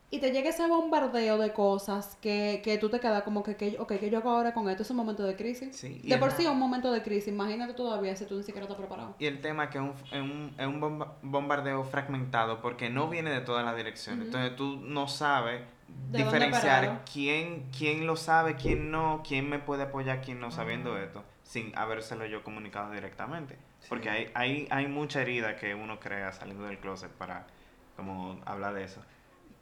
Y 0.08 0.20
te 0.20 0.30
llega 0.30 0.50
ese 0.50 0.66
bombardeo 0.68 1.36
de 1.36 1.52
cosas 1.52 2.16
que, 2.22 2.60
que 2.62 2.78
tú 2.78 2.88
te 2.88 3.00
quedas 3.00 3.24
como 3.24 3.42
que, 3.42 3.56
que, 3.56 3.76
ok, 3.78 3.94
¿qué 3.98 4.08
yo 4.08 4.18
hago 4.18 4.30
ahora 4.30 4.54
con 4.54 4.68
esto? 4.70 4.84
Es 4.84 4.90
un 4.90 4.96
momento 4.96 5.24
de 5.24 5.34
crisis. 5.34 5.74
Sí, 5.74 6.00
de 6.04 6.16
por 6.16 6.30
sí 6.30 6.44
es 6.44 6.48
un 6.48 6.58
momento 6.60 6.92
de 6.92 7.02
crisis. 7.02 7.28
Imagínate 7.28 7.74
todavía 7.74 8.14
si 8.14 8.24
tú 8.24 8.36
ni 8.36 8.44
siquiera 8.44 8.62
estás 8.62 8.78
preparado. 8.78 9.16
Y 9.18 9.26
el 9.26 9.40
tema 9.40 9.64
es 9.64 9.70
que 9.70 9.78
es 9.78 9.84
un, 9.84 9.94
es 10.12 10.20
un, 10.22 10.54
es 10.56 10.66
un 10.66 10.80
bomba- 10.80 11.14
bombardeo 11.22 11.82
fragmentado 11.84 12.62
porque 12.62 12.88
no 12.88 13.08
viene 13.08 13.30
de 13.30 13.40
todas 13.40 13.64
las 13.64 13.76
direcciones. 13.76 14.26
Entonces 14.26 14.54
tú 14.54 14.76
no 14.80 15.08
sabes 15.08 15.62
¿De 15.88 16.22
dónde 16.22 16.38
diferenciar 16.38 17.02
quién, 17.12 17.66
quién 17.76 18.06
lo 18.06 18.16
sabe, 18.16 18.54
quién 18.54 18.92
no, 18.92 19.22
quién 19.26 19.48
me 19.50 19.58
puede 19.58 19.84
apoyar, 19.84 20.22
quién 20.22 20.38
no 20.40 20.50
sabiendo 20.52 20.96
esto, 20.98 21.24
sin 21.42 21.76
habérselo 21.76 22.26
yo 22.26 22.44
comunicado 22.44 22.92
directamente. 22.92 23.56
Porque 23.88 24.08
hay, 24.10 24.30
hay, 24.34 24.68
hay 24.70 24.86
mucha 24.86 25.20
herida 25.22 25.56
que 25.56 25.74
uno 25.74 25.98
crea 25.98 26.32
saliendo 26.32 26.64
del 26.64 26.78
closet 26.78 27.10
para 27.10 27.46
como 27.96 28.40
hablar 28.44 28.74
de 28.74 28.84
eso. 28.84 29.00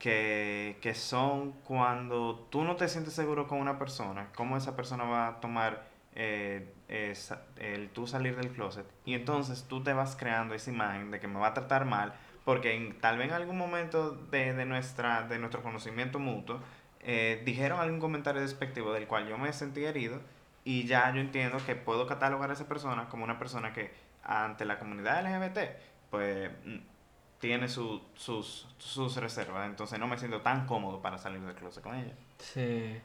Que, 0.04 0.76
que 0.82 0.94
son 0.94 1.52
cuando 1.64 2.46
tú 2.50 2.62
no 2.62 2.76
te 2.76 2.88
sientes 2.88 3.14
seguro 3.14 3.48
con 3.48 3.58
una 3.58 3.78
persona, 3.78 4.28
cómo 4.34 4.58
esa 4.58 4.76
persona 4.76 5.04
va 5.04 5.28
a 5.28 5.40
tomar 5.40 5.86
eh, 6.14 6.74
el 6.88 7.88
tú 7.88 8.06
salir 8.06 8.36
del 8.36 8.50
closet. 8.50 8.84
Y 9.06 9.14
entonces 9.14 9.64
tú 9.66 9.82
te 9.82 9.94
vas 9.94 10.14
creando 10.14 10.54
esa 10.54 10.70
imagen 10.70 11.10
de 11.10 11.20
que 11.20 11.26
me 11.26 11.40
va 11.40 11.48
a 11.48 11.54
tratar 11.54 11.86
mal, 11.86 12.12
porque 12.44 12.94
tal 13.00 13.16
vez 13.16 13.28
en 13.28 13.32
algún 13.32 13.56
momento 13.56 14.10
de, 14.30 14.52
de 14.52 14.66
nuestra, 14.66 15.22
de 15.22 15.38
nuestro 15.38 15.62
conocimiento 15.62 16.18
mutuo 16.18 16.60
eh, 17.00 17.42
dijeron 17.44 17.80
algún 17.80 18.00
comentario 18.00 18.42
despectivo 18.42 18.92
del 18.92 19.06
cual 19.06 19.26
yo 19.26 19.38
me 19.38 19.52
sentí 19.52 19.84
herido 19.84 20.20
y 20.64 20.84
ya 20.86 21.12
yo 21.14 21.20
entiendo 21.20 21.58
que 21.64 21.76
puedo 21.76 22.06
catalogar 22.06 22.50
a 22.50 22.54
esa 22.54 22.66
persona 22.66 23.08
como 23.08 23.24
una 23.24 23.38
persona 23.38 23.72
que 23.72 23.90
ante 24.22 24.64
la 24.64 24.78
comunidad 24.78 25.22
LGBT 25.22 25.58
pues 26.10 26.50
mm, 26.64 26.76
tiene 27.40 27.68
su- 27.68 28.02
sus, 28.14 28.66
sus 28.78 29.16
reservas, 29.16 29.66
entonces 29.68 29.98
no 29.98 30.06
me 30.08 30.18
siento 30.18 30.40
tan 30.42 30.66
cómodo 30.66 31.02
para 31.02 31.18
salir 31.18 31.40
del 31.42 31.54
closet 31.54 31.82
con 31.82 31.94
ella. 31.96 32.14
Sí. 32.38 33.00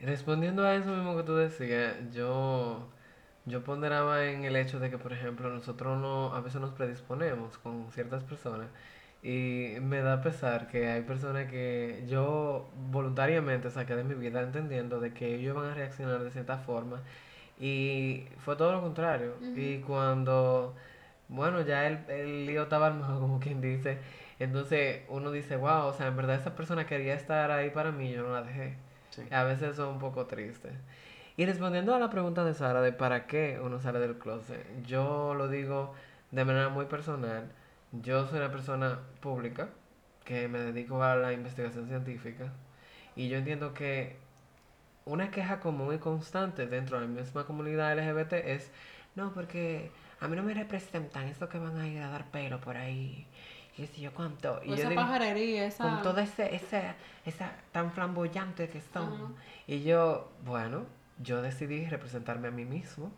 Respondiendo 0.00 0.64
a 0.66 0.74
eso 0.76 0.90
mismo 0.90 1.16
que 1.16 1.22
tú 1.24 1.36
decías, 1.36 1.96
yo, 2.12 2.88
yo 3.46 3.62
ponderaba 3.64 4.24
en 4.26 4.44
el 4.44 4.56
hecho 4.56 4.80
de 4.80 4.90
que, 4.90 4.98
por 4.98 5.12
ejemplo, 5.12 5.50
nosotros 5.50 6.00
no, 6.00 6.34
a 6.34 6.40
veces 6.40 6.60
nos 6.60 6.72
predisponemos 6.72 7.58
con 7.58 7.90
ciertas 7.92 8.24
personas 8.24 8.68
y 9.22 9.74
me 9.82 10.00
da 10.00 10.22
pesar 10.22 10.68
que 10.68 10.88
hay 10.88 11.02
personas 11.02 11.50
que 11.50 12.04
yo 12.08 12.70
voluntariamente 12.90 13.70
saqué 13.70 13.94
de 13.96 14.04
mi 14.04 14.14
vida 14.14 14.40
entendiendo 14.42 15.00
de 15.00 15.12
que 15.12 15.34
ellos 15.36 15.54
van 15.56 15.66
a 15.66 15.74
reaccionar 15.74 16.20
de 16.22 16.30
cierta 16.30 16.58
forma 16.58 17.02
y 17.58 18.24
fue 18.38 18.56
todo 18.56 18.72
lo 18.72 18.80
contrario. 18.80 19.34
Y 19.54 19.78
cuando, 19.80 20.74
bueno, 21.30 21.62
ya 21.62 21.86
el, 21.86 22.04
el 22.08 22.46
lío 22.46 22.64
estaba 22.64 22.86
armado, 22.88 23.20
como 23.20 23.40
quien 23.40 23.60
dice, 23.60 23.98
entonces 24.38 25.02
uno 25.08 25.30
dice, 25.30 25.56
wow, 25.56 25.86
o 25.86 25.92
sea, 25.92 26.08
en 26.08 26.16
verdad 26.16 26.36
esa 26.36 26.54
persona 26.54 26.86
quería 26.86 27.14
estar 27.14 27.50
ahí 27.50 27.70
para 27.70 27.92
mí, 27.92 28.12
yo 28.12 28.22
no 28.22 28.32
la 28.34 28.42
dejé. 28.42 28.76
Sí. 29.10 29.22
A 29.30 29.44
veces 29.44 29.72
es 29.72 29.78
un 29.78 29.98
poco 29.98 30.26
triste. 30.26 30.70
Y 31.36 31.46
respondiendo 31.46 31.94
a 31.94 31.98
la 31.98 32.10
pregunta 32.10 32.44
de 32.44 32.54
Sara 32.54 32.82
de 32.82 32.92
para 32.92 33.26
qué 33.26 33.60
uno 33.62 33.80
sale 33.80 33.98
del 33.98 34.18
closet, 34.18 34.64
yo 34.86 35.34
lo 35.34 35.48
digo 35.48 35.94
de 36.30 36.44
manera 36.44 36.68
muy 36.68 36.86
personal. 36.86 37.50
yo 37.92 38.26
soy 38.26 38.38
una 38.38 38.50
persona 38.52 39.00
pública 39.20 39.68
que 40.24 40.48
me 40.48 40.58
dedico 40.60 41.02
a 41.02 41.16
la 41.16 41.32
investigación 41.32 41.88
científica 41.88 42.52
y 43.16 43.28
yo 43.28 43.38
entiendo 43.38 43.74
que 43.74 44.16
una 45.04 45.30
queja 45.30 45.60
común 45.60 45.94
y 45.94 45.98
constante 45.98 46.66
dentro 46.66 47.00
de 47.00 47.06
la 47.06 47.12
misma 47.12 47.44
comunidad 47.44 47.98
LGBT 47.98 48.34
es, 48.34 48.70
no, 49.16 49.32
porque 49.32 49.90
a 50.20 50.28
mí 50.28 50.36
no 50.36 50.42
me 50.42 50.54
representan 50.54 51.26
eso 51.26 51.48
que 51.48 51.58
van 51.58 51.78
a 51.78 51.88
ir 51.88 52.00
a 52.02 52.10
dar 52.10 52.30
pelo 52.30 52.60
por 52.60 52.76
ahí. 52.76 53.26
Y 53.76 53.86
si 53.86 54.02
yo 54.02 54.12
cuánto. 54.12 54.60
Y 54.62 54.68
yo 54.68 54.74
esa 54.74 54.88
digo, 54.90 55.00
pajarería, 55.00 55.66
esa... 55.66 55.84
con 55.84 56.02
todo 56.02 56.18
ese, 56.20 56.54
ese, 56.54 56.94
esa 57.24 57.52
tan 57.72 57.92
flamboyante 57.92 58.68
que 58.68 58.80
son. 58.80 59.34
Y 59.66 59.82
yo, 59.82 60.30
bueno, 60.44 60.84
yo 61.18 61.40
decidí 61.40 61.86
representarme 61.86 62.48
a 62.48 62.50
mí 62.50 62.64
mismo. 62.64 63.10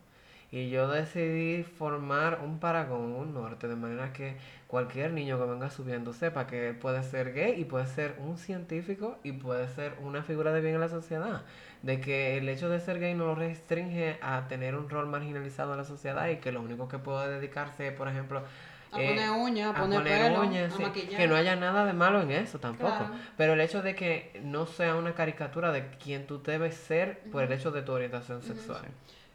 Y 0.53 0.69
yo 0.69 0.87
decidí 0.87 1.63
formar 1.63 2.41
un 2.45 2.59
paragón, 2.61 3.15
un 3.15 3.33
norte, 3.33 3.69
de 3.69 3.75
manera 3.75 4.13
que 4.13 4.37
cualquier 4.67 5.13
niño 5.13 5.39
que 5.39 5.47
venga 5.47 5.71
subiendo 5.71 6.13
sepa 6.13 6.47
que 6.47 6.69
él 6.69 6.77
puede 6.77 7.03
ser 7.03 7.33
gay 7.33 7.59
y 7.59 7.65
puede 7.65 7.87
ser 7.87 8.17
un 8.19 8.37
científico 8.37 9.19
y 9.23 9.33
puede 9.33 9.67
ser 9.69 9.95
una 10.03 10.23
figura 10.23 10.53
de 10.53 10.61
bien 10.61 10.75
en 10.75 10.81
la 10.83 10.91
sociedad. 10.91 11.47
De 11.81 12.01
que 12.03 12.37
el 12.37 12.49
hecho 12.51 12.69
de 12.69 12.81
ser 12.81 13.01
gay 13.01 13.15
no 13.15 13.25
lo 13.27 13.35
restringe 13.35 14.19
a 14.21 14.47
tener 14.47 14.77
un 14.77 14.91
rol 14.91 15.07
marginalizado 15.09 15.73
en 15.73 15.79
la 15.79 15.85
sociedad 15.85 16.29
y 16.29 16.37
que 16.37 16.53
lo 16.53 16.61
único 16.61 16.87
que 16.87 16.99
puede 16.99 17.31
dedicarse, 17.31 17.91
por 17.93 18.09
ejemplo, 18.09 18.45
A 18.91 19.01
eh, 19.01 19.09
poner 19.09 19.31
uñas, 19.31 19.75
a 19.75 19.83
a 19.85 19.89
poner, 19.89 20.03
pelo, 20.03 20.43
uñas, 20.43 20.75
a 20.75 20.77
sí, 20.77 20.83
maquillar. 20.83 21.17
que 21.17 21.27
no 21.29 21.35
haya 21.35 21.57
nada 21.57 21.87
de 21.87 21.95
malo 21.95 22.21
en 22.21 22.31
eso 22.31 22.59
tampoco. 22.61 23.09
Claro. 23.09 23.15
Pero 23.39 23.55
el 23.55 23.61
hecho 23.63 23.81
de 23.83 23.95
que 23.95 24.39
no 24.45 24.67
sea 24.67 24.97
una 24.97 25.15
caricatura 25.15 25.73
de 25.73 25.89
quien 25.97 26.27
tú 26.27 26.43
debes 26.43 26.75
ser 26.77 27.21
por 27.31 27.43
el 27.43 27.53
hecho 27.53 27.71
de 27.71 27.81
tu 27.83 27.93
orientación 27.93 28.43
sexual. 28.43 28.83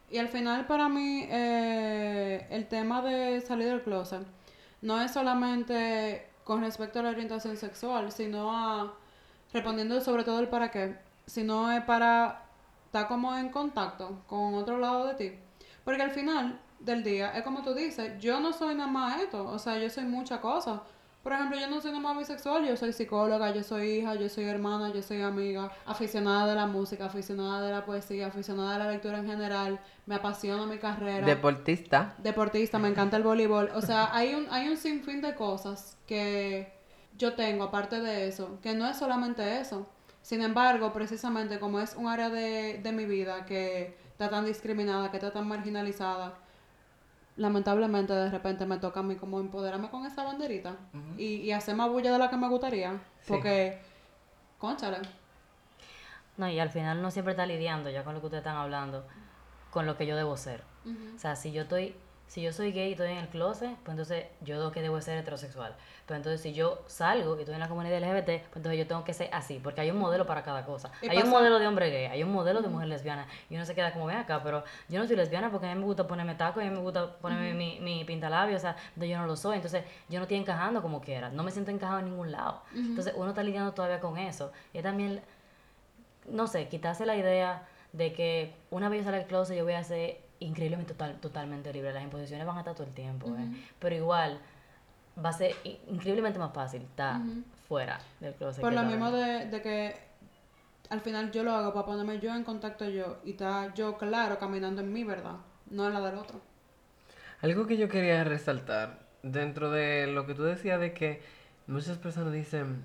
Y 0.09 0.17
al 0.19 0.29
final 0.29 0.65
para 0.67 0.87
mí 0.87 1.25
eh, 1.29 2.47
el 2.49 2.67
tema 2.67 3.01
de 3.01 3.41
salir 3.41 3.67
del 3.67 3.81
closet 3.81 4.25
no 4.81 5.01
es 5.01 5.11
solamente 5.11 6.29
con 6.43 6.61
respecto 6.61 6.99
a 6.99 7.03
la 7.03 7.09
orientación 7.09 7.57
sexual, 7.57 8.11
sino 8.11 8.51
a, 8.55 8.93
respondiendo 9.51 9.99
sobre 9.99 10.23
todo 10.23 10.39
el 10.39 10.47
para 10.47 10.71
qué, 10.71 10.97
sino 11.25 11.71
es 11.71 11.83
para 11.83 12.45
estar 12.85 13.07
como 13.09 13.35
en 13.35 13.49
contacto 13.49 14.23
con 14.27 14.53
otro 14.53 14.77
lado 14.77 15.07
de 15.07 15.13
ti. 15.15 15.31
Porque 15.83 16.01
al 16.01 16.11
final 16.11 16.59
del 16.79 17.03
día, 17.03 17.31
es 17.31 17.43
como 17.43 17.63
tú 17.63 17.73
dices, 17.73 18.13
yo 18.21 18.39
no 18.39 18.53
soy 18.53 18.75
nada 18.75 18.89
más 18.89 19.21
esto, 19.21 19.45
o 19.45 19.59
sea, 19.59 19.77
yo 19.77 19.89
soy 19.89 20.05
muchas 20.05 20.39
cosas. 20.39 20.79
Por 21.23 21.33
ejemplo, 21.33 21.59
yo 21.59 21.67
no 21.67 21.81
soy 21.81 21.91
nada 21.91 22.01
más 22.01 22.17
bisexual, 22.17 22.65
yo 22.65 22.77
soy 22.77 22.93
psicóloga, 22.93 23.53
yo 23.53 23.61
soy 23.61 23.97
hija, 23.97 24.15
yo 24.15 24.29
soy 24.29 24.45
hermana, 24.45 24.93
yo 24.93 25.01
soy 25.01 25.21
amiga, 25.21 25.69
aficionada 25.85 26.47
de 26.47 26.55
la 26.55 26.67
música, 26.67 27.05
aficionada 27.07 27.65
de 27.65 27.71
la 27.73 27.85
poesía, 27.85 28.27
aficionada 28.27 28.73
de 28.73 28.79
la 28.79 28.91
lectura 28.91 29.17
en 29.17 29.27
general, 29.27 29.79
me 30.05 30.15
apasiona 30.15 30.65
mi 30.65 30.77
carrera 30.77 31.25
Deportista. 31.27 32.15
deportista, 32.19 32.79
me 32.79 32.87
encanta 32.87 33.17
el 33.17 33.23
voleibol. 33.23 33.69
O 33.75 33.81
sea, 33.81 34.15
hay 34.15 34.35
un, 34.35 34.47
hay 34.51 34.69
un 34.69 34.77
sinfín 34.77 35.19
de 35.21 35.35
cosas 35.35 35.97
que 36.07 36.71
yo 37.17 37.33
tengo, 37.33 37.65
aparte 37.65 37.99
de 37.99 38.27
eso, 38.29 38.59
que 38.61 38.73
no 38.73 38.87
es 38.87 38.95
solamente 38.95 39.59
eso. 39.59 39.85
Sin 40.21 40.41
embargo, 40.41 40.93
precisamente 40.93 41.59
como 41.59 41.79
es 41.81 41.95
un 41.95 42.07
área 42.07 42.29
de, 42.29 42.79
de 42.81 42.91
mi 42.93 43.05
vida 43.05 43.45
que 43.45 43.97
está 44.11 44.29
tan 44.29 44.45
discriminada, 44.45 45.09
que 45.11 45.17
está 45.17 45.31
tan 45.31 45.47
marginalizada, 45.47 46.37
lamentablemente 47.37 48.13
de 48.13 48.29
repente 48.29 48.65
me 48.65 48.77
toca 48.77 48.99
a 48.99 49.03
mí 49.03 49.15
como 49.15 49.39
empoderarme 49.39 49.89
con 49.89 50.05
esa 50.05 50.23
banderita 50.23 50.75
y, 51.17 51.35
y 51.37 51.51
hacer 51.51 51.75
más 51.75 51.89
bulla 51.89 52.11
de 52.11 52.19
la 52.19 52.29
que 52.29 52.37
me 52.37 52.49
gustaría. 52.49 52.93
Sí. 53.21 53.27
Porque, 53.29 53.79
conchale. 54.57 54.97
No, 56.35 56.49
y 56.49 56.59
al 56.59 56.69
final 56.69 57.01
no 57.01 57.09
siempre 57.11 57.31
está 57.31 57.45
lidiando, 57.45 57.89
ya 57.89 58.03
con 58.03 58.13
lo 58.13 58.19
que 58.19 58.27
ustedes 58.27 58.41
están 58.41 58.57
hablando, 58.57 59.05
con 59.71 59.85
lo 59.85 59.97
que 59.97 60.05
yo 60.05 60.15
debo 60.15 60.37
ser. 60.37 60.63
O 61.15 61.19
sea, 61.19 61.35
si 61.35 61.51
yo 61.51 61.63
estoy, 61.63 61.95
si 62.27 62.41
yo 62.41 62.53
soy 62.53 62.71
gay 62.71 62.89
y 62.89 62.91
estoy 62.91 63.11
en 63.11 63.17
el 63.17 63.27
closet, 63.27 63.75
pues 63.83 63.89
entonces 63.89 64.25
yo 64.41 64.71
que 64.71 64.81
debo 64.81 65.01
ser 65.01 65.17
heterosexual. 65.17 65.75
Pero 66.07 66.17
entonces 66.17 66.39
si 66.39 66.53
yo 66.53 66.83
salgo 66.87 67.35
y 67.35 67.41
estoy 67.41 67.53
en 67.53 67.59
la 67.59 67.67
comunidad 67.67 67.99
LGBT, 67.99 68.25
pues 68.25 68.55
entonces 68.55 68.77
yo 68.77 68.87
tengo 68.87 69.03
que 69.03 69.13
ser 69.13 69.29
así, 69.33 69.59
porque 69.61 69.81
hay 69.81 69.91
un 69.91 69.97
modelo 69.97 70.25
para 70.25 70.41
cada 70.41 70.65
cosa. 70.65 70.89
Hay 71.07 71.17
un 71.17 71.29
modelo 71.29 71.59
de 71.59 71.67
hombre 71.67 71.89
gay, 71.89 72.05
hay 72.05 72.23
un 72.23 72.31
modelo 72.31 72.61
de 72.61 72.69
mujer 72.69 72.87
lesbiana. 72.87 73.27
Y 73.49 73.55
uno 73.55 73.65
se 73.65 73.75
queda 73.75 73.91
como, 73.91 74.05
ven 74.05 74.15
acá, 74.15 74.41
pero 74.41 74.63
yo 74.87 74.99
no 75.01 75.05
soy 75.05 75.17
lesbiana 75.17 75.51
porque 75.51 75.67
a 75.67 75.75
mí 75.75 75.79
me 75.81 75.85
gusta 75.85 76.07
ponerme 76.07 76.35
taco, 76.35 76.61
a 76.61 76.63
mí 76.63 76.69
me 76.69 76.79
gusta 76.79 77.17
ponerme 77.17 77.53
mi, 77.53 77.81
mi 77.81 78.05
pintalabio, 78.05 78.55
o 78.55 78.59
sea, 78.59 78.77
yo 78.95 79.17
no 79.17 79.27
lo 79.27 79.35
soy. 79.35 79.57
Entonces 79.57 79.83
yo 80.07 80.19
no 80.19 80.23
estoy 80.23 80.37
encajando 80.37 80.81
como 80.81 81.01
quiera, 81.01 81.29
no 81.29 81.43
me 81.43 81.51
siento 81.51 81.71
encajado 81.71 81.99
en 81.99 82.05
ningún 82.05 82.31
lado. 82.31 82.61
Entonces 82.73 83.13
uno 83.17 83.29
está 83.29 83.43
lidiando 83.43 83.73
todavía 83.73 83.99
con 83.99 84.17
eso. 84.17 84.53
Y 84.73 84.81
también 84.81 85.21
no 86.27 86.47
sé, 86.47 86.67
quitarse 86.67 87.05
la 87.05 87.15
idea 87.15 87.67
de 87.93 88.13
que 88.13 88.53
una 88.69 88.89
vez 88.89 88.99
yo 88.99 89.03
salga 89.05 89.19
del 89.19 89.27
closet 89.27 89.57
yo 89.57 89.63
voy 89.63 89.73
a 89.73 89.83
ser 89.83 90.19
increíblemente 90.39 90.93
total, 90.93 91.19
totalmente 91.19 91.73
libre. 91.73 91.93
Las 91.93 92.03
imposiciones 92.03 92.45
van 92.45 92.57
a 92.57 92.59
estar 92.59 92.75
todo 92.75 92.85
el 92.85 92.93
tiempo, 92.93 93.27
¿eh? 93.29 93.47
Pero 93.79 93.95
igual 93.95 94.39
va 95.23 95.29
a 95.29 95.33
ser 95.33 95.55
i- 95.63 95.79
increíblemente 95.87 96.39
más 96.39 96.53
fácil 96.53 96.81
estar 96.83 97.21
fuera 97.67 97.99
del 98.19 98.33
closet. 98.35 98.61
Por 98.61 98.73
lo 98.73 98.83
mismo 98.83 99.11
de 99.11 99.61
que 99.61 100.07
al 100.89 101.01
final 101.01 101.31
yo 101.31 101.43
lo 101.43 101.51
hago 101.53 101.73
para 101.73 101.85
ponerme 101.85 102.19
yo 102.19 102.33
en 102.33 102.43
contacto 102.43 102.87
yo 102.89 103.17
y 103.25 103.31
estar 103.31 103.73
yo 103.73 103.97
claro 103.97 104.37
caminando 104.39 104.81
en 104.81 104.93
mi 104.93 105.03
verdad, 105.03 105.37
no 105.69 105.87
en 105.87 105.93
la 105.93 106.01
del 106.01 106.15
otro. 106.15 106.39
Algo 107.41 107.67
que 107.67 107.77
yo 107.77 107.87
quería 107.89 108.23
resaltar 108.23 108.99
dentro 109.21 109.69
de 109.69 110.07
lo 110.07 110.25
que 110.25 110.33
tú 110.33 110.43
decías 110.43 110.79
de 110.79 110.93
que 110.93 111.21
muchas 111.67 111.97
personas 111.97 112.33
dicen, 112.33 112.81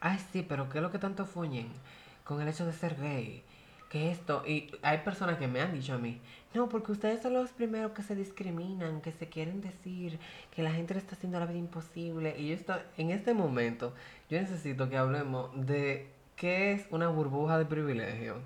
ay 0.00 0.18
sí, 0.32 0.42
pero 0.42 0.68
¿qué 0.68 0.78
es 0.78 0.82
lo 0.82 0.90
que 0.90 0.98
tanto 0.98 1.24
fuñen 1.24 1.68
con 2.24 2.40
el 2.40 2.48
hecho 2.48 2.66
de 2.66 2.72
ser 2.72 2.96
gay? 3.00 3.42
Que 3.96 4.10
esto, 4.10 4.42
y 4.46 4.70
hay 4.82 4.98
personas 4.98 5.38
que 5.38 5.48
me 5.48 5.60
han 5.60 5.72
dicho 5.72 5.94
a 5.94 5.98
mí, 5.98 6.20
no, 6.52 6.68
porque 6.68 6.92
ustedes 6.92 7.22
son 7.22 7.32
los 7.32 7.50
primeros 7.50 7.92
que 7.92 8.02
se 8.02 8.14
discriminan, 8.14 9.00
que 9.00 9.10
se 9.10 9.28
quieren 9.28 9.62
decir 9.62 10.18
que 10.54 10.62
la 10.62 10.70
gente 10.70 10.92
le 10.92 11.00
está 11.00 11.14
haciendo 11.14 11.38
la 11.40 11.46
vida 11.46 11.58
imposible. 11.58 12.34
Y 12.38 12.48
yo 12.48 12.54
estoy, 12.54 12.80
en 12.98 13.10
este 13.10 13.32
momento, 13.32 13.94
yo 14.28 14.38
necesito 14.38 14.90
que 14.90 14.98
hablemos 14.98 15.50
de 15.54 16.08
qué 16.36 16.72
es 16.72 16.86
una 16.90 17.08
burbuja 17.08 17.56
de 17.58 17.64
privilegio. 17.64 18.36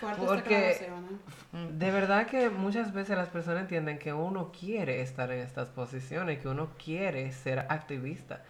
Porque- 0.00 0.36
declaraciones. 0.36 1.78
De 1.78 1.90
verdad 1.90 2.26
que 2.26 2.50
muchas 2.50 2.92
veces 2.92 3.16
las 3.16 3.30
personas 3.30 3.62
entienden 3.62 3.98
que 3.98 4.12
uno 4.12 4.52
quiere 4.52 5.00
estar 5.00 5.30
en 5.32 5.40
estas 5.40 5.70
posiciones, 5.70 6.40
que 6.40 6.48
uno 6.48 6.68
quiere 6.82 7.32
ser 7.32 7.60
activista, 7.60 8.42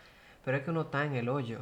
pero 0.44 0.56
es 0.56 0.64
que 0.64 0.70
uno 0.70 0.82
está 0.82 1.04
en 1.04 1.14
el 1.14 1.28
hoyo. 1.28 1.60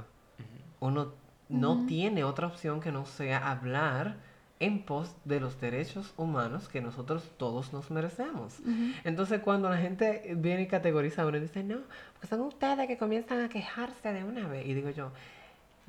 Uno 0.80 1.12
no 1.48 1.86
tiene 1.86 2.24
otra 2.24 2.46
opción 2.46 2.80
que 2.80 2.92
no 2.92 3.06
sea 3.06 3.50
hablar 3.50 4.16
en 4.60 4.82
pos 4.82 5.14
de 5.24 5.40
los 5.40 5.60
derechos 5.60 6.14
humanos 6.16 6.68
que 6.68 6.80
nosotros 6.80 7.30
todos 7.36 7.72
nos 7.72 7.90
merecemos. 7.90 8.60
Entonces 9.04 9.40
cuando 9.40 9.68
la 9.68 9.76
gente 9.78 10.34
viene 10.36 10.62
y 10.62 10.66
categoriza 10.66 11.22
a 11.22 11.26
uno 11.26 11.36
y 11.36 11.40
dice, 11.40 11.62
no, 11.62 11.78
porque 12.12 12.28
son 12.28 12.40
ustedes 12.40 12.86
que 12.86 12.96
comienzan 12.96 13.42
a 13.42 13.48
quejarse 13.48 14.12
de 14.12 14.24
una 14.24 14.48
vez. 14.48 14.66
Y 14.66 14.74
digo 14.74 14.90
yo, 14.90 15.10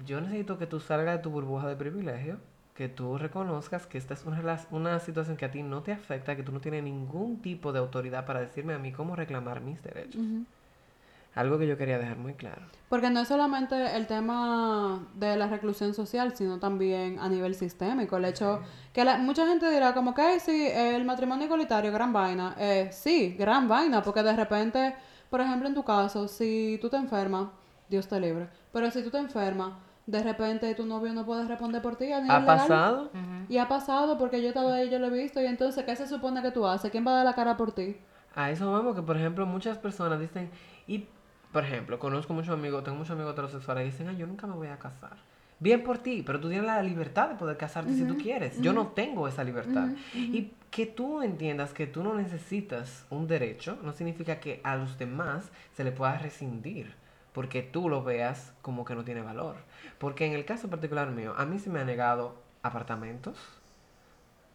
yo 0.06 0.20
necesito 0.20 0.58
que 0.58 0.68
tú 0.68 0.80
salgas 0.80 1.18
de 1.18 1.24
tu 1.24 1.30
burbuja 1.30 1.68
de 1.68 1.76
privilegio, 1.76 2.38
que 2.74 2.90
tú 2.90 3.18
reconozcas 3.18 3.86
que 3.88 3.98
esta 3.98 4.14
es 4.16 4.26
una, 4.26 4.60
una 4.72 5.00
situación 5.00 5.38
que 5.38 5.46
a 5.46 5.52
ti 5.52 5.64
no 5.64 5.82
te 5.82 5.94
afecta, 5.94 6.36
que 6.36 6.44
tú 6.44 6.52
no 6.52 6.60
tienes 6.60 6.84
ningún 6.84 7.42
tipo 7.42 7.72
de 7.72 7.80
autoridad 7.80 8.26
para 8.26 8.42
decirme 8.42 8.74
a 8.74 8.80
mí 8.80 8.92
cómo 8.92 9.16
reclamar 9.16 9.62
mis 9.62 9.82
derechos. 9.82 10.22
Algo 11.36 11.58
que 11.60 11.68
yo 11.68 11.78
quería 11.78 11.98
dejar 12.00 12.18
muy 12.18 12.34
claro. 12.34 12.62
Porque 12.90 13.10
no 13.10 13.20
es 13.20 13.28
solamente 13.28 13.96
el 13.98 14.08
tema 14.08 15.06
de 15.16 15.36
la 15.36 15.48
reclusión 15.48 15.94
social, 15.94 16.36
sino 16.36 16.60
también 16.60 17.20
a 17.20 17.28
nivel 17.28 17.56
sistémico. 17.56 18.16
El 18.18 18.26
hecho 18.26 18.62
que 18.94 19.04
la- 19.04 19.18
mucha 19.18 19.46
gente 19.46 19.70
dirá 19.70 19.94
como 19.94 20.14
que 20.16 20.22
"Ay, 20.22 20.40
sí, 20.40 20.68
el 20.72 21.04
matrimonio 21.04 21.46
igualitario, 21.46 21.92
gran 21.92 22.14
vaina. 22.14 22.56
Eh, 22.58 22.90
sí, 22.92 23.36
gran 23.38 23.68
vaina, 23.68 24.02
porque 24.02 24.24
de 24.24 24.34
repente, 24.36 24.96
por 25.30 25.42
ejemplo, 25.42 25.68
en 25.68 25.74
tu 25.76 25.84
caso, 25.84 26.28
si 26.30 26.78
tú 26.82 26.90
te 26.90 26.96
enfermas, 26.98 27.50
Dios 27.90 28.08
te 28.08 28.20
libre, 28.20 28.48
pero 28.72 28.90
si 28.90 29.04
tú 29.04 29.10
te 29.10 29.18
enfermas, 29.18 29.74
de 30.06 30.24
repente 30.24 30.74
tu 30.76 30.86
novio 30.86 31.12
no 31.14 31.26
puede 31.26 31.46
responder 31.48 31.82
por 31.82 31.96
ti 31.98 32.12
a 32.14 32.22
nivel 32.22 32.32
¿Ha 32.32 32.40
legal. 32.40 32.58
pasado? 32.58 33.12
Y 33.50 33.58
ha 33.58 33.68
pasado 33.68 34.18
porque 34.18 34.40
yo 34.40 34.46
he 34.46 34.50
estado 34.50 34.72
ahí, 34.74 34.90
yo 34.90 35.00
lo 35.00 35.08
he 35.08 35.10
visto, 35.10 35.42
y 35.42 35.46
entonces, 35.48 35.84
¿qué 35.84 35.96
se 35.96 36.08
supone 36.08 36.42
que 36.42 36.52
tú 36.52 36.66
haces? 36.66 36.92
¿Quién 36.92 37.06
va 37.06 37.12
a 37.12 37.16
dar 37.16 37.26
la 37.26 37.34
cara 37.34 37.58
por 37.58 37.74
ti? 37.74 37.98
A 38.36 38.52
eso 38.52 38.72
vamos, 38.72 38.96
que 38.96 39.02
por 39.02 39.18
ejemplo 39.18 39.46
muchas 39.46 39.78
personas 39.78 40.20
dicen, 40.20 40.50
y 40.88 41.08
por 41.56 41.64
ejemplo, 41.64 41.98
conozco 42.00 42.34
muchos 42.34 42.54
amigos, 42.54 42.84
tengo 42.84 42.98
muchos 42.98 43.12
amigos 43.12 43.32
heterosexuales 43.32 43.88
y 43.88 43.92
dicen, 43.92 44.10
ay, 44.10 44.18
yo 44.18 44.28
nunca 44.28 44.46
me 44.46 44.56
voy 44.56 44.68
a 44.68 44.78
casar. 44.78 45.16
Bien 45.58 45.82
por 45.86 46.00
ti, 46.00 46.22
pero 46.22 46.38
tú 46.38 46.50
tienes 46.50 46.68
la 46.68 46.84
libertad 46.84 47.30
de 47.30 47.36
poder 47.36 47.56
casarte 47.56 47.94
si 47.94 48.04
tú 48.04 48.18
quieres. 48.18 48.60
Yo 48.60 48.74
no 48.74 48.88
tengo 48.88 49.26
esa 49.26 49.42
libertad. 49.42 49.88
Y 50.14 50.52
que 50.70 50.86
tú 50.86 51.22
entiendas 51.22 51.72
que 51.72 51.88
tú 51.88 52.04
no 52.04 52.14
necesitas 52.14 53.06
un 53.10 53.30
derecho, 53.30 53.78
no 53.84 53.94
significa 53.94 54.42
que 54.42 54.60
a 54.66 54.76
los 54.76 54.98
demás 55.00 55.50
se 55.72 55.86
le 55.86 55.94
pueda 55.94 56.18
rescindir, 56.18 56.94
porque 57.32 57.62
tú 57.62 57.88
lo 57.88 58.04
veas 58.04 58.52
como 58.62 58.84
que 58.84 58.94
no 58.94 59.06
tiene 59.06 59.22
valor. 59.22 59.56
Porque 59.98 60.26
en 60.26 60.34
el 60.34 60.44
caso 60.44 60.70
particular 60.70 61.12
mío, 61.12 61.36
a 61.38 61.46
mí 61.46 61.58
se 61.60 61.70
me 61.70 61.80
ha 61.80 61.86
negado 61.86 62.36
apartamentos, 62.64 63.38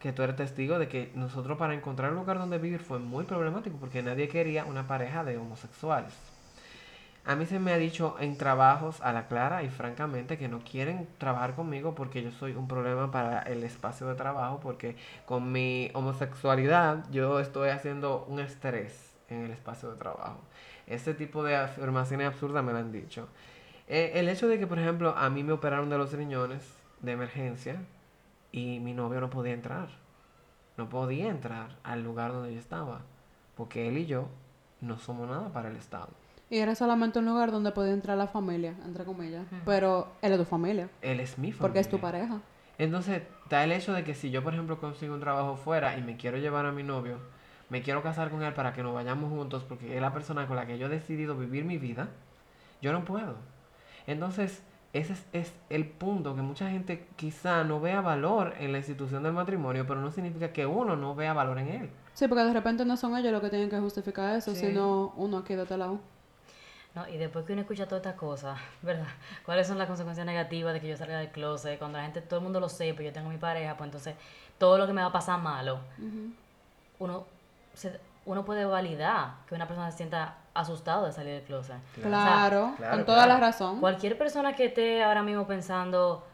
que 0.00 0.12
tú 0.12 0.22
eres 0.22 0.36
testigo 0.36 0.78
de 0.78 0.88
que 0.88 1.12
nosotros 1.14 1.56
para 1.56 1.72
encontrar 1.72 2.10
un 2.10 2.18
lugar 2.18 2.38
donde 2.38 2.58
vivir 2.58 2.80
fue 2.80 2.98
muy 2.98 3.24
problemático 3.24 3.78
porque 3.78 4.02
nadie 4.02 4.28
quería 4.28 4.66
una 4.66 4.86
pareja 4.86 5.24
de 5.24 5.38
homosexuales. 5.38 6.12
A 7.24 7.36
mí 7.36 7.44
se 7.44 7.58
me 7.58 7.72
ha 7.72 7.78
dicho 7.78 8.16
en 8.18 8.36
trabajos 8.38 9.00
a 9.02 9.12
la 9.12 9.28
clara 9.28 9.62
y 9.62 9.68
francamente 9.68 10.38
que 10.38 10.48
no 10.48 10.60
quieren 10.60 11.06
trabajar 11.18 11.54
conmigo 11.54 11.94
porque 11.94 12.22
yo 12.22 12.30
soy 12.30 12.52
un 12.52 12.66
problema 12.66 13.10
para 13.10 13.42
el 13.42 13.62
espacio 13.62 14.06
de 14.06 14.14
trabajo 14.14 14.58
porque 14.60 14.96
con 15.26 15.52
mi 15.52 15.90
homosexualidad 15.92 17.04
yo 17.10 17.38
estoy 17.38 17.68
haciendo 17.68 18.24
un 18.26 18.40
estrés 18.40 19.14
en 19.28 19.42
el 19.42 19.50
espacio 19.50 19.90
de 19.90 19.98
trabajo. 19.98 20.40
Este 20.86 21.12
tipo 21.14 21.44
de 21.44 21.56
afirmaciones 21.56 22.26
absurdas 22.26 22.64
me 22.64 22.72
lo 22.72 22.78
han 22.78 22.90
dicho. 22.90 23.28
Eh, 23.86 24.12
el 24.14 24.28
hecho 24.28 24.48
de 24.48 24.58
que, 24.58 24.66
por 24.66 24.78
ejemplo, 24.78 25.14
a 25.16 25.28
mí 25.30 25.44
me 25.44 25.52
operaron 25.52 25.90
de 25.90 25.98
los 25.98 26.12
riñones 26.12 26.62
de 27.00 27.12
emergencia 27.12 27.76
y 28.50 28.80
mi 28.80 28.94
novio 28.94 29.20
no 29.20 29.30
podía 29.30 29.52
entrar. 29.52 29.88
No 30.76 30.88
podía 30.88 31.28
entrar 31.28 31.76
al 31.82 32.02
lugar 32.02 32.32
donde 32.32 32.54
yo 32.54 32.58
estaba. 32.58 33.02
Porque 33.56 33.88
él 33.88 33.98
y 33.98 34.06
yo 34.06 34.28
no 34.80 34.98
somos 34.98 35.28
nada 35.28 35.52
para 35.52 35.68
el 35.68 35.76
Estado. 35.76 36.19
Y 36.50 36.58
era 36.58 36.74
solamente 36.74 37.20
un 37.20 37.26
lugar 37.26 37.52
donde 37.52 37.70
podía 37.70 37.92
entrar 37.92 38.18
la 38.18 38.26
familia, 38.26 38.74
entre 38.84 39.04
comillas. 39.04 39.46
Pero 39.64 40.08
él 40.20 40.32
es 40.32 40.38
tu 40.38 40.44
familia. 40.44 40.90
Él 41.00 41.20
es 41.20 41.38
mi 41.38 41.52
familia. 41.52 41.60
Porque 41.62 41.78
es 41.78 41.88
tu 41.88 42.00
pareja. 42.00 42.40
Entonces, 42.76 43.22
está 43.44 43.62
el 43.62 43.70
hecho 43.72 43.92
de 43.92 44.02
que 44.02 44.14
si 44.14 44.30
yo, 44.30 44.42
por 44.42 44.52
ejemplo, 44.54 44.80
consigo 44.80 45.14
un 45.14 45.20
trabajo 45.20 45.56
fuera 45.56 45.96
y 45.96 46.02
me 46.02 46.16
quiero 46.16 46.38
llevar 46.38 46.66
a 46.66 46.72
mi 46.72 46.82
novio, 46.82 47.18
me 47.68 47.82
quiero 47.82 48.02
casar 48.02 48.30
con 48.30 48.42
él 48.42 48.52
para 48.52 48.72
que 48.72 48.82
nos 48.82 48.92
vayamos 48.94 49.30
juntos 49.30 49.64
porque 49.68 49.94
es 49.94 50.00
la 50.00 50.12
persona 50.12 50.46
con 50.48 50.56
la 50.56 50.66
que 50.66 50.76
yo 50.76 50.86
he 50.86 50.88
decidido 50.88 51.36
vivir 51.36 51.64
mi 51.64 51.78
vida, 51.78 52.08
yo 52.82 52.92
no 52.92 53.04
puedo. 53.04 53.36
Entonces, 54.08 54.62
ese 54.92 55.12
es, 55.12 55.26
es 55.32 55.54
el 55.68 55.86
punto 55.86 56.34
que 56.34 56.42
mucha 56.42 56.68
gente 56.68 57.06
quizá 57.14 57.62
no 57.62 57.80
vea 57.80 58.00
valor 58.00 58.54
en 58.58 58.72
la 58.72 58.78
institución 58.78 59.22
del 59.22 59.34
matrimonio, 59.34 59.86
pero 59.86 60.00
no 60.00 60.10
significa 60.10 60.52
que 60.52 60.66
uno 60.66 60.96
no 60.96 61.14
vea 61.14 61.32
valor 61.32 61.58
en 61.58 61.68
él. 61.68 61.90
Sí, 62.14 62.26
porque 62.26 62.42
de 62.42 62.52
repente 62.52 62.84
no 62.84 62.96
son 62.96 63.16
ellos 63.16 63.30
los 63.30 63.40
que 63.40 63.50
tienen 63.50 63.70
que 63.70 63.78
justificar 63.78 64.34
eso, 64.36 64.52
Sí. 64.52 64.66
sino 64.66 65.12
uno 65.16 65.38
aquí 65.38 65.54
de 65.54 65.62
este 65.62 65.76
lado. 65.76 66.00
No, 66.94 67.06
y 67.08 67.18
después 67.18 67.44
que 67.44 67.52
uno 67.52 67.62
escucha 67.62 67.86
todas 67.86 68.00
estas 68.04 68.16
cosas, 68.18 68.58
¿verdad? 68.82 69.06
¿Cuáles 69.44 69.66
son 69.66 69.78
las 69.78 69.86
consecuencias 69.86 70.26
negativas 70.26 70.72
de 70.74 70.80
que 70.80 70.88
yo 70.88 70.96
salga 70.96 71.18
del 71.18 71.28
closet? 71.30 71.78
Cuando 71.78 71.98
la 71.98 72.04
gente, 72.04 72.20
todo 72.20 72.38
el 72.40 72.44
mundo 72.44 72.58
lo 72.60 72.68
sepa, 72.68 73.02
yo 73.02 73.12
tengo 73.12 73.28
mi 73.30 73.38
pareja, 73.38 73.76
pues 73.76 73.86
entonces 73.88 74.14
todo 74.58 74.76
lo 74.78 74.86
que 74.86 74.92
me 74.92 75.00
va 75.00 75.08
a 75.08 75.12
pasar 75.12 75.38
malo, 75.40 75.78
uno, 76.98 77.24
se- 77.74 77.98
uno 78.26 78.44
puede 78.44 78.64
validar 78.64 79.34
que 79.48 79.54
una 79.54 79.66
persona 79.66 79.90
se 79.90 79.96
sienta 79.98 80.34
asustado 80.54 81.06
de 81.06 81.12
salir 81.12 81.34
del 81.34 81.42
closet. 81.44 81.76
Claro, 81.94 82.74
claro, 82.76 82.96
con 82.96 83.06
toda 83.06 83.26
la 83.26 83.38
razón. 83.38 83.80
Cualquier 83.80 84.18
persona 84.18 84.54
que 84.54 84.66
esté 84.66 85.02
ahora 85.02 85.22
mismo 85.22 85.46
pensando, 85.46 86.26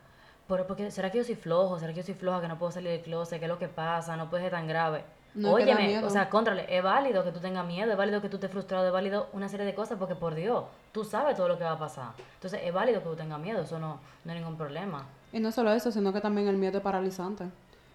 ¿por, 0.49 0.67
porque, 0.67 0.91
¿será 0.91 1.11
que 1.11 1.19
yo 1.19 1.25
soy 1.25 1.35
flojo? 1.37 1.79
¿Será 1.79 1.93
que 1.93 2.01
yo 2.01 2.07
soy 2.07 2.15
floja 2.15 2.41
que 2.41 2.49
no 2.49 2.59
puedo 2.59 2.73
salir 2.73 2.91
del 2.91 3.03
closet? 3.03 3.39
¿Qué 3.39 3.45
es 3.45 3.51
lo 3.51 3.59
que 3.59 3.69
pasa? 3.69 4.17
No 4.17 4.29
puede 4.31 4.45
ser 4.45 4.53
tan 4.53 4.67
grave. 4.67 5.05
No, 5.37 5.53
Óyeme, 5.53 6.03
o 6.03 6.09
sea, 6.09 6.31
contrale, 6.31 6.65
es 6.69 6.83
válido 6.83 7.23
que 7.23 7.31
tú 7.31 7.41
tengas 7.41 7.67
miedo, 7.67 7.91
es 7.91 7.97
válido 7.97 8.23
que 8.23 8.31
tú 8.31 8.37
estés 8.37 8.51
frustrado, 8.51 8.87
es 8.87 8.93
válido 8.93 9.29
una 9.35 9.49
serie 9.51 9.67
de 9.67 9.75
cosas, 9.75 9.99
porque 9.99 10.15
por 10.15 10.35
Dios, 10.35 10.65
tú 10.93 11.05
sabes 11.05 11.37
todo 11.37 11.47
lo 11.47 11.59
que 11.59 11.65
va 11.65 11.73
a 11.73 11.79
pasar. 11.79 12.13
Entonces, 12.35 12.61
es 12.65 12.73
válido 12.73 13.03
que 13.03 13.11
tú 13.11 13.17
tengas 13.17 13.39
miedo, 13.39 13.61
eso 13.61 13.79
no, 13.79 14.01
no 14.25 14.33
hay 14.33 14.39
ningún 14.39 14.57
problema. 14.57 15.05
Y 15.33 15.39
no 15.39 15.53
solo 15.53 15.73
eso, 15.73 15.93
sino 15.93 16.13
que 16.13 16.23
también 16.23 16.49
el 16.49 16.57
miedo 16.57 16.79
es 16.79 16.83
paralizante. 16.83 17.45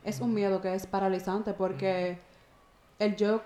Es 0.03 0.19
un 0.19 0.33
miedo 0.33 0.61
que 0.61 0.73
es 0.73 0.85
paralizante 0.85 1.53
porque 1.53 2.19
el 2.99 3.15
yo 3.15 3.41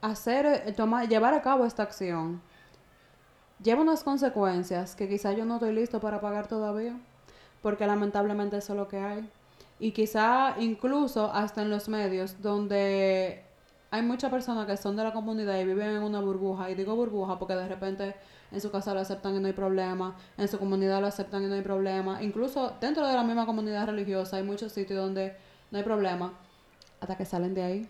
hacer, 0.00 0.62
el 0.66 0.74
tomar, 0.74 1.08
llevar 1.08 1.34
a 1.34 1.42
cabo 1.42 1.64
esta 1.64 1.82
acción 1.82 2.40
lleva 3.62 3.82
unas 3.82 4.04
consecuencias 4.04 4.94
que 4.94 5.08
quizá 5.08 5.32
yo 5.32 5.44
no 5.44 5.54
estoy 5.54 5.74
listo 5.74 6.00
para 6.00 6.20
pagar 6.20 6.46
todavía, 6.46 6.96
porque 7.62 7.86
lamentablemente 7.86 8.56
eso 8.56 8.72
es 8.72 8.78
lo 8.78 8.88
que 8.88 8.98
hay. 8.98 9.28
Y 9.80 9.92
quizá 9.92 10.56
incluso 10.58 11.32
hasta 11.32 11.62
en 11.62 11.70
los 11.70 11.88
medios 11.88 12.42
donde 12.42 13.44
hay 13.90 14.02
muchas 14.02 14.30
personas 14.30 14.66
que 14.66 14.76
son 14.76 14.96
de 14.96 15.04
la 15.04 15.12
comunidad 15.12 15.58
y 15.58 15.64
viven 15.64 15.96
en 15.96 16.02
una 16.02 16.20
burbuja, 16.20 16.70
y 16.70 16.74
digo 16.74 16.94
burbuja 16.94 17.38
porque 17.38 17.54
de 17.54 17.68
repente 17.68 18.14
en 18.50 18.60
su 18.60 18.70
casa 18.70 18.92
lo 18.94 19.00
aceptan 19.00 19.36
y 19.36 19.40
no 19.40 19.46
hay 19.46 19.52
problema, 19.52 20.16
en 20.36 20.48
su 20.48 20.58
comunidad 20.58 21.00
lo 21.00 21.06
aceptan 21.06 21.44
y 21.44 21.46
no 21.46 21.54
hay 21.54 21.62
problema, 21.62 22.22
incluso 22.22 22.74
dentro 22.80 23.06
de 23.06 23.14
la 23.14 23.22
misma 23.22 23.46
comunidad 23.46 23.86
religiosa 23.86 24.36
hay 24.36 24.42
muchos 24.42 24.72
sitios 24.72 24.98
donde 24.98 25.36
no 25.70 25.78
hay 25.78 25.84
problema, 25.84 26.34
hasta 27.00 27.16
que 27.16 27.24
salen 27.24 27.54
de 27.54 27.62
ahí 27.62 27.88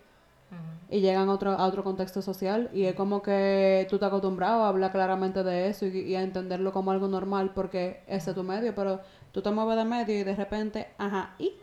y 0.89 1.01
llegan 1.01 1.29
a 1.29 1.33
otro, 1.33 1.51
a 1.51 1.65
otro 1.67 1.83
contexto 1.83 2.21
social 2.21 2.69
y 2.73 2.85
es 2.85 2.95
como 2.95 3.21
que 3.21 3.85
tú 3.89 3.99
te 3.99 4.05
acostumbrado 4.05 4.63
a 4.63 4.69
hablar 4.69 4.91
claramente 4.91 5.43
de 5.43 5.67
eso 5.67 5.85
y, 5.85 5.99
y 5.99 6.15
a 6.15 6.23
entenderlo 6.23 6.71
como 6.71 6.91
algo 6.91 7.07
normal 7.07 7.51
porque 7.53 8.01
ese 8.07 8.31
es 8.31 8.35
tu 8.35 8.43
medio, 8.43 8.73
pero 8.73 8.99
tú 9.31 9.41
te 9.41 9.51
mueves 9.51 9.77
de 9.77 9.85
medio 9.85 10.19
y 10.19 10.23
de 10.23 10.35
repente, 10.35 10.87
ajá, 10.97 11.35
¿y? 11.37 11.53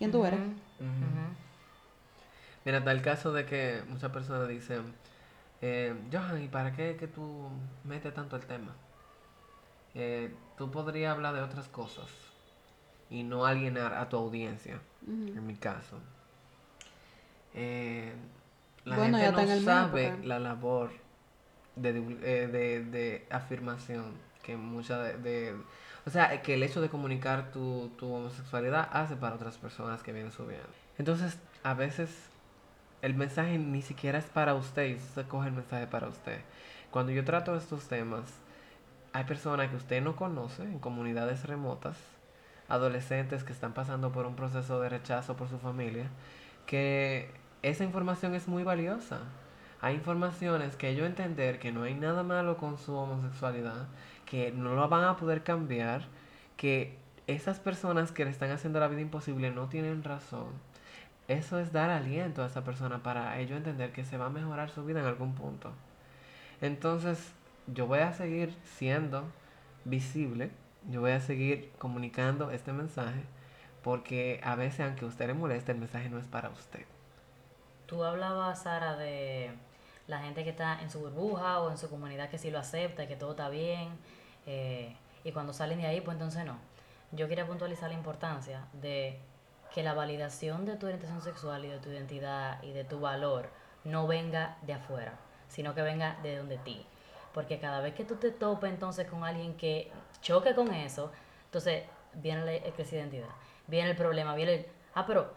¿Quién 0.00 0.10
tú 0.12 0.24
eres? 0.24 0.40
Mira, 2.64 2.78
está 2.78 2.90
el 2.92 3.02
caso 3.02 3.32
de 3.34 3.44
que 3.44 3.82
muchas 3.86 4.10
personas 4.10 4.48
dicen, 4.48 4.94
eh, 5.60 5.94
Johan, 6.10 6.42
¿y 6.42 6.48
para 6.48 6.72
qué 6.72 6.96
que 6.96 7.06
tú 7.06 7.50
metes 7.84 8.14
tanto 8.14 8.36
el 8.36 8.46
tema? 8.46 8.74
Eh, 9.94 10.34
tú 10.56 10.70
podrías 10.70 11.12
hablar 11.14 11.34
de 11.34 11.42
otras 11.42 11.68
cosas 11.68 12.06
y 13.10 13.24
no 13.24 13.44
alienar 13.44 13.92
a 13.92 14.08
tu 14.08 14.16
audiencia, 14.16 14.80
en 15.06 15.46
mi 15.46 15.56
caso. 15.56 15.98
Eh, 17.52 18.14
la 18.86 18.96
Bueno, 18.96 19.18
gente 19.18 19.32
no 19.32 19.52
el 19.52 19.64
sabe 19.64 20.08
porque- 20.12 20.26
la 20.26 20.38
labor 20.38 20.92
de, 21.76 21.94
divul- 21.94 22.22
eh, 22.22 22.46
de, 22.46 22.84
de 22.84 23.26
afirmación 23.30 24.14
que 24.42 24.56
mucha 24.56 24.98
de, 25.02 25.18
de- 25.18 25.56
O 26.06 26.10
sea, 26.10 26.42
que 26.42 26.54
el 26.54 26.62
hecho 26.62 26.80
de 26.80 26.88
comunicar 26.88 27.50
tu, 27.52 27.90
tu 27.98 28.12
homosexualidad 28.12 28.88
hace 28.92 29.16
para 29.16 29.36
otras 29.36 29.58
personas 29.58 30.02
que 30.02 30.12
vienen 30.12 30.32
subiendo. 30.32 30.68
Entonces, 30.98 31.38
a 31.62 31.74
veces 31.74 32.10
el 33.02 33.14
mensaje 33.14 33.58
ni 33.58 33.82
siquiera 33.82 34.18
es 34.18 34.26
para 34.26 34.54
usted 34.54 34.88
y 34.88 34.94
usted 34.94 35.26
coge 35.26 35.48
el 35.48 35.54
mensaje 35.54 35.86
para 35.86 36.08
usted. 36.08 36.40
Cuando 36.90 37.12
yo 37.12 37.24
trato 37.24 37.56
estos 37.56 37.86
temas, 37.88 38.24
hay 39.12 39.24
personas 39.24 39.70
que 39.70 39.76
usted 39.76 40.02
no 40.02 40.16
conoce 40.16 40.62
en 40.62 40.78
comunidades 40.78 41.44
remotas, 41.44 41.96
adolescentes 42.68 43.44
que 43.44 43.52
están 43.52 43.72
pasando 43.72 44.12
por 44.12 44.26
un 44.26 44.36
proceso 44.36 44.80
de 44.80 44.88
rechazo 44.88 45.36
por 45.36 45.48
su 45.48 45.58
familia, 45.58 46.08
que 46.66 47.30
esa 47.62 47.84
información 47.84 48.34
es 48.34 48.48
muy 48.48 48.62
valiosa. 48.62 49.20
Hay 49.80 49.94
informaciones 49.94 50.76
que 50.76 50.90
ellos 50.90 51.06
entender 51.06 51.58
que 51.58 51.72
no 51.72 51.84
hay 51.84 51.94
nada 51.94 52.22
malo 52.22 52.58
con 52.58 52.78
su 52.78 52.94
homosexualidad, 52.94 53.86
que 54.30 54.52
no 54.52 54.74
lo 54.76 54.88
van 54.88 55.02
a 55.04 55.16
poder 55.16 55.42
cambiar, 55.42 56.06
que 56.56 56.96
esas 57.26 57.58
personas 57.58 58.12
que 58.12 58.24
le 58.24 58.30
están 58.30 58.50
haciendo 58.52 58.78
la 58.78 58.86
vida 58.86 59.00
imposible 59.00 59.50
no 59.50 59.68
tienen 59.68 60.04
razón. 60.04 60.52
Eso 61.26 61.58
es 61.58 61.72
dar 61.72 61.90
aliento 61.90 62.42
a 62.42 62.46
esa 62.46 62.62
persona 62.62 63.02
para 63.02 63.38
ellos 63.40 63.56
entender 63.56 63.92
que 63.92 64.04
se 64.04 64.16
va 64.16 64.26
a 64.26 64.30
mejorar 64.30 64.70
su 64.70 64.84
vida 64.84 65.00
en 65.00 65.06
algún 65.06 65.34
punto. 65.34 65.72
Entonces, 66.60 67.32
yo 67.66 67.88
voy 67.88 67.98
a 67.98 68.12
seguir 68.12 68.54
siendo 68.64 69.24
visible, 69.84 70.50
yo 70.88 71.00
voy 71.00 71.12
a 71.12 71.20
seguir 71.20 71.72
comunicando 71.78 72.52
este 72.52 72.72
mensaje, 72.72 73.22
porque 73.82 74.40
a 74.44 74.54
veces, 74.54 74.86
aunque 74.86 75.04
a 75.04 75.08
usted 75.08 75.26
le 75.26 75.34
moleste, 75.34 75.72
el 75.72 75.78
mensaje 75.78 76.08
no 76.08 76.18
es 76.18 76.26
para 76.26 76.50
usted. 76.50 76.84
Tú 77.86 78.04
hablabas, 78.04 78.62
Sara, 78.62 78.96
de 78.96 79.50
la 80.06 80.20
gente 80.20 80.44
que 80.44 80.50
está 80.50 80.80
en 80.82 80.90
su 80.90 81.00
burbuja 81.00 81.60
o 81.60 81.70
en 81.70 81.78
su 81.78 81.88
comunidad 81.88 82.30
que 82.30 82.38
sí 82.38 82.50
lo 82.50 82.58
acepta 82.58 83.08
que 83.08 83.16
todo 83.16 83.32
está 83.32 83.48
bien. 83.48 83.88
Eh, 84.46 84.96
y 85.24 85.32
cuando 85.32 85.52
salen 85.52 85.80
de 85.80 85.86
ahí, 85.86 86.00
pues 86.00 86.14
entonces 86.14 86.44
no. 86.44 86.58
Yo 87.12 87.28
quería 87.28 87.46
puntualizar 87.46 87.90
la 87.90 87.96
importancia 87.96 88.64
de 88.72 89.18
que 89.74 89.82
la 89.82 89.94
validación 89.94 90.64
de 90.64 90.76
tu 90.76 90.86
orientación 90.86 91.20
sexual 91.20 91.64
y 91.64 91.68
de 91.68 91.78
tu 91.78 91.90
identidad 91.90 92.62
y 92.62 92.72
de 92.72 92.84
tu 92.84 93.00
valor 93.00 93.48
no 93.84 94.06
venga 94.06 94.56
de 94.62 94.74
afuera, 94.74 95.14
sino 95.48 95.74
que 95.74 95.82
venga 95.82 96.18
de 96.22 96.36
donde 96.36 96.58
ti. 96.58 96.86
Porque 97.32 97.60
cada 97.60 97.80
vez 97.80 97.94
que 97.94 98.04
tú 98.04 98.16
te 98.16 98.30
topes 98.30 98.70
entonces 98.70 99.06
con 99.08 99.24
alguien 99.24 99.56
que 99.56 99.90
choque 100.20 100.54
con 100.54 100.72
eso, 100.74 101.12
entonces 101.44 101.84
viene 102.14 102.44
la 102.44 102.72
crisis 102.72 102.92
de 102.92 102.98
identidad, 102.98 103.28
viene 103.66 103.90
el 103.90 103.96
problema, 103.96 104.34
viene 104.34 104.54
el, 104.54 104.66
ah, 104.94 105.06
pero 105.06 105.32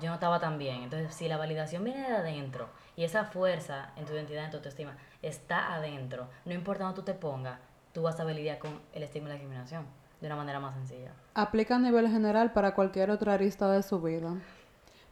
yo 0.00 0.08
no 0.08 0.14
estaba 0.14 0.40
tan 0.40 0.58
bien. 0.58 0.82
Entonces, 0.84 1.14
si 1.14 1.28
la 1.28 1.36
validación 1.36 1.84
viene 1.84 2.08
de 2.08 2.16
adentro 2.16 2.68
y 2.96 3.04
esa 3.04 3.24
fuerza 3.24 3.90
en 3.96 4.04
tu 4.04 4.12
identidad, 4.12 4.44
en 4.44 4.50
tu 4.50 4.56
autoestima, 4.58 4.96
está 5.20 5.74
adentro, 5.74 6.28
no 6.44 6.54
importa 6.54 6.84
dónde 6.84 7.00
tú 7.00 7.04
te 7.04 7.14
pongas, 7.14 7.58
tú 7.92 8.02
vas 8.02 8.18
a 8.18 8.24
lidiar 8.24 8.58
con 8.58 8.80
el 8.92 9.02
estigma 9.02 9.28
y 9.28 9.30
la 9.30 9.34
discriminación 9.34 9.86
de 10.20 10.26
una 10.26 10.36
manera 10.36 10.60
más 10.60 10.74
sencilla. 10.74 11.12
Aplica 11.34 11.76
a 11.76 11.78
nivel 11.78 12.08
general 12.08 12.52
para 12.52 12.74
cualquier 12.74 13.10
otra 13.10 13.34
arista 13.34 13.70
de 13.70 13.82
su 13.82 14.00
vida. 14.00 14.32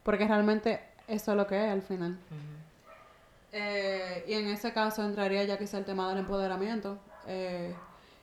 Porque 0.02 0.26
realmente 0.26 0.80
eso 1.08 1.32
es 1.32 1.36
lo 1.36 1.46
que 1.46 1.64
es 1.64 1.70
al 1.70 1.82
final. 1.82 2.18
Eh, 3.52 4.24
y 4.28 4.34
en 4.34 4.46
ese 4.46 4.72
caso 4.72 5.04
entraría 5.04 5.42
ya 5.44 5.58
quizá 5.58 5.78
el 5.78 5.84
tema 5.84 6.08
del 6.08 6.18
empoderamiento. 6.18 6.98
eh, 7.26 7.74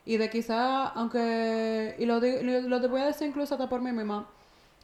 y 0.05 0.15
de 0.15 0.29
quizá, 0.29 0.88
aunque, 0.88 1.95
y 1.99 2.05
lo, 2.05 2.21
lo, 2.21 2.79
lo 2.79 2.89
voy 2.89 3.01
a 3.01 3.07
decir 3.07 3.27
incluso 3.27 3.55
hasta 3.55 3.67
por 3.67 3.81
mí 3.81 3.91
misma, 3.91 4.25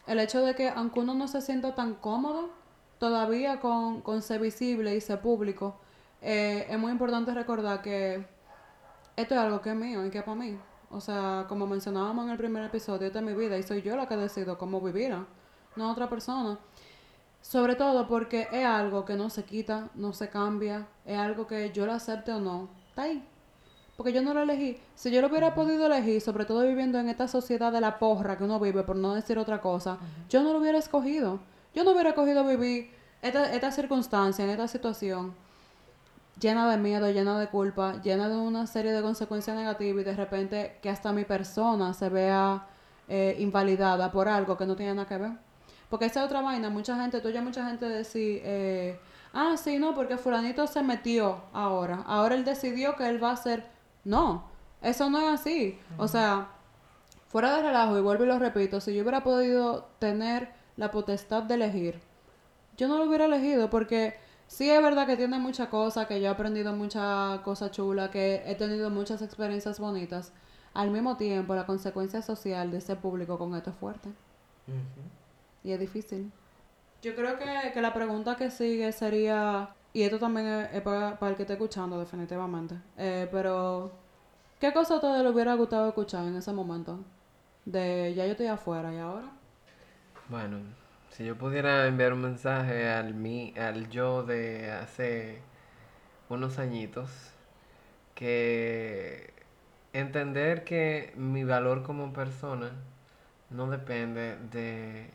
el 0.05 0.19
hecho 0.19 0.45
de 0.45 0.53
que 0.53 0.67
aunque 0.67 0.99
uno 0.99 1.13
no 1.13 1.29
se 1.29 1.41
sienta 1.41 1.73
tan 1.75 1.93
cómodo 1.93 2.49
todavía 2.99 3.61
con, 3.61 4.01
con 4.01 4.21
ser 4.21 4.41
visible 4.41 4.93
y 4.93 4.99
ser 4.99 5.21
público, 5.21 5.79
eh, 6.21 6.67
es 6.69 6.77
muy 6.77 6.91
importante 6.91 7.33
recordar 7.33 7.81
que 7.81 8.25
esto 9.15 9.35
es 9.35 9.39
algo 9.39 9.61
que 9.61 9.69
es 9.69 9.75
mío 9.75 10.05
y 10.05 10.09
que 10.09 10.19
es 10.19 10.23
para 10.23 10.35
mí. 10.35 10.57
O 10.89 11.01
sea, 11.01 11.45
como 11.49 11.65
mencionábamos 11.65 12.25
en 12.25 12.31
el 12.31 12.37
primer 12.37 12.63
episodio, 12.63 13.07
esta 13.07 13.19
es 13.19 13.25
mi 13.25 13.33
vida 13.33 13.57
y 13.57 13.63
soy 13.63 13.81
yo 13.81 13.95
la 13.95 14.07
que 14.07 14.15
decido 14.15 14.57
cómo 14.57 14.79
vivirla, 14.79 15.25
no 15.75 15.91
otra 15.91 16.09
persona. 16.09 16.59
Sobre 17.41 17.75
todo 17.75 18.07
porque 18.07 18.47
es 18.51 18.65
algo 18.65 19.03
que 19.03 19.15
no 19.15 19.29
se 19.29 19.43
quita, 19.43 19.89
no 19.95 20.13
se 20.13 20.29
cambia, 20.29 20.87
es 21.05 21.17
algo 21.17 21.47
que 21.47 21.71
yo 21.71 21.85
lo 21.85 21.93
acepte 21.93 22.31
o 22.31 22.39
no, 22.39 22.69
está 22.89 23.03
ahí. 23.03 23.27
Porque 23.97 24.13
yo 24.13 24.21
no 24.21 24.33
lo 24.33 24.41
elegí. 24.41 24.77
Si 24.95 25.11
yo 25.11 25.21
lo 25.21 25.27
hubiera 25.27 25.53
podido 25.53 25.85
elegir, 25.85 26.21
sobre 26.21 26.45
todo 26.45 26.61
viviendo 26.61 26.99
en 26.99 27.09
esta 27.09 27.27
sociedad 27.27 27.71
de 27.71 27.81
la 27.81 27.99
porra 27.99 28.37
que 28.37 28.43
uno 28.43 28.59
vive, 28.59 28.83
por 28.83 28.95
no 28.95 29.13
decir 29.13 29.37
otra 29.37 29.61
cosa, 29.61 29.97
yo 30.29 30.41
no 30.41 30.53
lo 30.53 30.59
hubiera 30.59 30.77
escogido. 30.77 31.39
Yo 31.75 31.83
no 31.83 31.91
hubiera 31.91 32.09
escogido 32.09 32.45
vivir 32.45 32.91
esta, 33.21 33.51
esta 33.53 33.71
circunstancia, 33.71 34.45
en 34.45 34.51
esta 34.51 34.67
situación. 34.67 35.33
Llena 36.39 36.69
de 36.69 36.77
miedo, 36.77 37.09
llena 37.11 37.39
de 37.39 37.47
culpa, 37.47 38.01
llena 38.01 38.29
de 38.29 38.35
una 38.35 38.67
serie 38.67 38.91
de 38.91 39.01
consecuencias 39.01 39.55
negativas 39.55 40.01
y 40.01 40.05
de 40.05 40.15
repente 40.15 40.79
que 40.81 40.89
hasta 40.89 41.11
mi 41.11 41.25
persona 41.25 41.93
se 41.93 42.09
vea 42.09 42.67
eh, 43.07 43.35
invalidada 43.39 44.11
por 44.11 44.27
algo 44.27 44.57
que 44.57 44.65
no 44.65 44.75
tiene 44.75 44.93
nada 44.93 45.07
que 45.07 45.17
ver. 45.17 45.31
Porque 45.89 46.05
esa 46.05 46.21
es 46.21 46.25
otra 46.25 46.41
vaina, 46.41 46.69
mucha 46.69 46.99
gente, 46.99 47.21
tú 47.21 47.29
ya 47.29 47.41
mucha 47.41 47.67
gente 47.67 47.87
decir, 47.87 48.41
eh, 48.43 48.99
ah, 49.33 49.55
sí, 49.57 49.77
no, 49.77 49.93
porque 49.93 50.17
fulanito 50.17 50.65
se 50.65 50.81
metió 50.81 51.43
ahora, 51.53 52.03
ahora 52.07 52.35
él 52.35 52.45
decidió 52.45 52.95
que 52.95 53.07
él 53.07 53.23
va 53.23 53.29
a 53.29 53.33
hacer, 53.33 53.67
no, 54.03 54.45
eso 54.81 55.09
no 55.09 55.21
es 55.21 55.39
así. 55.39 55.77
O 55.97 56.07
sea, 56.07 56.47
fuera 57.27 57.55
de 57.55 57.61
relajo, 57.61 57.97
y 57.97 58.01
vuelvo 58.01 58.23
y 58.23 58.27
lo 58.27 58.39
repito, 58.39 58.81
si 58.81 58.95
yo 58.95 59.03
hubiera 59.03 59.23
podido 59.23 59.89
tener 59.99 60.51
la 60.77 60.89
potestad 60.89 61.43
de 61.43 61.55
elegir, 61.55 62.01
yo 62.75 62.87
no 62.87 62.97
lo 62.97 63.05
hubiera 63.05 63.25
elegido 63.25 63.69
porque 63.69 64.17
sí 64.47 64.69
es 64.69 64.81
verdad 64.81 65.07
que 65.07 65.17
tiene 65.17 65.39
muchas 65.39 65.67
cosas, 65.69 66.07
que 66.07 66.19
yo 66.19 66.27
he 66.27 66.29
aprendido 66.29 66.73
muchas 66.73 67.39
cosas 67.39 67.71
chulas, 67.71 68.09
que 68.09 68.43
he 68.45 68.55
tenido 68.55 68.89
muchas 68.89 69.21
experiencias 69.21 69.79
bonitas. 69.79 70.33
Al 70.73 70.89
mismo 70.89 71.17
tiempo, 71.17 71.53
la 71.53 71.65
consecuencia 71.65 72.21
social 72.21 72.71
de 72.71 72.77
ese 72.77 72.95
público 72.95 73.37
con 73.37 73.55
esto 73.55 73.69
es 73.69 73.75
fuerte. 73.75 74.09
Y 75.63 75.71
es 75.71 75.79
difícil. 75.79 76.31
Yo 77.01 77.15
creo 77.15 77.37
que, 77.37 77.71
que 77.73 77.81
la 77.81 77.93
pregunta 77.93 78.35
que 78.35 78.49
sigue 78.49 78.91
sería, 78.91 79.75
y 79.91 80.03
esto 80.03 80.19
también 80.19 80.47
es, 80.47 80.73
es 80.73 80.81
para, 80.81 81.19
para 81.19 81.31
el 81.31 81.35
que 81.35 81.43
esté 81.43 81.53
escuchando 81.53 81.99
definitivamente, 81.99 82.75
eh, 82.97 83.27
pero 83.31 83.91
¿qué 84.59 84.71
cosa 84.73 84.93
a 84.93 84.97
ustedes 84.97 85.21
le 85.21 85.29
hubiera 85.29 85.53
gustado 85.55 85.89
escuchar 85.89 86.25
en 86.25 86.37
ese 86.37 86.53
momento? 86.53 86.99
De 87.65 88.13
ya 88.15 88.25
yo 88.25 88.31
estoy 88.31 88.47
afuera 88.47 88.93
y 88.93 88.97
ahora. 88.97 89.29
Bueno, 90.29 90.59
si 91.13 91.25
yo 91.25 91.37
pudiera 91.37 91.85
enviar 91.87 92.13
un 92.13 92.21
mensaje 92.21 92.89
al 92.89 93.13
mí, 93.13 93.53
al 93.57 93.89
yo 93.89 94.23
de 94.23 94.71
hace 94.71 95.41
unos 96.29 96.57
añitos, 96.57 97.09
que 98.15 99.33
entender 99.93 100.63
que 100.63 101.13
mi 101.15 101.43
valor 101.43 101.83
como 101.83 102.13
persona 102.13 102.71
no 103.51 103.69
depende 103.69 104.37
de 104.51 105.11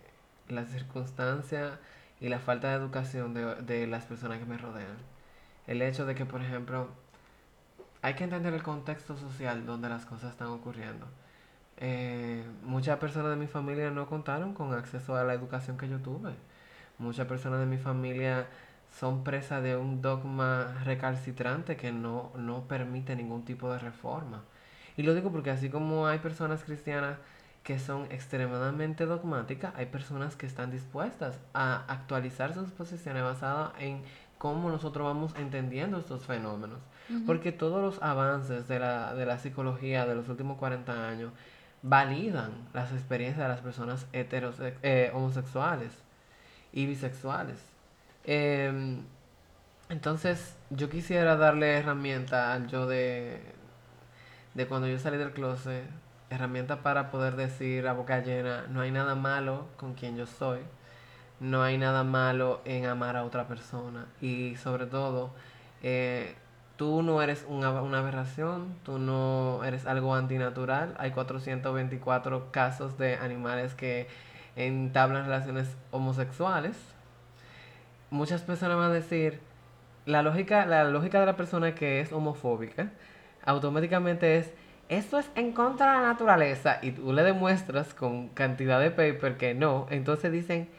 las 0.48 0.68
circunstancias 0.70 1.78
y 2.20 2.28
la 2.28 2.38
falta 2.38 2.68
de 2.70 2.76
educación 2.76 3.34
de, 3.34 3.56
de 3.56 3.86
las 3.88 4.04
personas 4.04 4.38
que 4.38 4.46
me 4.46 4.58
rodean. 4.58 4.98
El 5.66 5.82
hecho 5.82 6.06
de 6.06 6.14
que, 6.14 6.26
por 6.26 6.42
ejemplo, 6.42 6.88
hay 8.02 8.14
que 8.14 8.24
entender 8.24 8.54
el 8.54 8.62
contexto 8.62 9.16
social 9.16 9.66
donde 9.66 9.88
las 9.88 10.06
cosas 10.06 10.30
están 10.32 10.48
ocurriendo. 10.48 11.06
Eh, 11.80 12.44
muchas 12.64 12.98
personas 12.98 13.30
de 13.30 13.36
mi 13.36 13.46
familia 13.46 13.90
no 13.90 14.06
contaron 14.06 14.52
con 14.52 14.74
acceso 14.74 15.16
a 15.16 15.24
la 15.24 15.34
educación 15.34 15.78
que 15.78 15.88
yo 15.88 15.98
tuve. 16.00 16.32
Muchas 16.98 17.26
personas 17.26 17.60
de 17.60 17.66
mi 17.66 17.78
familia 17.78 18.46
son 18.90 19.22
presas 19.22 19.62
de 19.62 19.76
un 19.76 20.02
dogma 20.02 20.74
recalcitrante 20.84 21.76
que 21.76 21.92
no, 21.92 22.32
no 22.36 22.62
permite 22.66 23.14
ningún 23.14 23.44
tipo 23.44 23.70
de 23.72 23.78
reforma. 23.78 24.42
Y 24.96 25.02
lo 25.02 25.14
digo 25.14 25.30
porque 25.30 25.50
así 25.50 25.70
como 25.70 26.08
hay 26.08 26.18
personas 26.18 26.64
cristianas 26.64 27.18
que 27.62 27.78
son 27.78 28.10
extremadamente 28.10 29.06
dogmáticas, 29.06 29.74
hay 29.76 29.86
personas 29.86 30.34
que 30.36 30.46
están 30.46 30.70
dispuestas 30.70 31.38
a 31.52 31.84
actualizar 31.86 32.54
sus 32.54 32.70
posiciones 32.70 33.22
basadas 33.22 33.72
en 33.78 34.02
cómo 34.38 34.70
nosotros 34.70 35.04
vamos 35.06 35.34
entendiendo 35.36 35.98
estos 35.98 36.24
fenómenos. 36.24 36.78
Porque 37.26 37.52
todos 37.52 37.80
los 37.82 38.02
avances 38.02 38.68
de 38.68 38.78
la, 38.78 39.14
de 39.14 39.24
la 39.24 39.38
psicología 39.38 40.04
de 40.06 40.14
los 40.14 40.28
últimos 40.28 40.58
40 40.58 41.08
años 41.08 41.32
validan 41.82 42.52
las 42.74 42.92
experiencias 42.92 43.46
de 43.46 43.48
las 43.48 43.60
personas 43.60 44.06
eh, 44.12 45.10
homosexuales 45.14 45.92
y 46.72 46.86
bisexuales. 46.86 47.58
Em, 48.24 49.02
entonces, 49.88 50.56
yo 50.70 50.90
quisiera 50.90 51.36
darle 51.36 51.78
herramienta 51.78 52.52
al 52.52 52.68
yo 52.68 52.86
de, 52.86 53.40
de 54.54 54.66
cuando 54.66 54.88
yo 54.88 54.98
salí 54.98 55.16
del 55.16 55.32
closet, 55.32 55.84
herramienta 56.30 56.82
para 56.82 57.10
poder 57.10 57.36
decir 57.36 57.86
a 57.88 57.94
boca 57.94 58.20
llena, 58.20 58.66
no 58.68 58.80
hay 58.82 58.90
nada 58.90 59.14
malo 59.14 59.68
con 59.76 59.94
quien 59.94 60.16
yo 60.16 60.26
soy, 60.26 60.60
no 61.40 61.62
hay 61.62 61.78
nada 61.78 62.04
malo 62.04 62.60
en 62.64 62.86
amar 62.86 63.16
a 63.16 63.24
otra 63.24 63.48
persona 63.48 64.06
y 64.20 64.56
sobre 64.56 64.86
todo, 64.86 65.30
eh, 65.82 66.34
tú 66.78 67.02
no 67.02 67.20
eres 67.20 67.44
una, 67.48 67.68
aberración, 67.98 68.76
tú 68.84 68.98
no 68.98 69.62
eres 69.64 69.84
algo 69.84 70.14
antinatural, 70.14 70.94
hay 70.98 71.10
424 71.10 72.52
casos 72.52 72.96
de 72.96 73.16
animales 73.16 73.74
que 73.74 74.06
entablan 74.54 75.24
relaciones 75.24 75.76
homosexuales. 75.90 76.76
Muchas 78.10 78.42
personas 78.42 78.76
van 78.76 78.92
a 78.92 78.94
decir, 78.94 79.40
la 80.06 80.22
lógica, 80.22 80.66
la 80.66 80.84
lógica 80.84 81.18
de 81.18 81.26
la 81.26 81.36
persona 81.36 81.74
que 81.74 82.00
es 82.00 82.12
homofóbica 82.12 82.92
automáticamente 83.44 84.38
es 84.38 84.52
esto 84.88 85.18
es 85.18 85.30
en 85.34 85.52
contra 85.52 85.92
de 85.92 85.98
la 85.98 86.06
naturaleza 86.06 86.78
y 86.80 86.92
tú 86.92 87.12
le 87.12 87.22
demuestras 87.22 87.92
con 87.92 88.28
cantidad 88.28 88.80
de 88.80 88.90
paper 88.90 89.36
que 89.36 89.52
no, 89.52 89.86
entonces 89.90 90.32
dicen, 90.32 90.70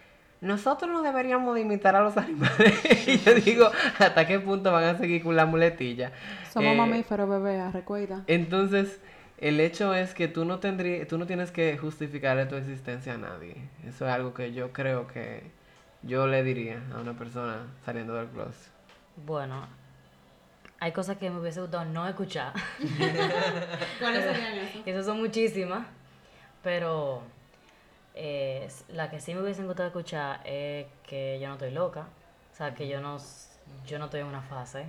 nosotros 0.41 0.89
no 0.91 1.01
deberíamos 1.01 1.53
de 1.55 1.61
imitar 1.61 1.95
a 1.95 2.01
los 2.01 2.15
animales. 2.17 2.57
y 3.07 3.17
yo 3.19 3.33
digo, 3.35 3.69
¿hasta 3.97 4.25
qué 4.27 4.39
punto 4.39 4.71
van 4.71 4.83
a 4.83 4.97
seguir 4.97 5.23
con 5.23 5.35
la 5.35 5.45
muletilla? 5.45 6.11
Somos 6.51 6.73
Eh, 6.73 6.77
mamíferos, 6.77 7.29
bebé, 7.29 7.71
recuerda. 7.71 8.23
Entonces, 8.27 8.99
el 9.37 9.59
hecho 9.59 9.93
es 9.93 10.13
que 10.13 10.27
tú 10.27 10.45
no 10.45 10.59
tendrí, 10.59 11.05
tú 11.05 11.17
no 11.17 11.25
tienes 11.25 11.51
que 11.51 11.77
justificarle 11.77 12.45
tu 12.45 12.55
existencia 12.55 13.13
a 13.13 13.17
nadie. 13.17 13.55
Eso 13.87 14.05
es 14.07 14.11
algo 14.13 14.33
que 14.33 14.53
yo 14.53 14.71
creo 14.73 15.07
que 15.07 15.43
yo 16.03 16.27
le 16.27 16.43
diría 16.43 16.81
a 16.95 16.99
una 16.99 17.13
persona 17.13 17.67
saliendo 17.85 18.13
del 18.15 18.27
closet. 18.27 18.71
Bueno, 19.25 19.67
hay 20.79 20.93
cosas 20.93 21.17
que 21.17 21.29
me 21.29 21.39
hubiese 21.39 21.59
gustado 21.61 21.83
no 21.85 22.07
escuchar. 22.07 22.53
¿Cuáles 23.99 24.23
serían 24.23 24.53
esas? 24.57 24.87
Esas 24.87 25.05
son 25.05 25.19
muchísimas, 25.19 25.85
pero 26.63 27.21
eh, 28.21 28.69
la 28.89 29.09
que 29.09 29.19
sí 29.21 29.33
me 29.33 29.41
hubiesen 29.41 29.65
gustado 29.65 29.87
escuchar 29.87 30.41
es 30.45 30.87
que 31.07 31.39
yo 31.39 31.47
no 31.47 31.53
estoy 31.53 31.71
loca, 31.71 32.05
o 32.51 32.55
sea, 32.55 32.73
que 32.75 32.87
yo 32.89 32.99
no, 32.99 33.17
yo 33.87 33.97
no 33.97 34.05
estoy 34.05 34.19
en 34.19 34.27
una 34.27 34.41
fase, 34.41 34.85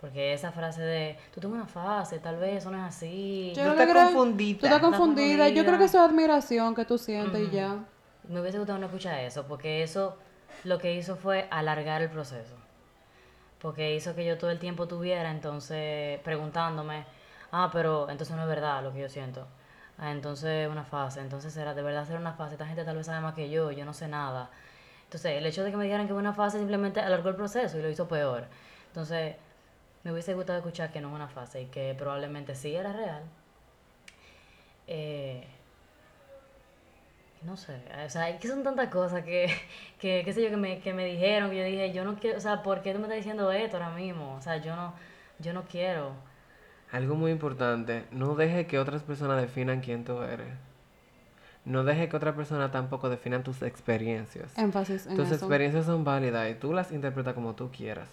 porque 0.00 0.32
esa 0.32 0.52
frase 0.52 0.80
de, 0.80 1.18
tú 1.34 1.40
tienes 1.40 1.56
una 1.56 1.66
fase, 1.66 2.20
tal 2.20 2.36
vez 2.36 2.58
eso 2.58 2.70
no 2.70 2.78
es 2.78 2.84
así, 2.84 3.52
Yo 3.56 3.64
Tú 3.64 3.70
estás 3.70 3.88
creo- 3.90 4.04
confundida. 4.04 4.60
Tú 4.60 4.66
estás 4.66 4.76
Estás 4.78 4.80
confundida. 4.98 5.48
Yo 5.48 5.64
creo 5.64 5.78
que 5.78 5.84
eso 5.84 5.98
es 5.98 6.08
admiración 6.10 6.74
que 6.74 6.84
tú 6.84 6.96
sientes 6.96 7.40
y 7.48 7.50
ya. 7.50 7.76
me 8.28 8.40
hubiese 8.40 8.58
gustado 8.58 8.78
no 8.78 8.86
escuchar 8.86 9.18
eso, 9.20 9.46
porque 9.46 9.82
eso 9.82 10.16
lo 10.64 10.78
que 10.78 10.94
hizo 10.94 11.16
fue 11.16 11.48
alargar 11.50 12.02
el 12.02 12.08
proceso. 12.10 12.54
Porque 13.60 13.94
hizo 13.94 14.14
que 14.14 14.24
yo 14.24 14.38
todo 14.38 14.50
el 14.50 14.58
tiempo 14.58 14.86
tuviera 14.88 15.30
entonces 15.30 16.18
preguntándome, 16.20 17.04
ah, 17.52 17.68
pero 17.72 18.08
entonces 18.08 18.34
no 18.34 18.42
es 18.42 18.48
verdad 18.48 18.82
lo 18.82 18.92
que 18.92 19.00
yo 19.00 19.08
siento. 19.08 19.46
Ah, 20.00 20.12
entonces 20.12 20.66
es 20.66 20.68
una 20.70 20.84
fase, 20.84 21.20
entonces 21.20 21.52
será 21.52 21.74
de 21.74 21.82
verdad 21.82 22.06
ser 22.06 22.18
una 22.18 22.32
fase. 22.32 22.54
Esta 22.54 22.66
gente 22.66 22.84
tal 22.84 22.96
vez 22.96 23.06
sabe 23.06 23.20
más 23.20 23.34
que 23.34 23.50
yo, 23.50 23.70
yo 23.70 23.84
no 23.84 23.92
sé 23.94 24.08
nada. 24.08 24.50
Entonces 25.04 25.32
el 25.38 25.46
hecho 25.46 25.62
de 25.64 25.70
que 25.70 25.76
me 25.76 25.84
dijeran 25.84 26.06
que 26.06 26.12
es 26.14 26.18
una 26.18 26.32
fase 26.34 26.58
simplemente 26.58 27.00
alargó 27.00 27.28
el 27.30 27.36
proceso 27.36 27.78
y 27.78 27.82
lo 27.82 27.90
hizo 27.90 28.08
peor. 28.08 28.46
Entonces 28.88 29.36
me 30.04 30.12
hubiese 30.12 30.34
gustado 30.34 30.58
escuchar 30.58 30.92
que 30.92 31.00
no 31.00 31.08
es 31.10 31.14
una 31.14 31.28
fase 31.28 31.62
y 31.62 31.66
que 31.66 31.94
probablemente 31.98 32.54
sí 32.56 32.74
era 32.76 32.92
real. 32.92 33.22
Eh, 34.86 35.46
no 37.42 37.56
sé, 37.56 37.80
o 38.06 38.10
sea, 38.10 38.38
que 38.38 38.48
son 38.48 38.62
tantas 38.62 38.88
cosas 38.90 39.24
que, 39.24 39.46
que 39.98 40.22
qué 40.24 40.32
sé 40.32 40.42
yo, 40.42 40.50
que 40.50 40.56
me, 40.56 40.80
que 40.80 40.92
me 40.92 41.06
dijeron, 41.06 41.50
que 41.50 41.56
yo 41.58 41.64
dije, 41.64 41.92
yo 41.92 42.04
no 42.04 42.16
quiero, 42.16 42.36
o 42.38 42.40
sea, 42.40 42.62
¿por 42.62 42.82
qué 42.82 42.92
tú 42.92 42.98
me 42.98 43.04
estás 43.04 43.16
diciendo 43.18 43.50
esto 43.52 43.76
ahora 43.78 43.90
mismo? 43.90 44.34
O 44.36 44.42
sea, 44.42 44.58
yo 44.58 44.76
no, 44.76 44.94
yo 45.38 45.52
no 45.54 45.64
quiero. 45.64 46.12
Algo 46.92 47.14
muy 47.14 47.30
importante, 47.30 48.04
no 48.10 48.34
deje 48.34 48.66
que 48.66 48.78
otras 48.78 49.02
personas 49.02 49.40
definan 49.40 49.80
quién 49.80 50.04
tú 50.04 50.20
eres. 50.22 50.54
No 51.64 51.84
deje 51.84 52.08
que 52.08 52.16
otra 52.16 52.34
persona 52.34 52.70
tampoco 52.72 53.08
definan 53.08 53.42
tus 53.44 53.62
experiencias. 53.62 54.56
Énfasis 54.58 55.06
en 55.06 55.14
Tus 55.16 55.26
eso. 55.26 55.34
experiencias 55.36 55.86
son 55.86 56.04
válidas 56.04 56.50
y 56.50 56.54
tú 56.54 56.72
las 56.72 56.90
interpretas 56.90 57.34
como 57.34 57.54
tú 57.54 57.70
quieras. 57.70 58.08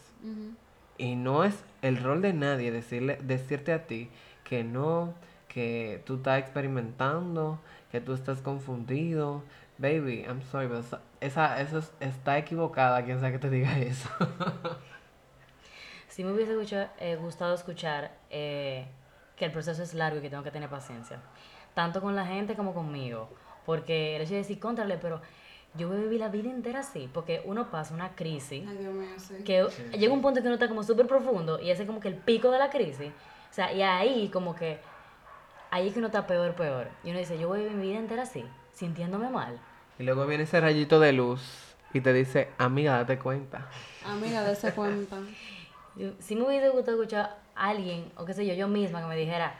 Y 0.97 1.15
no 1.15 1.43
es 1.43 1.55
el 1.81 2.03
rol 2.03 2.21
de 2.21 2.33
nadie 2.33 2.71
decirle, 2.71 3.17
decirte 3.23 3.71
a 3.73 3.87
ti 3.87 4.09
que 4.43 4.63
no, 4.63 5.13
que 5.47 6.01
tú 6.05 6.15
estás 6.17 6.39
experimentando, 6.39 7.59
que 7.91 8.01
tú 8.01 8.13
estás 8.13 8.41
confundido. 8.41 9.43
Baby, 9.79 10.23
I'm 10.27 10.41
sorry, 10.43 10.67
but 10.67 10.79
esa, 10.83 11.01
esa, 11.21 11.61
eso 11.61 11.77
es- 11.79 11.93
está 11.99 12.37
equivocada 12.37 13.03
quien 13.05 13.19
sea 13.19 13.31
que 13.31 13.39
te 13.39 13.49
diga 13.49 13.77
eso. 13.79 14.09
Sí 16.09 16.23
me 16.23 16.31
hubiese 16.33 16.53
escucha- 16.53 16.91
eh, 16.99 17.15
gustado 17.15 17.53
escuchar 17.53 18.11
eh, 18.29 18.85
que 19.35 19.45
el 19.45 19.51
proceso 19.51 19.83
es 19.83 19.93
largo 19.93 20.19
y 20.19 20.21
que 20.21 20.29
tengo 20.29 20.43
que 20.43 20.51
tener 20.51 20.69
paciencia. 20.69 21.19
Tanto 21.73 22.01
con 22.01 22.15
la 22.15 22.25
gente 22.25 22.55
como 22.55 22.73
conmigo. 22.73 23.29
Porque 23.65 24.15
el 24.15 24.23
hecho 24.23 24.31
de 24.31 24.37
decir, 24.37 24.59
contrale, 24.59 24.97
pero 24.97 25.21
yo 25.75 25.87
voy 25.87 25.97
a 25.97 26.01
vivir 26.01 26.19
la 26.19 26.29
vida 26.29 26.49
entera 26.49 26.79
así. 26.79 27.09
Porque 27.13 27.41
uno 27.45 27.69
pasa 27.69 27.93
una 27.93 28.15
crisis. 28.15 28.65
Ay, 28.67 28.77
Dios 28.77 28.93
mío, 28.93 29.09
sí. 29.17 29.43
que 29.43 29.67
llega 29.97 30.13
un 30.13 30.21
punto 30.21 30.41
que 30.41 30.47
uno 30.47 30.55
está 30.55 30.67
como 30.67 30.83
súper 30.83 31.07
profundo 31.07 31.59
y 31.61 31.69
ese 31.69 31.83
es 31.83 31.87
como 31.87 31.99
que 31.99 32.07
el 32.07 32.15
pico 32.15 32.49
de 32.51 32.59
la 32.59 32.69
crisis. 32.69 33.11
O 33.49 33.53
sea, 33.53 33.71
y 33.73 33.81
ahí 33.81 34.29
como 34.29 34.55
que, 34.55 34.79
ahí 35.71 35.87
es 35.87 35.93
que 35.93 35.99
uno 35.99 36.07
está 36.07 36.25
peor, 36.25 36.55
peor. 36.55 36.87
Y 37.03 37.11
uno 37.11 37.19
dice, 37.19 37.37
yo 37.37 37.47
voy 37.47 37.59
a 37.59 37.63
vivir 37.63 37.77
mi 37.77 37.87
vida 37.89 37.99
entera 37.99 38.23
así, 38.23 38.43
sintiéndome 38.73 39.29
mal. 39.29 39.59
Y 39.99 40.03
luego 40.03 40.25
viene 40.25 40.43
ese 40.43 40.59
rayito 40.59 40.99
de 40.99 41.11
luz 41.11 41.41
y 41.93 42.01
te 42.01 42.13
dice, 42.13 42.49
amiga, 42.57 42.97
date 42.97 43.17
cuenta. 43.17 43.67
Amiga, 44.05 44.43
dése 44.43 44.73
cuenta. 44.73 45.17
Si 46.19 46.35
me 46.35 46.43
hubiese 46.43 46.69
gustado 46.69 47.01
escuchar 47.01 47.39
alguien, 47.57 48.11
o 48.15 48.25
qué 48.25 48.33
sé 48.33 48.45
yo, 48.45 48.53
yo 48.53 48.67
misma 48.67 49.01
que 49.01 49.07
me 49.07 49.15
dijera, 49.15 49.53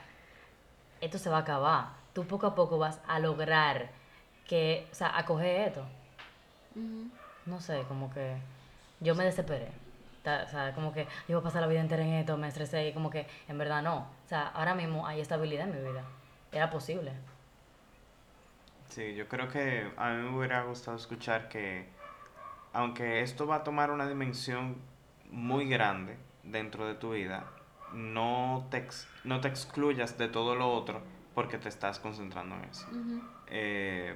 esto 1.01 1.17
se 1.17 1.29
va 1.29 1.37
a 1.37 1.41
acabar. 1.41 1.89
Tú 2.13 2.25
poco 2.25 2.47
a 2.47 2.55
poco 2.55 2.77
vas 2.77 2.99
a 3.07 3.19
lograr 3.19 3.89
que, 4.47 4.87
o 4.91 4.95
sea, 4.95 5.17
acoger 5.17 5.67
esto. 5.67 5.85
No 7.45 7.59
sé, 7.59 7.83
como 7.87 8.13
que 8.13 8.37
yo 8.99 9.15
me 9.15 9.23
desesperé. 9.23 9.69
O 10.21 10.49
sea, 10.49 10.73
como 10.75 10.91
que 10.91 11.05
yo 11.27 11.37
voy 11.37 11.39
a 11.39 11.43
pasar 11.43 11.61
la 11.61 11.67
vida 11.67 11.79
entera 11.79 12.03
en 12.03 12.13
esto, 12.13 12.37
me 12.37 12.49
estresé 12.49 12.89
y 12.89 12.93
como 12.93 13.09
que 13.09 13.27
en 13.47 13.57
verdad 13.57 13.81
no. 13.81 13.99
O 14.25 14.27
sea, 14.27 14.47
ahora 14.49 14.75
mismo 14.75 15.07
hay 15.07 15.21
estabilidad 15.21 15.69
en 15.69 15.75
mi 15.75 15.89
vida. 15.89 16.03
Era 16.51 16.69
posible. 16.69 17.13
Sí, 18.89 19.15
yo 19.15 19.27
creo 19.27 19.47
que 19.47 19.89
a 19.95 20.09
mí 20.11 20.23
me 20.23 20.37
hubiera 20.37 20.63
gustado 20.63 20.97
escuchar 20.97 21.47
que, 21.49 21.87
aunque 22.73 23.21
esto 23.21 23.47
va 23.47 23.57
a 23.57 23.63
tomar 23.63 23.91
una 23.91 24.07
dimensión 24.07 24.75
muy 25.29 25.67
grande 25.69 26.17
dentro 26.43 26.87
de 26.87 26.95
tu 26.95 27.11
vida, 27.11 27.45
no 27.93 28.67
te, 28.71 28.77
ex- 28.77 29.07
no 29.23 29.39
te 29.41 29.47
excluyas 29.47 30.17
de 30.17 30.27
todo 30.27 30.55
lo 30.55 30.71
otro 30.71 31.01
porque 31.33 31.57
te 31.57 31.69
estás 31.69 31.99
concentrando 31.99 32.55
en 32.55 32.63
eso. 32.65 32.88
Eh, 33.47 34.15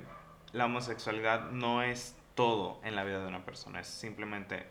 la 0.53 0.65
homosexualidad 0.65 1.51
no 1.51 1.81
es 1.83 2.15
todo 2.35 2.79
en 2.83 2.95
la 2.95 3.03
vida 3.03 3.19
de 3.21 3.27
una 3.27 3.45
persona, 3.45 3.79
es 3.79 3.87
simplemente 3.87 4.65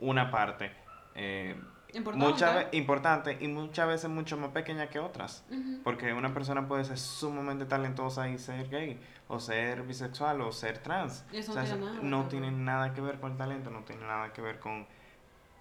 una 0.00 0.30
parte 0.30 0.72
eh, 1.14 1.60
Importante. 1.92 3.38
y 3.40 3.48
muchas 3.48 3.88
veces 3.88 4.08
mucho 4.08 4.36
más 4.36 4.50
pequeña 4.50 4.88
que 4.88 5.00
otras. 5.00 5.44
Porque 5.82 6.12
una 6.12 6.32
persona 6.32 6.68
puede 6.68 6.84
ser 6.84 6.98
sumamente 6.98 7.64
talentosa 7.66 8.28
y 8.28 8.38
ser 8.38 8.68
gay, 8.68 9.00
o 9.28 9.40
ser 9.40 9.82
bisexual, 9.82 10.40
o 10.40 10.52
ser 10.52 10.78
trans. 10.78 11.24
Eso 11.32 11.52
O 11.52 11.54
no 11.56 11.60
sea, 11.66 11.74
tiene 11.74 11.84
eso 11.86 11.94
nada, 11.94 12.02
no 12.04 12.16
claro. 12.18 12.28
tiene 12.28 12.50
nada 12.52 12.94
que 12.94 13.00
ver 13.00 13.18
con 13.20 13.32
el 13.32 13.38
talento, 13.38 13.70
no 13.70 13.80
tiene 13.80 14.06
nada 14.06 14.32
que 14.32 14.40
ver 14.40 14.60
con, 14.60 14.86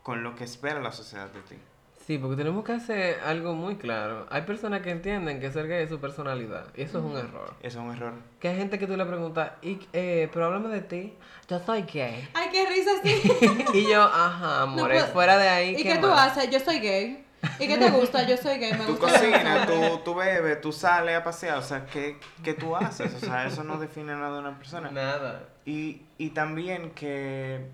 con 0.04 0.22
lo 0.24 0.36
que 0.36 0.44
espera 0.44 0.80
la 0.80 0.92
sociedad 0.92 1.30
de 1.32 1.42
ti. 1.42 1.56
Sí, 2.10 2.18
porque 2.18 2.38
tenemos 2.38 2.64
que 2.64 2.72
hacer 2.72 3.20
algo 3.24 3.54
muy 3.54 3.76
claro. 3.76 4.26
Hay 4.32 4.42
personas 4.42 4.82
que 4.82 4.90
entienden 4.90 5.40
que 5.40 5.52
ser 5.52 5.68
gay 5.68 5.84
es 5.84 5.90
su 5.92 6.00
personalidad. 6.00 6.66
Y 6.76 6.82
eso 6.82 6.98
es 6.98 7.04
un 7.06 7.16
error. 7.16 7.54
Eso 7.62 7.78
es 7.82 7.86
un 7.86 7.92
error. 7.96 8.14
Que 8.40 8.48
hay 8.48 8.58
gente 8.58 8.80
que 8.80 8.88
tú 8.88 8.98
le 8.98 9.06
preguntas, 9.06 9.52
y, 9.62 9.80
eh, 9.94 10.28
pero 10.34 10.48
háblame 10.48 10.70
de 10.70 10.82
ti. 10.82 11.14
Yo 11.48 11.60
soy 11.60 11.84
gay. 11.84 12.28
Ay, 12.34 12.50
qué 12.52 12.66
risa, 12.66 12.90
sí. 13.04 13.22
y 13.76 13.88
yo, 13.88 14.02
ajá, 14.02 14.64
amor, 14.64 14.90
puedo- 14.90 15.06
fuera 15.10 15.38
de 15.38 15.50
ahí. 15.50 15.76
¿Y 15.78 15.84
qué 15.84 16.00
tú 16.00 16.08
más? 16.08 16.36
haces? 16.36 16.50
Yo 16.50 16.60
soy 16.60 16.80
gay. 16.80 17.24
¿Y 17.60 17.68
qué 17.68 17.78
te 17.78 17.92
gusta? 17.92 18.24
Yo 18.28 18.38
soy 18.38 18.58
gay. 18.58 18.72
Me 18.74 18.86
Tú 18.86 18.94
gusta 18.98 19.12
cocinas, 19.12 19.68
tú, 19.68 20.00
tú 20.04 20.16
bebes, 20.16 20.60
tú 20.62 20.72
sales 20.72 21.16
a 21.16 21.24
pasear, 21.24 21.60
o 21.60 21.62
sea, 21.62 21.86
¿qué, 21.86 22.18
qué 22.44 22.56
tú 22.56 22.76
haces? 22.76 23.14
O 23.14 23.20
sea, 23.20 23.46
eso 23.46 23.64
no 23.64 23.78
define 23.78 24.14
nada 24.16 24.34
de 24.34 24.40
una 24.40 24.58
persona. 24.58 24.90
Nada. 24.90 25.44
Y, 25.64 26.02
y 26.18 26.32
también 26.32 26.90
que, 26.90 27.68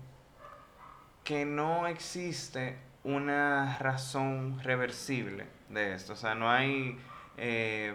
que 1.24 1.46
no 1.46 1.86
existe 1.86 2.84
una 3.06 3.78
razón 3.78 4.60
reversible 4.62 5.46
de 5.70 5.94
esto. 5.94 6.12
O 6.12 6.16
sea, 6.16 6.34
no 6.34 6.50
hay... 6.50 6.98
eh, 7.36 7.94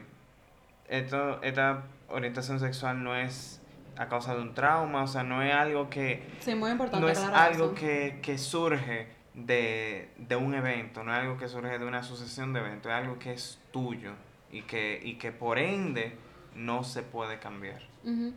esto, 0.88 1.41
esta 1.41 1.84
orientación 2.09 2.59
sexual 2.59 3.01
no 3.03 3.16
es 3.16 3.62
a 3.97 4.07
causa 4.07 4.36
de 4.36 4.41
un 4.41 4.53
trauma, 4.53 5.03
o 5.03 5.07
sea, 5.07 5.24
no 5.24 5.41
es 5.41 5.53
algo 5.53 5.89
que... 5.89 6.28
Sí, 6.39 6.55
muy 6.55 6.72
importante. 6.72 7.05
No 7.05 7.09
es 7.12 7.20
algo 7.20 7.74
que, 7.74 8.20
que 8.22 8.38
surge 8.38 9.07
de, 9.34 10.09
de 10.18 10.36
un 10.36 10.53
evento, 10.53 11.03
no 11.03 11.14
es 11.14 11.20
algo 11.20 11.38
que 11.38 11.47
surge 11.47 11.80
de 11.80 11.86
una 11.86 12.03
sucesión 12.03 12.51
de 12.51 12.59
eventos, 12.59 12.91
es 12.91 12.97
algo 12.97 13.20
que 13.20 13.32
es 13.32 13.59
tuyo 13.72 14.12
y 14.51 14.64
que, 14.64 14.99
y 15.01 15.16
que 15.16 15.32
por 15.32 15.59
ende 15.59 16.18
no 16.55 16.84
se 16.84 17.03
puede 17.03 17.39
cambiar. 17.39 17.82
Ujú. 18.03 18.34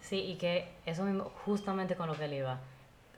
Sí, 0.00 0.16
y 0.16 0.36
que 0.36 0.68
eso 0.84 1.04
mismo, 1.04 1.32
justamente 1.46 1.96
con 1.96 2.08
lo 2.08 2.14
que 2.14 2.26
él 2.26 2.34
iba, 2.34 2.60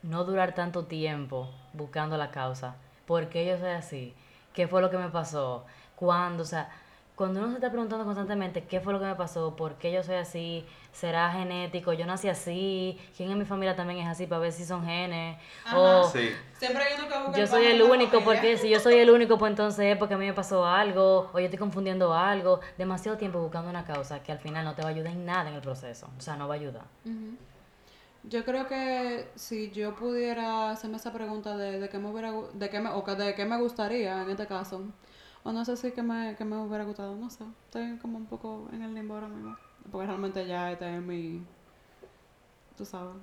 no 0.07 0.25
durar 0.25 0.55
tanto 0.55 0.85
tiempo 0.85 1.51
buscando 1.73 2.17
la 2.17 2.31
causa. 2.31 2.77
¿Por 3.07 3.29
qué 3.29 3.47
yo 3.47 3.59
soy 3.59 3.71
así? 3.71 4.15
¿Qué 4.53 4.67
fue 4.67 4.81
lo 4.81 4.91
que 4.91 4.99
me 4.99 5.11
pasó? 5.11 5.65
¿Cuándo? 5.97 6.43
O 6.43 6.47
sea, 6.47 6.71
cuando 7.17 7.41
uno 7.41 7.49
se 7.49 7.55
está 7.55 7.71
preguntando 7.71 8.05
constantemente 8.05 8.65
qué 8.65 8.81
fue 8.81 8.93
lo 8.93 9.01
que 9.01 9.07
me 9.07 9.15
pasó, 9.15 9.57
por 9.57 9.77
qué 9.77 9.91
yo 9.91 10.03
soy 10.03 10.17
así, 10.17 10.67
será 10.93 11.31
genético, 11.31 11.95
yo 11.95 12.05
nací 12.05 12.29
así, 12.29 13.01
quién 13.17 13.31
en 13.31 13.39
mi 13.39 13.47
familia 13.47 13.75
también 13.75 14.01
es 14.01 14.07
así 14.07 14.27
para 14.27 14.41
ver 14.41 14.53
si 14.53 14.67
son 14.67 14.85
genes, 14.85 15.39
o. 15.75 16.05
Sí. 16.05 16.31
Siempre 16.59 16.83
hay 16.85 16.95
uno 16.99 17.09
que 17.09 17.19
busca 17.19 17.39
yo 17.39 17.47
soy 17.47 17.67
el 17.67 17.83
único, 17.83 18.21
porque 18.21 18.59
si 18.59 18.69
yo 18.69 18.81
soy 18.81 18.97
el 18.97 19.11
único, 19.11 19.39
pues 19.39 19.51
entonces 19.51 19.93
es 19.93 19.97
porque 19.97 20.15
a 20.15 20.19
mí 20.19 20.27
me 20.27 20.35
pasó 20.35 20.67
algo, 20.67 21.31
o 21.33 21.39
yo 21.39 21.47
estoy 21.47 21.59
confundiendo 21.59 22.13
algo, 22.13 22.61
demasiado 22.77 23.17
tiempo 23.17 23.41
buscando 23.41 23.71
una 23.71 23.85
causa 23.85 24.23
que 24.23 24.33
al 24.33 24.39
final 24.39 24.67
no 24.67 24.75
te 24.75 24.83
va 24.83 24.89
a 24.89 24.93
ayudar 24.93 25.13
en 25.13 25.25
nada 25.25 25.49
en 25.49 25.55
el 25.57 25.63
proceso, 25.63 26.11
o 26.19 26.21
sea, 26.21 26.37
no 26.37 26.49
va 26.49 26.55
a 26.55 26.59
ayudar. 26.59 26.85
Yo 28.29 28.45
creo 28.45 28.67
que 28.67 29.31
si 29.37 29.71
yo 29.71 29.95
pudiera 29.95 30.71
hacerme 30.71 30.97
esa 30.97 31.13
pregunta 31.13 31.57
de, 31.57 31.79
de 31.79 31.89
qué 31.89 31.99
me 31.99 32.11
hubiera 32.11 32.33
de 32.55 32.69
qué 32.71 32.81
me, 32.81 32.91
o 32.91 33.05
que 33.05 33.15
de 33.15 33.35
qué 33.37 33.45
me 33.45 33.57
gustaría 33.61 34.23
en 34.23 34.31
este 34.31 34.47
caso, 34.47 34.83
o 35.45 35.53
no 35.53 35.65
sé 35.65 35.77
si 35.77 35.93
que 35.93 36.03
me, 36.03 36.35
que 36.37 36.45
me 36.45 36.57
hubiera 36.57 36.83
gustado, 36.85 37.15
no 37.15 37.31
sé, 37.31 37.45
estoy 37.67 37.97
como 37.99 38.19
un 38.19 38.27
poco 38.27 38.69
en 38.73 38.83
el 38.83 38.95
limbo 38.95 39.15
ahora 39.15 39.29
mismo, 39.29 39.57
porque 39.93 40.09
realmente 40.09 40.45
ya 40.45 40.73
este 40.73 40.97
es 40.97 41.01
mi, 41.03 41.41
tú 42.77 42.85
sabes, 42.85 43.15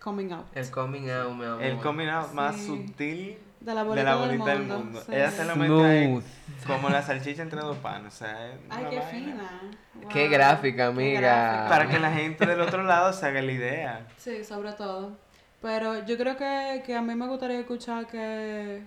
coming 0.00 0.30
out. 0.32 0.46
El 0.54 0.70
coming 0.70 1.10
out, 1.10 1.34
mi 1.36 1.44
amor. 1.44 1.62
El 1.62 1.76
coming 1.78 2.06
out 2.08 2.32
más 2.32 2.56
Sí. 2.56 2.66
sutil 2.66 3.38
De 3.66 3.74
la 3.74 3.82
de 3.82 3.88
bolita, 3.88 4.04
la 4.04 4.10
del, 4.12 4.38
bolita 4.38 4.50
del 4.52 4.58
mundo. 4.60 4.78
mundo. 4.78 5.00
sí. 5.04 5.12
Ella 5.12 5.30
se 5.30 5.44
lo 5.44 5.56
mete 5.56 6.22
como 6.66 6.88
la 6.88 7.02
salchicha 7.02 7.42
entre 7.42 7.60
dos 7.60 7.76
panes. 7.78 8.14
O 8.14 8.16
sea, 8.16 8.52
Ay, 8.70 8.84
qué 8.90 8.98
vaina. 8.98 9.10
fina. 9.10 9.60
Qué 10.08 10.22
Wow, 10.22 10.30
gráfica, 10.30 10.76
qué 10.76 10.82
amiga. 10.84 11.20
gráfica. 11.20 11.68
Para 11.68 11.88
que 11.88 11.98
la 11.98 12.12
gente 12.12 12.46
del 12.46 12.60
otro 12.60 12.82
lado 12.84 13.12
se 13.12 13.26
haga 13.26 13.42
la 13.42 13.52
idea. 13.52 14.06
Sí, 14.16 14.44
sobre 14.44 14.72
todo. 14.72 15.16
Pero 15.60 16.04
yo 16.06 16.16
creo 16.16 16.36
que, 16.36 16.82
que 16.86 16.94
a 16.94 17.02
mí 17.02 17.14
me 17.16 17.26
gustaría 17.26 17.58
escuchar 17.58 18.06
que, 18.06 18.82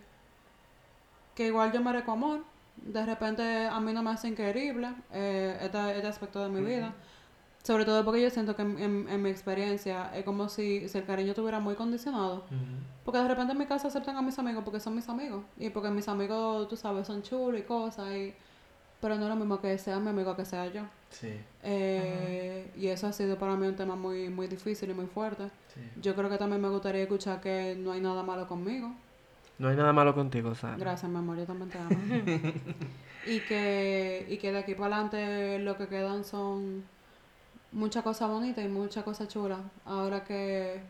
que 1.35 1.47
igual 1.47 1.71
yo 1.71 1.81
merezco 1.81 2.13
amor. 2.13 2.43
De 2.77 3.05
repente 3.05 3.67
a 3.67 3.79
mí 3.81 3.91
no 3.91 4.01
me 4.01 4.11
hace 4.11 4.29
increíble 4.29 4.87
eh, 5.11 5.57
este, 5.61 5.95
este 5.97 6.07
aspecto 6.07 6.41
de 6.41 6.49
mi 6.49 6.61
vida. 6.65 6.93
Sobre 7.63 7.83
todo 7.85 8.03
porque 8.05 8.21
yo 8.21 8.29
siento 8.29 8.55
que 8.55 8.61
en, 8.61 8.79
en- 8.79 9.09
en 9.09 9.21
mi 9.21 9.29
experiencia 9.29 10.11
es 10.15 10.23
como 10.23 10.47
si, 10.49 10.87
si 10.89 10.97
el 10.97 11.05
cariño 11.05 11.31
estuviera 11.31 11.59
muy 11.59 11.75
condicionado. 11.75 12.43
Porque 13.03 13.19
de 13.19 13.27
repente 13.27 13.51
en 13.53 13.57
mi 13.59 13.65
casa 13.65 13.87
aceptan 13.89 14.15
a 14.17 14.21
mis 14.21 14.37
amigos 14.39 14.63
porque 14.63 14.79
son 14.79 14.95
mis 14.95 15.07
amigos. 15.09 15.43
Y 15.57 15.69
porque 15.69 15.89
mis 15.89 16.07
amigos, 16.07 16.67
tú 16.69 16.75
sabes, 16.77 17.05
son 17.07 17.21
chulos 17.21 17.59
y 17.59 17.63
cosas. 17.63 18.11
Y, 18.15 18.33
pero 19.01 19.15
no 19.15 19.23
es 19.23 19.29
lo 19.29 19.35
mismo 19.35 19.59
que 19.61 19.77
sea 19.77 19.99
mi 19.99 20.09
amigo 20.09 20.35
que 20.35 20.45
sea 20.45 20.67
yo. 20.67 20.83
Sí, 21.09 21.33
Eh, 21.63 22.71
y 22.77 22.87
eso 22.87 23.07
ha 23.07 23.11
sido 23.13 23.37
para 23.37 23.55
mí 23.55 23.67
un 23.67 23.75
tema 23.75 23.95
muy, 23.95 24.29
muy 24.29 24.47
difícil 24.47 24.89
y 24.89 24.93
muy 24.93 25.07
fuerte. 25.07 25.49
sí. 25.73 25.81
Yo 26.01 26.15
creo 26.15 26.29
que 26.29 26.37
también 26.37 26.61
me 26.61 26.69
gustaría 26.69 27.01
escuchar 27.03 27.41
que 27.41 27.75
no 27.77 27.91
hay 27.91 28.01
nada 28.01 28.23
malo 28.23 28.47
conmigo. 28.47 28.91
No 29.57 29.67
hay 29.69 29.75
nada 29.75 29.91
malo 29.91 30.13
contigo, 30.15 30.55
Sara. 30.55 30.77
Gracias, 30.77 31.11
mi 31.11 31.17
amor, 31.17 31.37
yo 31.37 31.45
también 31.45 31.69
te 31.69 31.77
amo. 31.77 31.89
y, 33.27 33.39
que, 33.41 34.25
y 34.29 34.37
que 34.37 34.51
de 34.51 34.59
aquí 34.59 34.75
para 34.75 34.95
adelante 34.97 35.59
lo 35.59 35.77
que 35.77 35.87
quedan 35.87 36.23
son 36.23 36.83
muchas 37.71 38.03
cosas 38.03 38.29
bonitas 38.29 38.63
y 38.63 38.67
muchas 38.67 39.03
cosas 39.03 39.27
chulas. 39.27 39.59
Ahora 39.85 40.23
que, 40.23 40.81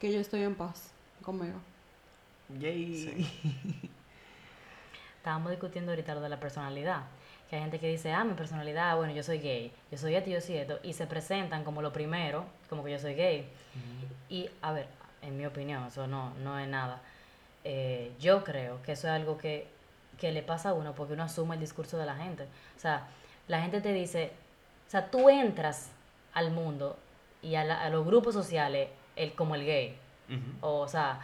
que 0.00 0.12
yo 0.12 0.20
estoy 0.20 0.42
en 0.42 0.54
paz 0.54 0.92
conmigo. 1.22 1.58
Yay. 2.58 3.26
Estábamos 5.16 5.50
discutiendo 5.50 5.92
ahorita 5.92 6.14
lo 6.14 6.20
de 6.20 6.28
la 6.28 6.40
personalidad. 6.40 7.04
Que 7.48 7.56
hay 7.56 7.62
gente 7.62 7.78
que 7.78 7.88
dice, 7.88 8.12
ah, 8.12 8.24
mi 8.24 8.34
personalidad, 8.34 8.96
bueno, 8.96 9.12
yo 9.12 9.22
soy 9.22 9.38
gay, 9.38 9.70
yo 9.90 9.98
soy 9.98 10.14
esto, 10.14 10.30
yo 10.30 10.40
soy 10.40 10.56
esto, 10.56 10.80
y 10.82 10.94
se 10.94 11.06
presentan 11.06 11.64
como 11.64 11.82
lo 11.82 11.92
primero, 11.92 12.46
como 12.68 12.82
que 12.82 12.92
yo 12.92 12.98
soy 12.98 13.14
gay. 13.14 13.46
Y, 14.30 14.48
a 14.62 14.72
ver, 14.72 14.88
en 15.20 15.36
mi 15.36 15.44
opinión, 15.44 15.84
eso 15.86 16.06
no, 16.06 16.32
no 16.42 16.58
es 16.58 16.66
nada. 16.66 17.02
Eh, 17.62 18.12
yo 18.18 18.42
creo 18.42 18.82
que 18.82 18.92
eso 18.92 19.06
es 19.06 19.12
algo 19.12 19.38
que, 19.38 19.68
que 20.18 20.32
le 20.32 20.42
pasa 20.42 20.70
a 20.70 20.72
uno 20.72 20.94
porque 20.94 21.12
uno 21.12 21.24
asume 21.24 21.54
el 21.54 21.60
discurso 21.60 21.98
de 21.98 22.06
la 22.06 22.16
gente. 22.16 22.44
O 22.76 22.80
sea, 22.80 23.06
la 23.48 23.60
gente 23.60 23.80
te 23.80 23.92
dice, 23.92 24.32
sea, 24.92 25.10
tú 25.10 25.28
entras 25.28 25.90
al 26.34 26.50
mundo 26.50 26.98
y 27.42 27.54
a, 27.56 27.64
la- 27.64 27.80
a 27.82 27.88
los 27.90 28.04
grupos 28.06 28.34
sociales 28.34 28.88
el, 29.16 29.34
como 29.34 29.54
el 29.54 29.64
gay. 29.64 29.98
O, 30.60 30.80
o 30.80 30.88
sea, 30.88 31.18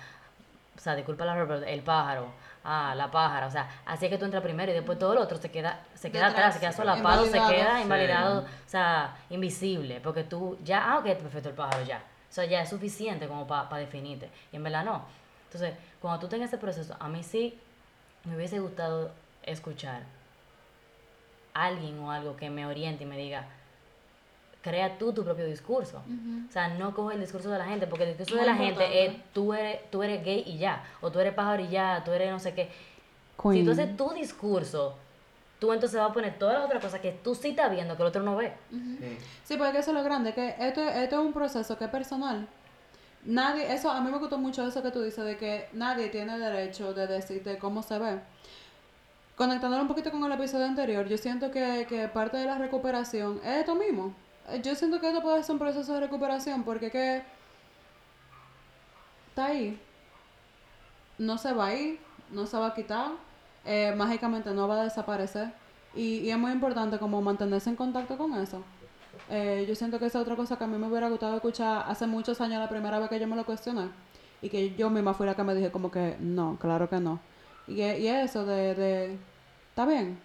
o 0.76 0.80
sea, 0.80 0.94
disculpa 0.94 1.24
la 1.24 1.34
el 1.66 1.82
pájaro, 1.82 2.26
ah, 2.64 2.94
la 2.94 3.10
pájara, 3.10 3.46
o 3.46 3.50
sea, 3.50 3.68
así 3.86 4.04
es 4.06 4.10
que 4.10 4.18
tú 4.18 4.26
entras 4.26 4.42
primero 4.42 4.70
y 4.70 4.74
después 4.74 4.98
todo 4.98 5.14
lo 5.14 5.22
otro 5.22 5.38
se 5.38 5.50
queda, 5.50 5.80
se 5.94 6.10
queda 6.12 6.26
atrás, 6.28 6.54
se 6.54 6.60
queda 6.60 6.72
solapado, 6.72 7.24
se 7.24 7.36
invalidado. 7.36 7.52
queda 7.54 7.76
Sí. 7.76 7.82
invalidado, 7.82 8.40
o 8.42 8.46
sea, 8.68 9.16
invisible, 9.30 10.00
porque 10.00 10.24
tú 10.24 10.58
ya, 10.62 10.92
ah, 10.92 10.98
ok, 10.98 11.04
perfecto 11.16 11.48
el 11.48 11.54
pájaro, 11.54 11.84
ya. 11.84 11.98
O 11.98 12.32
sea, 12.32 12.44
ya 12.44 12.60
es 12.62 12.68
suficiente 12.68 13.26
como 13.26 13.46
para 13.46 13.76
definirte. 13.78 14.28
Y 14.52 14.56
en 14.56 14.62
verdad 14.62 14.84
no. 14.84 15.02
Entonces, 15.46 15.74
cuando 16.00 16.28
tú 16.28 16.36
en 16.36 16.42
ese 16.42 16.58
proceso, 16.58 16.94
a 17.00 17.08
mí 17.08 17.22
sí 17.22 17.58
me 18.24 18.36
hubiese 18.36 18.58
gustado 18.60 19.10
escuchar 19.44 20.02
a 21.54 21.64
alguien 21.64 21.98
o 22.00 22.12
algo 22.12 22.36
que 22.36 22.50
me 22.50 22.66
oriente 22.66 23.04
y 23.04 23.06
me 23.06 23.16
diga, 23.16 23.46
crea 24.62 24.98
tú 24.98 25.12
tu 25.12 25.24
propio 25.24 25.46
discurso. 25.46 26.02
O 26.48 26.52
sea, 26.52 26.68
no 26.68 26.94
coge 26.94 27.14
el 27.14 27.20
discurso 27.20 27.48
de 27.50 27.58
la 27.58 27.64
gente, 27.66 27.86
porque 27.86 28.04
el 28.04 28.10
discurso 28.10 28.34
Muy 28.34 28.40
de 28.44 28.46
la 28.50 28.56
importante. 28.64 28.92
gente 28.98 29.16
es 29.16 29.32
tú 29.32 29.54
eres, 29.54 29.90
tú 29.90 30.02
eres 30.02 30.24
gay 30.24 30.42
y 30.46 30.58
ya, 30.58 30.84
o 31.00 31.10
tú 31.10 31.20
eres 31.20 31.32
pájaro 31.34 31.62
y 31.62 31.68
ya, 31.68 32.02
tú 32.04 32.12
eres 32.12 32.30
no 32.30 32.38
sé 32.38 32.54
qué. 32.54 32.64
Si 32.66 33.42
Queen. 33.50 33.64
tú 33.64 33.70
haces 33.72 33.96
tu 33.96 34.10
discurso, 34.10 34.96
tú 35.60 35.72
entonces 35.72 35.98
vas 35.98 36.10
a 36.10 36.12
poner 36.12 36.38
todas 36.38 36.54
las 36.54 36.64
otras 36.66 36.82
cosas 36.82 37.00
que 37.00 37.12
tú 37.12 37.34
sí 37.34 37.50
estás 37.50 37.70
viendo 37.70 37.96
que 37.96 38.02
el 38.02 38.08
otro 38.08 38.22
no 38.22 38.36
ve. 38.36 38.52
Sí. 38.70 39.18
Sí, 39.44 39.56
porque 39.56 39.78
eso 39.78 39.90
es 39.92 39.96
lo 39.96 40.02
grande, 40.02 40.34
que 40.34 40.56
esto, 40.58 40.82
esto 40.82 41.20
es 41.20 41.26
un 41.26 41.32
proceso 41.32 41.78
que 41.78 41.84
es 41.84 41.90
personal. 41.90 42.46
nadie, 43.24 43.72
eso 43.72 43.90
a 43.90 44.00
mí 44.00 44.10
me 44.10 44.18
gustó 44.18 44.38
mucho 44.38 44.66
eso 44.66 44.82
que 44.82 44.90
tú 44.90 45.02
dices 45.02 45.24
de 45.24 45.36
que 45.36 45.68
nadie 45.72 46.08
tiene 46.08 46.36
derecho 46.38 46.92
de 46.94 47.06
decirte 47.06 47.58
cómo 47.58 47.82
se 47.82 47.98
ve. 47.98 48.18
Conectándolo 49.36 49.82
un 49.82 49.88
poquito 49.88 50.10
con 50.10 50.24
el 50.24 50.32
episodio 50.32 50.64
anterior, 50.66 51.06
yo 51.06 51.16
siento 51.16 51.52
que, 51.52 51.86
que 51.88 52.08
parte 52.08 52.36
de 52.38 52.44
la 52.46 52.58
recuperación 52.58 53.40
es 53.44 53.58
esto 53.58 53.76
mismo. 53.76 54.12
Yo 54.62 54.74
siento 54.74 54.98
que 55.00 55.08
esto 55.08 55.20
puede 55.20 55.42
ser 55.42 55.54
un 55.54 55.58
proceso 55.58 55.94
de 55.94 56.00
recuperación 56.00 56.62
porque 56.62 56.90
que 56.90 57.22
está 59.28 59.46
ahí. 59.46 59.78
No 61.18 61.36
se 61.36 61.52
va 61.52 61.66
a 61.66 61.74
ir, 61.74 62.00
no 62.30 62.46
se 62.46 62.56
va 62.56 62.68
a 62.68 62.74
quitar, 62.74 63.10
eh, 63.64 63.92
mágicamente 63.96 64.50
no 64.52 64.66
va 64.66 64.80
a 64.80 64.84
desaparecer. 64.84 65.52
Y, 65.94 66.30
es 66.30 66.38
muy 66.38 66.52
importante 66.52 66.98
como 66.98 67.20
mantenerse 67.20 67.68
en 67.70 67.76
contacto 67.76 68.16
con 68.16 68.34
eso. 68.34 68.62
Eh, 69.30 69.66
yo 69.68 69.74
siento 69.74 69.98
que 69.98 70.06
esa 70.06 70.18
es 70.18 70.22
otra 70.22 70.36
cosa 70.36 70.56
que 70.56 70.64
a 70.64 70.66
mí 70.66 70.78
me 70.78 70.86
hubiera 70.86 71.08
gustado 71.08 71.36
escuchar 71.36 71.84
hace 71.86 72.06
muchos 72.06 72.40
años, 72.40 72.58
la 72.58 72.68
primera 72.68 72.98
vez 72.98 73.08
que 73.08 73.20
yo 73.20 73.26
me 73.26 73.36
lo 73.36 73.44
cuestioné. 73.44 73.90
Y 74.40 74.48
que 74.48 74.74
yo 74.76 74.88
misma 74.90 75.14
fui 75.14 75.26
la 75.26 75.34
que 75.34 75.44
me 75.44 75.54
dije 75.54 75.70
como 75.70 75.90
que 75.90 76.16
no, 76.20 76.56
claro 76.60 76.88
que 76.88 77.00
no. 77.00 77.20
Y, 77.66 77.82
y 77.82 78.06
eso 78.08 78.46
de, 78.46 78.74
de, 78.74 79.18
está 79.70 79.84
bien. 79.84 80.18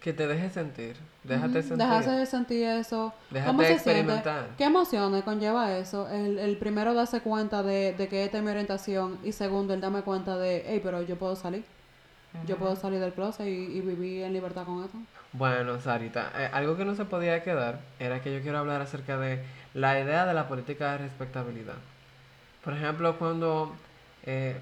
Que 0.00 0.12
te 0.12 0.26
dejes 0.26 0.52
sentir. 0.52 0.96
Déjate 1.24 1.62
sentir. 1.62 1.86
De 1.86 2.26
sentir 2.26 2.66
eso. 2.66 3.12
Déjate 3.30 3.48
¿Cómo 3.48 3.60
se 3.62 3.66
siente? 3.66 3.90
experimentar. 3.90 4.46
¿Qué 4.56 4.64
emociones 4.64 5.24
conlleva 5.24 5.76
eso? 5.76 6.08
El, 6.08 6.38
el 6.38 6.56
primero 6.56 6.94
darse 6.94 7.20
cuenta 7.20 7.62
de, 7.62 7.94
de 7.94 8.08
que 8.08 8.24
esta 8.24 8.38
es 8.38 8.44
mi 8.44 8.50
orientación 8.50 9.18
y 9.24 9.32
segundo 9.32 9.74
el 9.74 9.80
darme 9.80 10.02
cuenta 10.02 10.36
de, 10.38 10.64
hey, 10.66 10.80
pero 10.82 11.02
yo 11.02 11.16
puedo 11.16 11.34
salir. 11.36 11.64
Yo 12.46 12.56
puedo 12.56 12.76
salir 12.76 13.00
del 13.00 13.12
closet 13.12 13.46
y, 13.46 13.50
y 13.50 13.80
vivir 13.80 14.22
en 14.22 14.32
libertad 14.32 14.64
con 14.64 14.84
esto. 14.84 14.98
Bueno, 15.32 15.80
Sarita, 15.80 16.30
eh, 16.38 16.48
algo 16.52 16.76
que 16.76 16.84
no 16.84 16.94
se 16.94 17.04
podía 17.04 17.42
quedar 17.42 17.80
era 17.98 18.22
que 18.22 18.32
yo 18.32 18.40
quiero 18.42 18.58
hablar 18.58 18.80
acerca 18.80 19.18
de 19.18 19.42
la 19.74 19.98
idea 19.98 20.26
de 20.26 20.34
la 20.34 20.46
política 20.46 20.92
de 20.92 20.98
respectabilidad. 20.98 21.74
Por 22.62 22.74
ejemplo, 22.74 23.18
cuando 23.18 23.74
eh, 24.24 24.56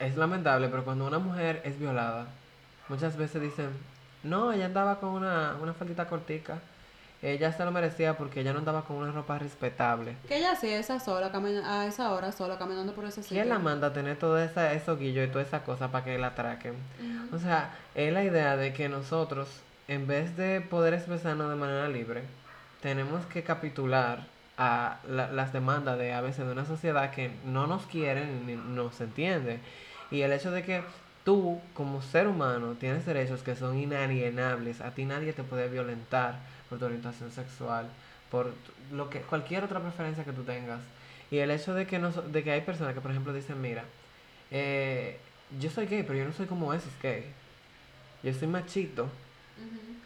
es 0.00 0.16
lamentable, 0.16 0.68
pero 0.68 0.84
cuando 0.84 1.06
una 1.06 1.18
mujer 1.18 1.60
es 1.64 1.78
violada, 1.78 2.26
muchas 2.88 3.16
veces 3.16 3.42
dicen, 3.42 3.70
no, 4.22 4.52
ella 4.52 4.66
andaba 4.66 4.98
con 5.00 5.10
una, 5.10 5.56
una 5.60 5.72
faldita 5.74 6.06
cortica, 6.06 6.58
ella 7.22 7.52
se 7.52 7.64
lo 7.64 7.70
merecía 7.70 8.16
porque 8.18 8.40
ella 8.40 8.52
no 8.52 8.58
andaba 8.58 8.82
con 8.84 8.96
una 8.96 9.12
ropa 9.12 9.38
respetable. 9.38 10.16
Que 10.26 10.38
ella 10.38 10.56
sí, 10.56 10.68
esa 10.68 10.98
sola, 10.98 11.30
a 11.64 11.86
esa 11.86 12.12
hora 12.12 12.32
sola, 12.32 12.58
caminando 12.58 12.92
por 12.94 13.04
ese 13.04 13.22
sitio. 13.22 13.36
¿Quién 13.36 13.48
la 13.48 13.58
manda 13.60 13.88
a 13.88 13.92
tener 13.92 14.16
todo 14.18 14.38
esa, 14.38 14.72
esos 14.72 14.98
guillos 14.98 15.28
y 15.28 15.30
toda 15.30 15.44
esa 15.44 15.62
cosa 15.62 15.92
para 15.92 16.04
que 16.04 16.18
la 16.18 16.28
atraquen? 16.28 16.74
O 17.32 17.38
sea, 17.38 17.74
es 17.94 18.12
la 18.12 18.24
idea 18.24 18.56
de 18.56 18.72
que 18.72 18.88
nosotros, 18.88 19.48
en 19.86 20.06
vez 20.08 20.36
de 20.36 20.60
poder 20.62 20.94
expresarnos 20.94 21.48
de 21.48 21.54
manera 21.56 21.88
libre, 21.88 22.22
tenemos 22.80 23.24
que 23.26 23.44
capitular 23.44 24.26
a 24.58 24.98
la- 25.08 25.30
las 25.30 25.52
demandas 25.52 25.98
de 25.98 26.12
a 26.12 26.20
veces 26.20 26.44
de 26.44 26.52
una 26.52 26.64
sociedad 26.66 27.12
que 27.12 27.30
no 27.44 27.66
nos 27.68 27.86
quiere 27.86 28.26
ni 28.26 28.56
nos 28.56 29.00
entiende. 29.00 29.60
Y 30.10 30.22
el 30.22 30.32
hecho 30.32 30.50
de 30.50 30.64
que 30.64 30.82
tú, 31.24 31.60
como 31.74 32.02
ser 32.02 32.26
humano, 32.26 32.74
tienes 32.78 33.06
derechos 33.06 33.42
que 33.42 33.54
son 33.56 33.78
inalienables, 33.78 34.80
a 34.80 34.90
ti 34.92 35.04
nadie 35.04 35.32
te 35.32 35.42
puede 35.42 35.68
violentar 35.68 36.36
por 36.68 36.78
tu 36.78 36.84
orientación 36.86 37.30
sexual, 37.30 37.86
por 38.30 38.52
lo 38.92 39.08
que 39.10 39.20
cualquier 39.20 39.64
otra 39.64 39.80
preferencia 39.80 40.24
que 40.24 40.32
tú 40.32 40.42
tengas. 40.42 40.80
Y 41.30 41.38
el 41.38 41.50
hecho 41.50 41.74
de 41.74 41.86
que, 41.86 41.98
nos, 41.98 42.32
de 42.32 42.42
que 42.42 42.50
hay 42.52 42.60
personas 42.60 42.94
que, 42.94 43.00
por 43.00 43.10
ejemplo, 43.10 43.32
dicen, 43.32 43.60
mira, 43.60 43.84
eh, 44.50 45.18
yo 45.60 45.70
soy 45.70 45.86
gay, 45.86 46.02
pero 46.02 46.18
yo 46.18 46.24
no 46.24 46.32
soy 46.32 46.46
como 46.46 46.72
esos 46.74 46.92
gay. 47.02 47.24
Yo 48.22 48.32
soy 48.34 48.48
machito. 48.48 49.08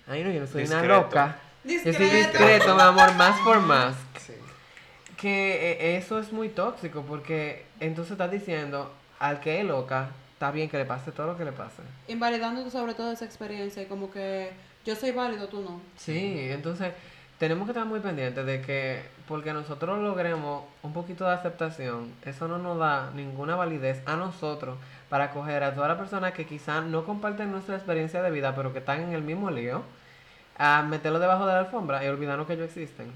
Ay, 0.08 0.22
no, 0.22 0.30
yo 0.30 0.40
no 0.40 0.46
soy 0.46 0.64
una 0.64 0.76
Discreto. 0.82 1.00
loca. 1.02 1.36
Yo 1.64 1.80
soy 1.80 1.92
Discreto. 1.92 2.14
discreto, 2.28 2.74
mi 2.76 2.80
amor, 2.82 3.14
más 3.16 3.40
por 3.40 3.60
más. 3.60 3.96
Sí. 4.24 4.34
Que 5.16 5.72
eh, 5.72 5.96
eso 5.96 6.18
es 6.20 6.32
muy 6.32 6.48
tóxico 6.48 7.02
porque 7.02 7.64
entonces 7.80 8.12
estás 8.12 8.30
diciendo 8.30 8.92
al 9.18 9.40
que 9.40 9.58
es 9.60 9.64
loca, 9.66 10.10
está 10.36 10.50
bien 10.50 10.68
que 10.68 10.76
le 10.76 10.84
pase 10.84 11.12
todo 11.12 11.28
lo 11.28 11.38
que 11.38 11.46
le 11.46 11.52
pase. 11.52 11.80
Invalidando 12.08 12.68
sobre 12.68 12.92
todo 12.92 13.10
esa 13.10 13.24
experiencia 13.24 13.82
y 13.82 13.86
como 13.86 14.10
que 14.10 14.50
yo 14.84 14.94
soy 14.94 15.12
válido, 15.12 15.48
tú 15.48 15.62
no. 15.62 15.80
Sí, 15.96 16.48
entonces 16.50 16.92
tenemos 17.38 17.64
que 17.64 17.70
estar 17.70 17.86
muy 17.86 18.00
pendientes 18.00 18.44
de 18.44 18.60
que 18.60 19.00
porque 19.26 19.54
nosotros 19.54 19.98
logremos 19.98 20.64
un 20.82 20.92
poquito 20.92 21.24
de 21.24 21.32
aceptación, 21.32 22.12
eso 22.22 22.48
no 22.48 22.58
nos 22.58 22.78
da 22.78 23.10
ninguna 23.14 23.56
validez 23.56 24.02
a 24.04 24.16
nosotros 24.16 24.76
para 25.08 25.24
acoger 25.24 25.64
a 25.64 25.74
todas 25.74 25.88
las 25.88 25.98
personas 25.98 26.34
que 26.34 26.44
quizás 26.44 26.84
no 26.84 27.06
comparten 27.06 27.50
nuestra 27.50 27.76
experiencia 27.76 28.20
de 28.20 28.30
vida, 28.30 28.54
pero 28.54 28.74
que 28.74 28.80
están 28.80 29.00
en 29.00 29.14
el 29.14 29.22
mismo 29.22 29.50
lío, 29.50 29.84
a 30.58 30.82
meterlo 30.82 31.18
debajo 31.18 31.46
de 31.46 31.54
la 31.54 31.60
alfombra 31.60 32.04
y 32.04 32.08
olvidarnos 32.08 32.46
que 32.46 32.52
ellos 32.52 32.66
existen. 32.66 33.10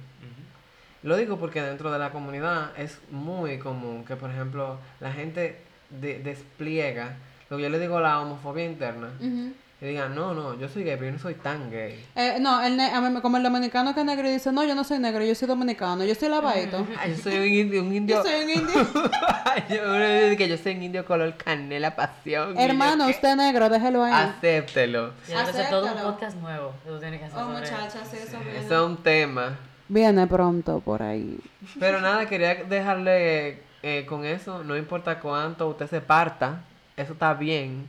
Lo 1.02 1.16
digo 1.16 1.38
porque 1.38 1.60
dentro 1.60 1.90
de 1.90 1.98
la 1.98 2.12
comunidad 2.12 2.72
es 2.78 2.98
muy 3.10 3.58
común 3.58 4.06
que, 4.06 4.16
por 4.16 4.30
ejemplo, 4.30 4.78
la 5.00 5.12
gente 5.12 5.69
de- 5.90 6.18
despliega 6.20 7.16
lo 7.48 7.56
que 7.56 7.64
yo 7.64 7.68
le 7.68 7.78
digo 7.78 8.00
la 8.00 8.20
homofobia 8.20 8.64
interna. 8.64 9.08
Y 9.82 9.86
digan, 9.86 10.14
no, 10.14 10.34
no, 10.34 10.58
yo 10.60 10.68
soy 10.68 10.84
gay, 10.84 10.96
pero 10.96 11.06
yo 11.06 11.12
no 11.12 11.18
soy 11.18 11.32
tan 11.36 11.70
gay. 11.70 12.04
Eh, 12.14 12.36
no, 12.38 12.62
el 12.62 12.76
ne- 12.76 12.90
a 12.92 13.00
mí 13.00 13.08
me- 13.08 13.22
como 13.22 13.38
el 13.38 13.42
dominicano 13.42 13.94
que 13.94 14.00
es 14.00 14.06
negro 14.06 14.28
y 14.28 14.32
dice, 14.32 14.52
no, 14.52 14.62
yo 14.62 14.74
no 14.74 14.84
soy 14.84 14.98
negro, 14.98 15.24
yo 15.24 15.34
soy 15.34 15.48
dominicano, 15.48 16.04
yo 16.04 16.14
soy 16.14 16.28
lavadito. 16.28 16.86
Ay, 16.98 17.14
yo 17.16 17.22
soy 17.22 17.36
un 17.38 17.46
indio, 17.46 17.80
un 17.82 17.94
indio. 17.94 18.16
yo 18.16 18.22
soy 18.22 18.44
un 18.44 18.50
indio. 18.50 18.86
Yo, 19.70 20.36
que 20.36 20.46
yo 20.48 20.56
soy 20.58 20.76
un 20.76 20.82
indio 20.82 21.04
color 21.04 21.34
canela 21.36 21.94
pasión. 21.96 22.54
yo, 22.54 22.60
Hermano, 22.60 23.08
usted 23.08 23.30
es 23.30 23.36
negro, 23.36 23.68
déjelo 23.68 24.04
ahí. 24.04 24.12
Acéptelo. 24.12 25.12
Eso 25.26 25.58
es 25.58 25.70
todo 25.70 25.86
un 25.86 26.02
podcast 26.02 26.36
nuevo 26.36 26.72
que 26.84 26.90
tú 26.90 26.98
tienes 27.00 27.20
que 27.20 27.26
hacer 27.26 27.38
Oh, 27.42 27.48
muchachas, 27.48 28.08
sí, 28.10 28.16
eso 28.22 28.38
viene. 28.44 28.58
Eso 28.64 28.74
es 28.84 28.90
un 28.90 28.96
tema. 28.98 29.58
Viene 29.88 30.26
pronto 30.26 30.80
por 30.80 31.02
ahí. 31.02 31.38
Pero 31.78 32.00
nada, 32.00 32.26
quería 32.28 32.54
dejarle 32.64 33.62
eh, 33.82 34.04
con 34.06 34.24
eso. 34.24 34.62
No 34.64 34.76
importa 34.76 35.20
cuánto 35.20 35.68
usted 35.68 35.86
se 35.88 36.00
parta, 36.00 36.62
eso 36.96 37.12
está 37.14 37.34
bien. 37.34 37.88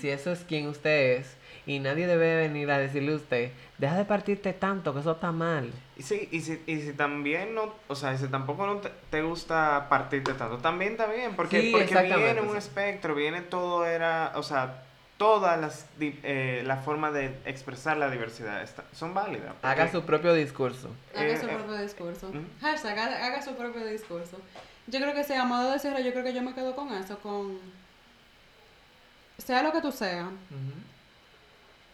Si 0.00 0.08
eso 0.08 0.30
es 0.32 0.40
quien 0.44 0.66
usted 0.68 1.18
es, 1.20 1.36
y 1.66 1.78
nadie 1.78 2.06
debe 2.06 2.36
venir 2.36 2.70
a 2.70 2.78
decirle 2.78 3.12
a 3.12 3.16
usted, 3.16 3.52
deja 3.78 3.96
de 3.96 4.04
partirte 4.04 4.52
tanto, 4.52 4.92
que 4.94 5.00
eso 5.00 5.12
está 5.12 5.30
mal. 5.32 5.70
Y 5.96 6.02
sí, 6.02 6.28
y 6.32 6.40
si, 6.40 6.60
y 6.66 6.80
si 6.80 6.92
también 6.92 7.54
no, 7.54 7.72
o 7.88 7.94
sea, 7.94 8.16
si 8.18 8.26
tampoco 8.28 8.66
no 8.66 8.76
te, 8.78 8.90
te 9.10 9.22
gusta 9.22 9.86
partirte 9.88 10.34
tanto, 10.34 10.58
también 10.58 10.92
está 10.92 11.06
bien, 11.06 11.34
porque, 11.36 11.60
Sí, 11.60 11.70
porque 11.72 11.94
viene 12.16 12.40
un 12.40 12.50
sí. 12.52 12.56
espectro, 12.58 13.14
viene 13.14 13.42
todo, 13.42 13.86
era, 13.86 14.32
o 14.34 14.42
sea, 14.42 14.82
todas 15.18 15.60
las, 15.60 15.86
eh, 16.00 16.62
la 16.66 16.78
forma 16.78 17.12
de 17.12 17.36
expresar 17.44 17.96
la 17.96 18.10
diversidad 18.10 18.60
está- 18.62 18.82
son 18.92 19.14
válidas. 19.14 19.54
Haga 19.62 19.88
su 19.90 20.02
propio 20.02 20.34
discurso. 20.34 20.88
Haga 21.14 21.28
Eh, 21.28 21.36
su 21.38 21.46
eh, 21.46 21.54
propio 21.54 21.76
discurso. 21.80 22.32
Hashtag, 22.60 22.98
haga, 22.98 23.24
haga 23.26 23.42
su 23.42 23.54
propio 23.54 23.86
discurso. 23.86 24.38
Yo 24.86 25.00
creo 25.00 25.14
que 25.14 25.24
sí, 25.24 25.32
a 25.32 25.44
modo 25.44 25.70
de 25.70 25.78
cierre, 25.78 26.04
yo 26.04 26.12
creo 26.12 26.24
que 26.24 26.34
yo 26.34 26.42
me 26.42 26.54
quedo 26.54 26.74
con 26.74 26.92
eso, 26.92 27.18
con... 27.20 27.58
Sea 29.38 29.62
lo 29.62 29.72
que 29.72 29.80
tú 29.80 29.90
seas, 29.90 30.28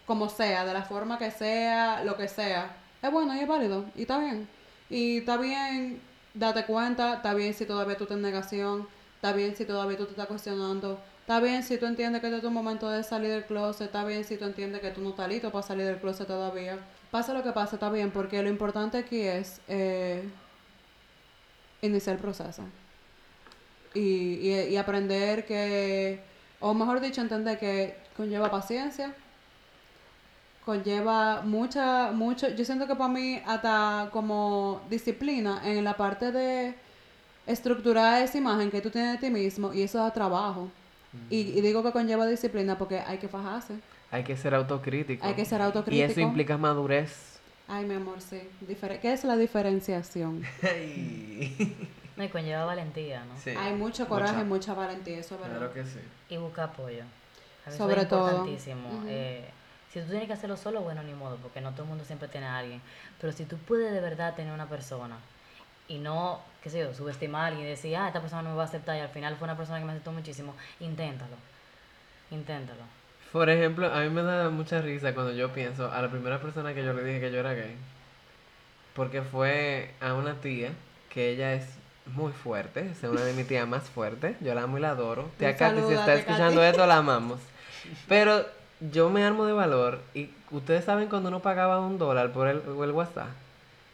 como 0.07 0.29
sea, 0.29 0.65
de 0.65 0.73
la 0.73 0.83
forma 0.83 1.19
que 1.19 1.31
sea, 1.31 2.03
lo 2.05 2.17
que 2.17 2.29
sea, 2.29 2.77
es 3.01 3.11
bueno 3.11 3.35
y 3.35 3.41
es 3.41 3.49
válido, 3.49 3.85
y 3.95 4.03
está 4.03 4.19
bien. 4.19 4.49
Y 4.91 5.19
está 5.19 5.37
bien 5.37 6.01
date 6.35 6.65
cuenta, 6.65 7.15
está 7.15 7.35
bien 7.35 7.55
si 7.55 7.67
todavía 7.67 7.97
tú 7.97 8.05
estás 8.05 8.17
en 8.17 8.23
negación, 8.23 8.89
está 9.17 9.33
bien 9.33 9.57
si 9.57 9.65
todavía 9.65 9.97
tú 9.97 10.05
te 10.05 10.13
estás 10.13 10.27
cuestionando, 10.27 11.01
está 11.21 11.41
bien 11.41 11.63
si 11.63 11.79
tú 11.79 11.87
entiendes 11.87 12.21
que 12.21 12.29
este 12.29 12.39
es 12.39 12.43
tu 12.43 12.51
momento 12.51 12.89
de 12.89 13.03
salir 13.03 13.31
del 13.31 13.45
closet, 13.45 13.87
está 13.87 14.05
bien 14.05 14.25
si 14.25 14.37
tú 14.37 14.45
entiendes 14.45 14.81
que 14.81 14.91
tú 14.91 15.01
no 15.01 15.11
estás 15.11 15.29
listo 15.29 15.51
para 15.51 15.67
salir 15.67 15.87
del 15.87 15.99
closet 15.99 16.27
todavía. 16.27 16.79
Pasa 17.11 17.33
lo 17.33 17.43
que 17.43 17.53
pase, 17.53 17.77
está 17.77 17.91
bien, 17.91 18.11
porque 18.11 18.43
lo 18.43 18.49
importante 18.49 18.99
aquí 18.99 19.21
es 19.21 19.61
eh, 19.69 20.29
iniciar 21.83 22.17
el 22.17 22.23
proceso. 22.23 22.63
Y, 23.95 24.01
y, 24.01 24.69
y 24.71 24.77
aprender 24.77 25.45
que, 25.47 26.21
o 26.61 26.75
mejor 26.75 27.01
dicho, 27.01 27.21
entender 27.21 27.59
que 27.59 27.97
conlleva 28.17 28.51
paciencia, 28.51 29.15
conlleva 30.65 31.41
mucha, 31.43 32.11
mucho, 32.13 32.49
yo 32.51 32.65
siento 32.65 32.87
que 32.87 32.95
para 32.95 33.09
mí 33.13 33.41
hasta 33.47 34.09
como 34.13 34.83
disciplina 34.91 35.63
en 35.65 35.83
la 35.85 35.97
parte 35.97 36.31
de 36.31 36.75
estructurar 37.47 38.23
esa 38.23 38.37
imagen 38.37 38.71
que 38.71 38.81
tú 38.83 38.91
tienes 38.91 39.13
de 39.13 39.27
ti 39.27 39.33
mismo 39.33 39.73
y 39.73 39.83
eso 39.83 39.99
da 39.99 40.13
trabajo. 40.13 40.71
Y, 41.31 41.39
y 41.59 41.61
digo 41.63 41.83
que 41.83 41.91
conlleva 41.91 42.27
disciplina 42.27 42.77
porque 42.77 42.99
hay 43.01 43.17
que 43.17 43.29
fajarse, 43.29 43.75
Hay 44.11 44.25
que 44.25 44.37
ser 44.37 44.55
autocrítico. 44.55 45.25
hay 45.27 45.33
que 45.35 45.45
ser 45.47 45.61
Y 45.61 45.65
autocrítico. 45.65 46.13
eso 46.13 46.21
implica 46.21 46.59
madurez. 46.59 47.39
Ay, 47.67 47.87
mi 47.87 47.95
amor, 47.95 48.21
sí. 48.21 48.41
Difer- 48.69 49.01
¿Qué 49.01 49.13
es 49.13 49.25
la 49.25 49.37
diferenciación? 49.37 50.43
No, 52.19 52.25
y 52.25 52.29
conlleva 52.29 52.65
valentía, 52.65 53.25
¿no? 53.25 53.39
Sí. 53.41 53.51
Hay 53.57 53.73
mucho 53.75 54.09
coraje 54.09 54.33
Mucha. 54.33 54.45
y 54.45 54.49
mucha 54.49 54.75
valentía, 54.75 55.19
eso 55.19 55.37
es 55.37 55.41
verdad. 55.41 55.57
Claro 55.59 55.73
que 55.73 55.85
sí. 55.85 56.01
Y 56.29 56.37
buscar 56.37 56.71
apoyo. 56.71 57.05
A 57.65 57.71
Sobre 57.71 58.03
es 58.03 58.09
todo. 58.09 58.27
importantísimo. 58.29 58.89
Ujú. 58.91 59.07
eh, 59.09 59.49
si 59.93 60.01
tú 60.01 60.09
tienes 60.11 60.27
que 60.27 60.33
hacerlo 60.35 60.57
solo, 60.57 60.81
bueno, 60.83 61.03
ni 61.03 61.15
modo, 61.15 61.37
porque 61.37 61.61
no 61.61 61.71
todo 61.73 61.85
el 61.85 61.89
mundo 61.89 62.05
siempre 62.05 62.29
tiene 62.29 62.47
a 62.47 62.59
alguien. 62.59 62.83
Pero 63.21 63.33
si 63.33 63.45
tú 63.47 63.57
puedes 63.57 63.93
de 63.93 64.01
verdad 64.01 64.35
tener 64.35 64.53
una 64.53 64.67
persona 64.67 65.17
y 65.87 65.99
no, 65.99 66.41
qué 66.63 66.69
sé 66.71 66.81
yo, 66.81 66.93
subestimar 66.93 67.45
a 67.45 67.47
alguien 67.47 67.67
y 67.67 67.71
decir, 67.71 67.97
ah, 67.97 68.09
esta 68.09 68.21
persona 68.21 68.43
no 68.43 68.51
me 68.51 68.57
va 68.57 68.65
a 68.65 68.67
aceptar 68.67 68.97
y 68.97 69.01
al 69.01 69.09
final 69.09 69.37
fue 69.37 69.47
una 69.47 69.57
persona 69.57 69.79
que 69.79 69.85
me 69.87 69.93
aceptó 69.93 70.13
muchísimo, 70.13 70.55
inténtalo. 70.81 71.37
Inténtalo. 72.31 72.83
Por 73.33 73.49
ejemplo, 73.49 73.93
a 73.93 74.01
mí 74.01 74.11
me 74.11 74.23
da 74.23 74.51
mucha 74.51 74.81
risa 74.83 75.15
cuando 75.15 75.33
yo 75.33 75.53
pienso 75.53 75.91
a 75.91 76.03
la 76.03 76.11
primera 76.11 76.41
persona 76.41 76.75
que 76.75 76.85
yo 76.85 76.93
le 76.93 77.03
dije 77.05 77.21
que 77.21 77.31
yo 77.31 77.39
era 77.41 77.55
gay. 77.55 77.77
Porque 78.95 79.23
fue 79.23 79.95
a 80.01 80.15
una 80.15 80.35
tía, 80.41 80.73
que 81.11 81.31
ella 81.31 81.55
es 81.55 81.67
muy 82.15 82.33
fuerte, 82.33 82.91
es 82.91 83.03
una 83.09 83.23
de 83.23 83.33
mis 83.35 83.47
tías 83.47 83.67
más 83.69 83.85
fuertes. 83.85 84.37
Yo 84.41 84.55
la 84.55 84.63
amo 84.63 84.79
y 84.79 84.81
la 84.81 84.91
adoro. 84.91 85.29
Tía 85.39 85.57
Katy, 85.57 85.81
si 85.89 85.95
está 85.95 86.15
escuchando 86.15 86.63
esto, 86.63 86.87
la 86.87 86.99
amamos. 86.99 87.39
Pero 88.09 88.45
yo 88.81 89.11
me 89.11 89.25
armo 89.25 89.45
de 89.47 89.53
valor 89.53 90.01
y 90.15 90.31
ustedes 90.51 90.85
saben 90.85 91.09
cuando 91.09 91.29
uno 91.29 91.41
pagaba 91.41 91.81
un 91.81 91.99
dólar 91.99 92.31
por 92.33 92.49
el, 92.49 92.63
el 92.67 92.91
WhatsApp, 92.93 93.29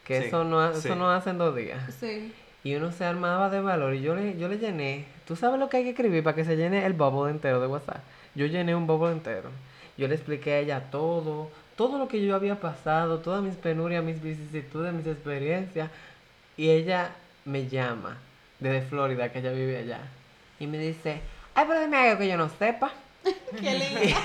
que 0.04 0.20
Sí, 0.22 0.26
eso 0.28 0.44
no 0.44 0.72
sí. 0.72 0.78
eso 0.86 0.94
no 0.96 1.10
hace 1.10 1.30
en 1.30 1.38
dos 1.38 1.54
días. 1.56 1.80
Sí. 2.00 2.32
Y 2.62 2.74
uno 2.76 2.92
se 2.92 3.04
armaba 3.04 3.50
de 3.50 3.60
valor 3.60 3.94
y 3.94 4.00
yo 4.00 4.14
le, 4.14 4.38
yo 4.38 4.48
le 4.48 4.58
llené. 4.58 5.04
¿Tú 5.26 5.36
sabes 5.36 5.58
lo 5.60 5.68
que 5.68 5.78
hay 5.78 5.84
que 5.84 5.90
escribir 5.90 6.22
para 6.24 6.34
que 6.34 6.44
se 6.44 6.56
llene 6.56 6.84
el 6.86 6.92
bubble 6.94 7.30
entero 7.30 7.60
de 7.60 7.66
WhatsApp? 7.66 7.98
Yo 8.34 8.46
llené 8.46 8.74
un 8.74 8.86
bubble 8.86 9.12
entero. 9.12 9.50
Yo 9.96 10.08
le 10.08 10.14
expliqué 10.14 10.54
a 10.54 10.58
ella 10.58 10.80
todo, 10.90 11.50
todo 11.76 11.98
lo 11.98 12.08
que 12.08 12.24
yo 12.24 12.34
había 12.34 12.56
pasado, 12.60 13.18
todas 13.18 13.42
mis 13.42 13.54
penurias, 13.54 14.02
mis 14.02 14.20
vicisitudes, 14.22 14.92
mis 14.92 15.06
experiencias. 15.06 15.90
Y 16.56 16.70
ella 16.70 17.10
me 17.44 17.68
llama 17.68 18.16
desde 18.60 18.86
Florida, 18.88 19.30
que 19.30 19.40
ella 19.40 19.52
vive 19.52 19.78
allá. 19.78 20.00
Y 20.60 20.66
me 20.66 20.78
dice, 20.78 21.20
ay, 21.54 21.64
pero 21.68 21.80
dime 21.80 21.96
algo 21.96 22.18
que 22.18 22.28
yo 22.28 22.36
no 22.36 22.48
sepa. 22.48 22.92
Qué 23.60 23.78
lindo. 23.78 24.16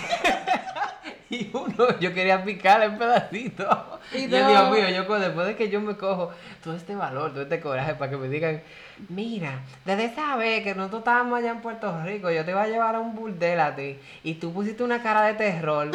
Y 1.30 1.50
uno, 1.54 1.88
yo 2.00 2.14
quería 2.14 2.44
picarle 2.44 2.86
en 2.86 2.98
pedacitos. 2.98 3.78
Y 4.14 4.28
yo. 4.28 4.50
Dios 4.50 4.72
mío, 4.72 4.90
yo 4.90 5.20
después 5.20 5.48
de 5.48 5.56
que 5.56 5.70
yo 5.70 5.80
me 5.80 5.96
cojo 5.96 6.32
todo 6.64 6.76
este 6.76 6.96
valor, 6.96 7.32
todo 7.32 7.44
este 7.44 7.60
coraje 7.60 7.94
para 7.96 8.10
que 8.10 8.18
me 8.18 8.28
digan, 8.30 8.62
mira, 9.10 9.60
desde 9.86 10.06
esa 10.06 10.36
vez 10.38 10.64
que 10.64 10.74
nosotros 10.74 11.02
estábamos 11.02 11.38
allá 11.38 11.52
en 11.52 11.62
Puerto 11.62 12.02
Rico, 12.04 12.32
yo 12.32 12.44
te 12.44 12.52
iba 12.52 12.64
a 12.64 12.68
llevar 12.68 12.96
a 12.96 13.00
un 13.00 13.16
burdel 13.16 13.60
a 13.60 13.76
ti, 13.76 14.00
y 14.24 14.36
tú 14.36 14.52
pusiste 14.52 14.84
una 14.84 15.04
cara 15.04 15.22
de 15.24 15.36
terror, 15.36 15.92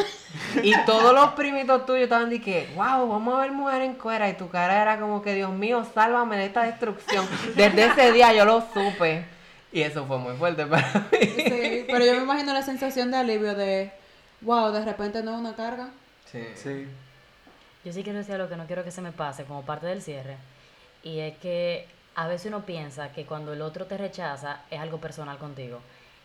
y 0.62 0.72
todos 0.87 1.12
los 1.12 1.30
primitos 1.30 1.85
tuyos 1.85 2.05
estaban 2.05 2.30
de 2.30 2.41
que, 2.41 2.68
wow, 2.76 3.09
vamos 3.09 3.35
a 3.35 3.41
ver 3.41 3.53
mujer 3.53 3.82
en 3.82 3.95
cuera, 3.95 4.28
y 4.28 4.35
tu 4.35 4.49
cara 4.49 4.80
era 4.80 5.01
como 5.01 5.20
que, 5.20 5.35
Dios 5.35 5.53
mío, 5.53 5.85
sálvame 5.95 6.37
de 6.37 6.47
esta 6.47 6.62
destrucción. 6.62 7.26
Desde 7.57 7.87
ese 7.87 8.12
día 8.12 8.32
yo 8.32 8.45
lo 8.45 8.61
supe. 8.72 9.24
Y 9.72 9.82
eso 9.82 10.07
fue 10.07 10.18
muy 10.18 10.37
fuerte 10.37 10.64
para 10.66 11.09
mí. 11.11 11.18
Sí, 11.20 11.85
pero 11.89 12.05
yo 12.05 12.12
me 12.12 12.22
imagino 12.22 12.53
la 12.53 12.62
sensación 12.62 13.11
de 13.11 13.16
alivio 13.16 13.57
de, 13.57 13.91
wow, 14.45 14.72
de 14.72 14.84
repente 14.84 15.22
no 15.22 15.32
es 15.34 15.38
una 15.38 15.55
carga. 15.55 15.90
Sí. 16.30 16.45
Sí. 16.55 16.86
Yo 17.84 17.92
sí 17.92 18.03
quiero 18.03 18.18
decir 18.18 18.34
algo 18.34 18.49
que 18.49 18.57
no 18.57 18.66
quiero 18.66 18.84
que 18.84 18.90
se 18.90 19.03
me 19.03 19.12
pase 19.12 19.45
como 19.45 19.62
parte 19.62 19.86
del 19.86 20.03
cierre. 20.03 20.36
Y 21.03 21.18
es 21.18 21.36
que 21.38 21.86
a 22.14 22.28
veces 22.28 22.47
uno 22.47 22.64
piensa 22.64 23.12
que 23.12 23.26
cuando 23.26 23.53
el 23.53 23.62
otro 23.62 23.86
te 23.86 23.99
rechaza 23.99 24.61
es 24.70 24.80
algo 24.80 24.99
personal 24.99 25.38
contigo. 25.38 25.80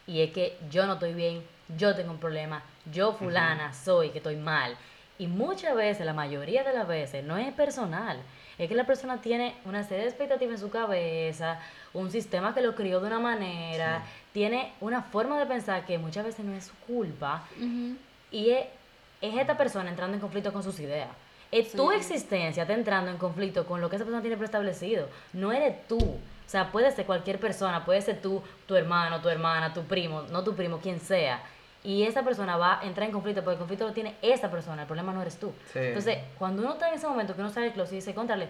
Y 0.08 0.22
es 0.22 0.32
que 0.32 0.58
yo 0.72 0.86
no 0.86 0.94
estoy 0.94 1.14
bien, 1.14 1.44
yo 1.78 1.96
tengo 1.96 2.12
un 2.12 2.20
problema, 2.20 2.64
yo 2.92 3.14
fulana 3.14 3.74
soy 3.74 4.10
que 4.10 4.20
estoy 4.20 4.38
mal. 4.38 4.76
Y 5.20 5.28
muchas 5.28 5.76
veces, 5.76 6.06
la 6.06 6.14
mayoría 6.14 6.64
de 6.64 6.74
las 6.74 6.88
veces, 6.88 7.26
no 7.26 7.38
es 7.38 7.54
personal. 7.54 8.18
Es 8.58 8.70
que 8.70 8.76
la 8.76 8.86
persona 8.86 9.22
tiene 9.22 9.56
una 9.66 9.84
serie 9.84 10.04
de 10.04 10.10
expectativas 10.10 10.56
en 10.56 10.60
su 10.60 10.70
cabeza, 10.72 11.60
un 11.94 12.10
sistema 12.10 12.54
que 12.54 12.62
lo 12.62 12.74
crió 12.74 13.02
de 13.02 13.08
una 13.08 13.20
manera, 13.20 14.02
tiene 14.32 14.74
una 14.80 15.02
forma 15.02 15.38
de 15.38 15.46
pensar 15.46 15.86
que 15.86 15.98
muchas 15.98 16.26
veces 16.26 16.46
no 16.46 16.54
es 16.54 16.66
su 16.66 16.76
culpa. 16.88 17.44
Y 18.32 18.52
es, 18.52 18.66
es 19.22 19.38
esta 19.38 19.58
persona 19.58 19.90
entrando 19.90 20.16
en 20.16 20.22
conflicto 20.22 20.54
con 20.54 20.64
sus 20.64 20.80
ideas. 20.80 21.10
Es 21.52 21.72
tu 21.72 21.92
existencia 21.92 22.64
está 22.64 22.74
entrando 22.76 23.10
en 23.10 23.18
conflicto 23.18 23.66
con 23.66 23.82
lo 23.82 23.90
que 23.90 23.96
esa 23.96 24.06
persona 24.06 24.22
tiene 24.22 24.38
preestablecido. 24.38 25.08
No 25.34 25.52
eres 25.52 25.88
tú. 25.88 25.98
O 25.98 26.52
sea, 26.52 26.72
puede 26.72 26.92
ser 26.92 27.06
cualquier 27.06 27.40
persona, 27.40 27.86
puede 27.86 28.02
ser 28.02 28.22
tú, 28.22 28.42
tu 28.68 28.76
hermano, 28.76 29.22
tu 29.22 29.30
hermana, 29.30 29.74
tu 29.74 29.84
primo, 29.84 30.24
no 30.32 30.44
tu 30.44 30.56
primo, 30.56 30.80
quien 30.80 31.00
sea. 31.00 31.42
Y 31.84 32.04
esa 32.04 32.24
persona 32.24 32.58
va 32.58 32.80
a 32.80 32.84
entrar 32.86 33.08
en 33.08 33.14
conflicto 33.14 33.42
porque 33.42 33.54
el 33.54 33.60
conflicto 33.60 33.88
lo 33.88 33.94
tiene 33.94 34.16
esa 34.22 34.52
persona, 34.52 34.82
el 34.82 34.88
problema 34.88 35.14
no 35.14 35.22
eres 35.22 35.40
tú. 35.40 35.54
Sí. 35.72 35.80
Entonces, 35.80 36.18
cuando 36.38 36.62
uno 36.62 36.74
está 36.74 36.90
en 36.90 36.96
ese 36.96 37.08
momento 37.08 37.36
que 37.36 37.42
uno 37.42 37.50
sale 37.50 37.68
del 37.68 37.74
closet 37.74 37.94
y 37.94 37.96
dice, 37.98 38.14
contrale, 38.14 38.48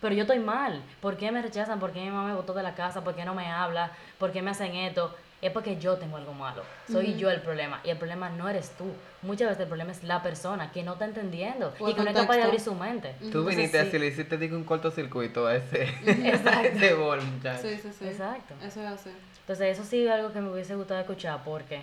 pero 0.00 0.14
yo 0.14 0.22
estoy 0.22 0.38
mal, 0.38 0.82
¿por 1.00 1.16
qué 1.16 1.30
me 1.32 1.40
rechazan? 1.40 1.80
¿Por 1.80 1.92
qué 1.92 2.00
mi 2.00 2.10
mamá 2.10 2.28
me 2.28 2.34
botó 2.34 2.52
de 2.52 2.62
la 2.62 2.74
casa? 2.74 3.02
¿Por 3.04 3.14
qué 3.14 3.24
no 3.24 3.34
me 3.34 3.50
habla? 3.50 3.90
¿Por 4.18 4.32
qué 4.32 4.42
me 4.42 4.50
hacen 4.50 4.74
esto? 4.74 5.14
Es 5.44 5.52
porque 5.52 5.76
yo 5.76 5.96
tengo 5.98 6.16
algo 6.16 6.32
malo. 6.32 6.62
Soy 6.90 7.16
yo 7.16 7.30
el 7.30 7.42
problema. 7.42 7.78
Y 7.84 7.90
el 7.90 7.98
problema 7.98 8.30
no 8.30 8.48
eres 8.48 8.70
tú. 8.78 8.86
Muchas 9.20 9.48
veces 9.48 9.60
el 9.64 9.68
problema 9.68 9.92
es 9.92 10.02
la 10.02 10.22
persona 10.22 10.72
que 10.72 10.82
no 10.82 10.94
está 10.94 11.04
entendiendo 11.04 11.74
O 11.78 11.86
y 11.90 11.92
que 11.92 12.00
no 12.02 12.08
es 12.08 12.16
capaz 12.16 12.36
de 12.36 12.42
abrir 12.44 12.60
su 12.60 12.74
mente. 12.74 13.14
Tú 13.18 13.26
Entonces, 13.26 13.56
viniste 13.56 13.80
sí. 13.82 13.88
así, 13.88 13.98
le 13.98 14.06
hiciste 14.06 14.38
digo, 14.38 14.56
un 14.56 14.64
cortocircuito 14.64 15.46
a 15.46 15.56
ese, 15.56 15.82
a 16.48 16.62
ese 16.62 16.94
bol, 16.94 17.20
muchacho. 17.20 17.60
Sí, 17.60 17.76
sí, 17.76 17.90
sí. 17.92 18.06
Exacto. 18.06 18.54
Eso 18.64 18.80
es 18.80 18.86
así. 18.86 19.10
Entonces, 19.40 19.78
eso 19.78 19.84
sí 19.84 20.06
es 20.06 20.10
algo 20.10 20.32
que 20.32 20.40
me 20.40 20.50
hubiese 20.50 20.76
gustado 20.76 21.00
escuchar 21.00 21.44
porque 21.44 21.82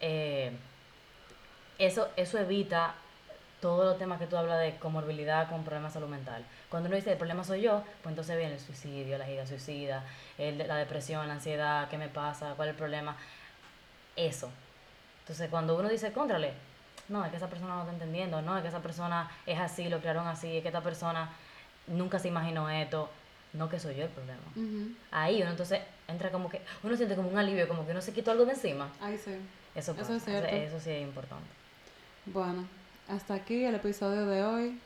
eh, 0.00 0.52
eso, 1.80 2.08
eso 2.16 2.38
evita 2.38 2.94
todos 3.60 3.84
los 3.84 3.98
temas 3.98 4.20
que 4.20 4.28
tú 4.28 4.36
hablas 4.36 4.60
de 4.60 4.76
comorbilidad 4.76 5.48
con 5.48 5.64
problemas 5.64 5.92
de 5.92 5.98
salud 5.98 6.08
mental. 6.08 6.44
Cuando 6.72 6.88
uno 6.88 6.96
dice 6.96 7.12
el 7.12 7.18
problema 7.18 7.44
soy 7.44 7.60
yo, 7.60 7.82
pues 8.02 8.12
entonces 8.12 8.34
viene 8.38 8.54
el 8.54 8.58
suicidio, 8.60 9.18
la 9.18 9.26
gira 9.26 9.46
suicida, 9.46 10.02
el, 10.38 10.56
la 10.56 10.76
depresión, 10.76 11.28
la 11.28 11.34
ansiedad, 11.34 11.86
qué 11.90 11.98
me 11.98 12.08
pasa, 12.08 12.54
cuál 12.56 12.68
es 12.68 12.72
el 12.72 12.78
problema. 12.78 13.14
Eso. 14.16 14.50
Entonces, 15.20 15.50
cuando 15.50 15.76
uno 15.78 15.90
dice, 15.90 16.12
contrale, 16.12 16.54
no, 17.10 17.22
es 17.26 17.30
que 17.30 17.36
esa 17.36 17.48
persona 17.50 17.74
no 17.74 17.80
está 17.82 17.92
entendiendo, 17.92 18.40
no, 18.40 18.56
es 18.56 18.62
que 18.62 18.68
esa 18.68 18.80
persona 18.80 19.30
es 19.44 19.60
así, 19.60 19.90
lo 19.90 20.00
crearon 20.00 20.26
así, 20.26 20.56
es 20.56 20.62
que 20.62 20.68
esta 20.68 20.80
persona 20.80 21.28
nunca 21.88 22.18
se 22.18 22.28
imaginó 22.28 22.70
esto, 22.70 23.10
no 23.52 23.68
que 23.68 23.78
soy 23.78 23.96
yo 23.96 24.04
el 24.04 24.08
problema 24.08 24.40
ahí 25.10 25.42
uno 25.42 25.50
entonces 25.50 25.80
entra 26.08 26.30
como 26.30 26.48
que 26.48 26.62
uno 26.82 26.96
siente 26.96 27.14
como 27.16 27.28
un 27.28 27.36
alivio 27.36 27.68
como 27.68 27.84
que 27.84 27.92
uno 27.92 28.00
se 28.00 28.14
quitó 28.14 28.30
algo 28.30 28.46
de 28.46 28.52
encima 28.52 28.88
Ahí 28.98 29.18
sí. 29.18 29.32
eso 29.74 29.92
Eso 29.92 29.94
pasa, 29.94 30.16
es 30.16 30.24
cierto. 30.24 30.48
eso 30.48 30.80
sí 30.80 30.90
es 30.90 31.02
importante 31.02 31.44
Bueno, 32.24 32.64
hasta 33.08 33.34
aquí 33.34 33.62
el 33.62 33.74
episodio 33.74 34.24
de 34.24 34.42
hoy. 34.42 34.80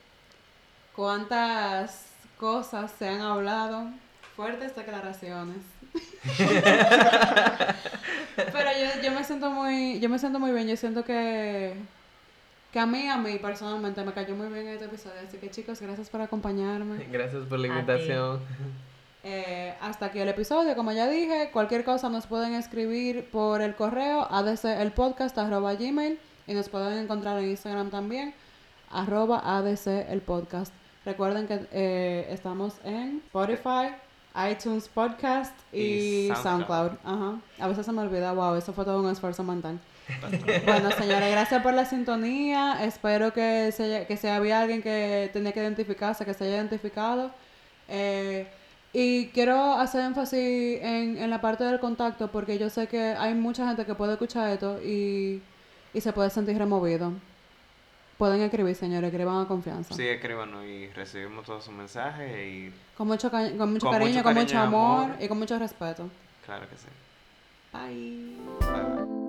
¿Cuántas 0.97 2.07
cosas 2.39 2.91
se 2.97 3.07
han 3.07 3.21
hablado? 3.21 3.85
Fuertes 4.35 4.75
declaraciones. 4.75 5.57
Pero 8.35 8.69
yo, 8.71 9.01
yo 9.03 9.11
me 9.11 9.23
siento 9.23 9.51
muy, 9.51 9.99
yo 9.99 10.09
me 10.09 10.17
siento 10.17 10.39
muy 10.39 10.51
bien. 10.51 10.67
Yo 10.67 10.75
siento 10.75 11.05
que, 11.05 11.75
que 12.73 12.79
a 12.79 12.87
mí, 12.87 13.07
a 13.07 13.17
mí 13.17 13.37
personalmente 13.37 14.03
me 14.03 14.11
cayó 14.11 14.35
muy 14.35 14.47
bien 14.47 14.69
este 14.69 14.85
episodio. 14.85 15.17
Así 15.27 15.37
que 15.37 15.51
chicos, 15.51 15.79
gracias 15.81 16.09
por 16.09 16.21
acompañarme. 16.21 17.05
Gracias 17.11 17.45
por 17.45 17.59
la 17.59 17.67
invitación. 17.67 18.39
Eh, 19.23 19.75
hasta 19.79 20.07
aquí 20.07 20.17
el 20.17 20.29
episodio, 20.29 20.75
como 20.75 20.93
ya 20.93 21.07
dije, 21.07 21.51
cualquier 21.53 21.83
cosa 21.83 22.09
nos 22.09 22.25
pueden 22.25 22.55
escribir 22.55 23.29
por 23.29 23.61
el 23.61 23.75
correo 23.75 24.27
adcelpodcast.gmail 24.31 26.17
y 26.47 26.53
nos 26.55 26.69
pueden 26.69 26.97
encontrar 26.97 27.37
en 27.37 27.51
Instagram 27.51 27.91
también, 27.91 28.33
arroba 28.89 29.43
adcelpodcast. 29.59 30.73
Recuerden 31.07 31.47
que 31.47 31.65
eh, 31.71 32.27
estamos 32.31 32.73
en 32.83 33.21
Spotify, 33.27 33.95
iTunes 34.51 34.89
Podcast 34.89 35.57
y, 35.71 35.77
Y 35.77 36.27
SoundCloud. 36.43 36.43
SoundCloud. 36.43 36.91
Ajá. 37.05 37.39
A 37.59 37.67
veces 37.69 37.85
se 37.85 37.93
me 37.93 38.01
olvida, 38.01 38.33
wow, 38.33 38.55
eso 38.55 38.73
fue 38.73 38.83
todo 38.83 38.99
un 38.99 39.09
esfuerzo 39.09 39.41
mental. 39.41 39.79
Bueno, 40.65 40.91
señores, 40.91 41.31
gracias 41.31 41.63
por 41.63 41.73
la 41.73 41.85
sintonía. 41.85 42.83
Espero 42.83 43.31
que, 43.31 43.71
se, 43.71 44.03
que 44.05 44.17
si 44.17 44.27
había 44.27 44.59
alguien 44.59 44.81
que 44.81 45.29
tenía 45.31 45.53
que 45.53 45.61
identificarse, 45.61 46.25
que 46.25 46.33
se 46.33 46.43
haya 46.43 46.57
identificado. 46.57 47.31
Eh, 47.87 48.45
y 48.91 49.27
quiero 49.27 49.75
hacer 49.75 50.03
énfasis 50.03 50.81
en, 50.81 51.17
en 51.17 51.29
la 51.29 51.39
parte 51.39 51.63
del 51.63 51.79
contacto 51.79 52.29
porque 52.29 52.57
yo 52.57 52.69
sé 52.69 52.87
que 52.87 53.15
hay 53.17 53.33
mucha 53.33 53.65
gente 53.65 53.85
que 53.85 53.95
puede 53.95 54.11
escuchar 54.11 54.49
esto 54.49 54.77
y, 54.83 55.41
y 55.93 56.01
se 56.01 56.11
puede 56.11 56.29
sentir 56.31 56.57
removido. 56.57 57.13
Pueden 58.17 58.41
escribir, 58.41 58.75
señores, 58.75 59.09
escriban 59.11 59.45
a 59.45 59.47
confianza. 59.47 59.93
Sí, 59.93 60.07
escríbanos 60.07 60.65
y 60.65 60.87
recibimos 60.87 61.45
todos 61.45 61.63
sus 61.63 61.73
mensajes 61.73 62.31
y 62.47 62.71
Con 62.97 63.07
mucho, 63.07 63.29
ca- 63.29 63.51
con 63.57 63.73
mucho 63.73 63.85
Con 63.85 63.93
cariño, 63.93 64.11
mucho 64.11 64.23
con 64.23 64.33
cariño 64.33 64.43
mucho 64.45 64.59
amor, 64.59 65.03
amor. 65.11 65.15
y 65.23 65.27
con 65.27 65.37
mucho 65.39 65.59
respeto. 65.59 66.09
claro 66.45 66.65
que 66.67 66.75
sí. 66.77 66.87
Bye. 67.73 68.37
Bye, 68.59 69.05
bye. 69.05 69.26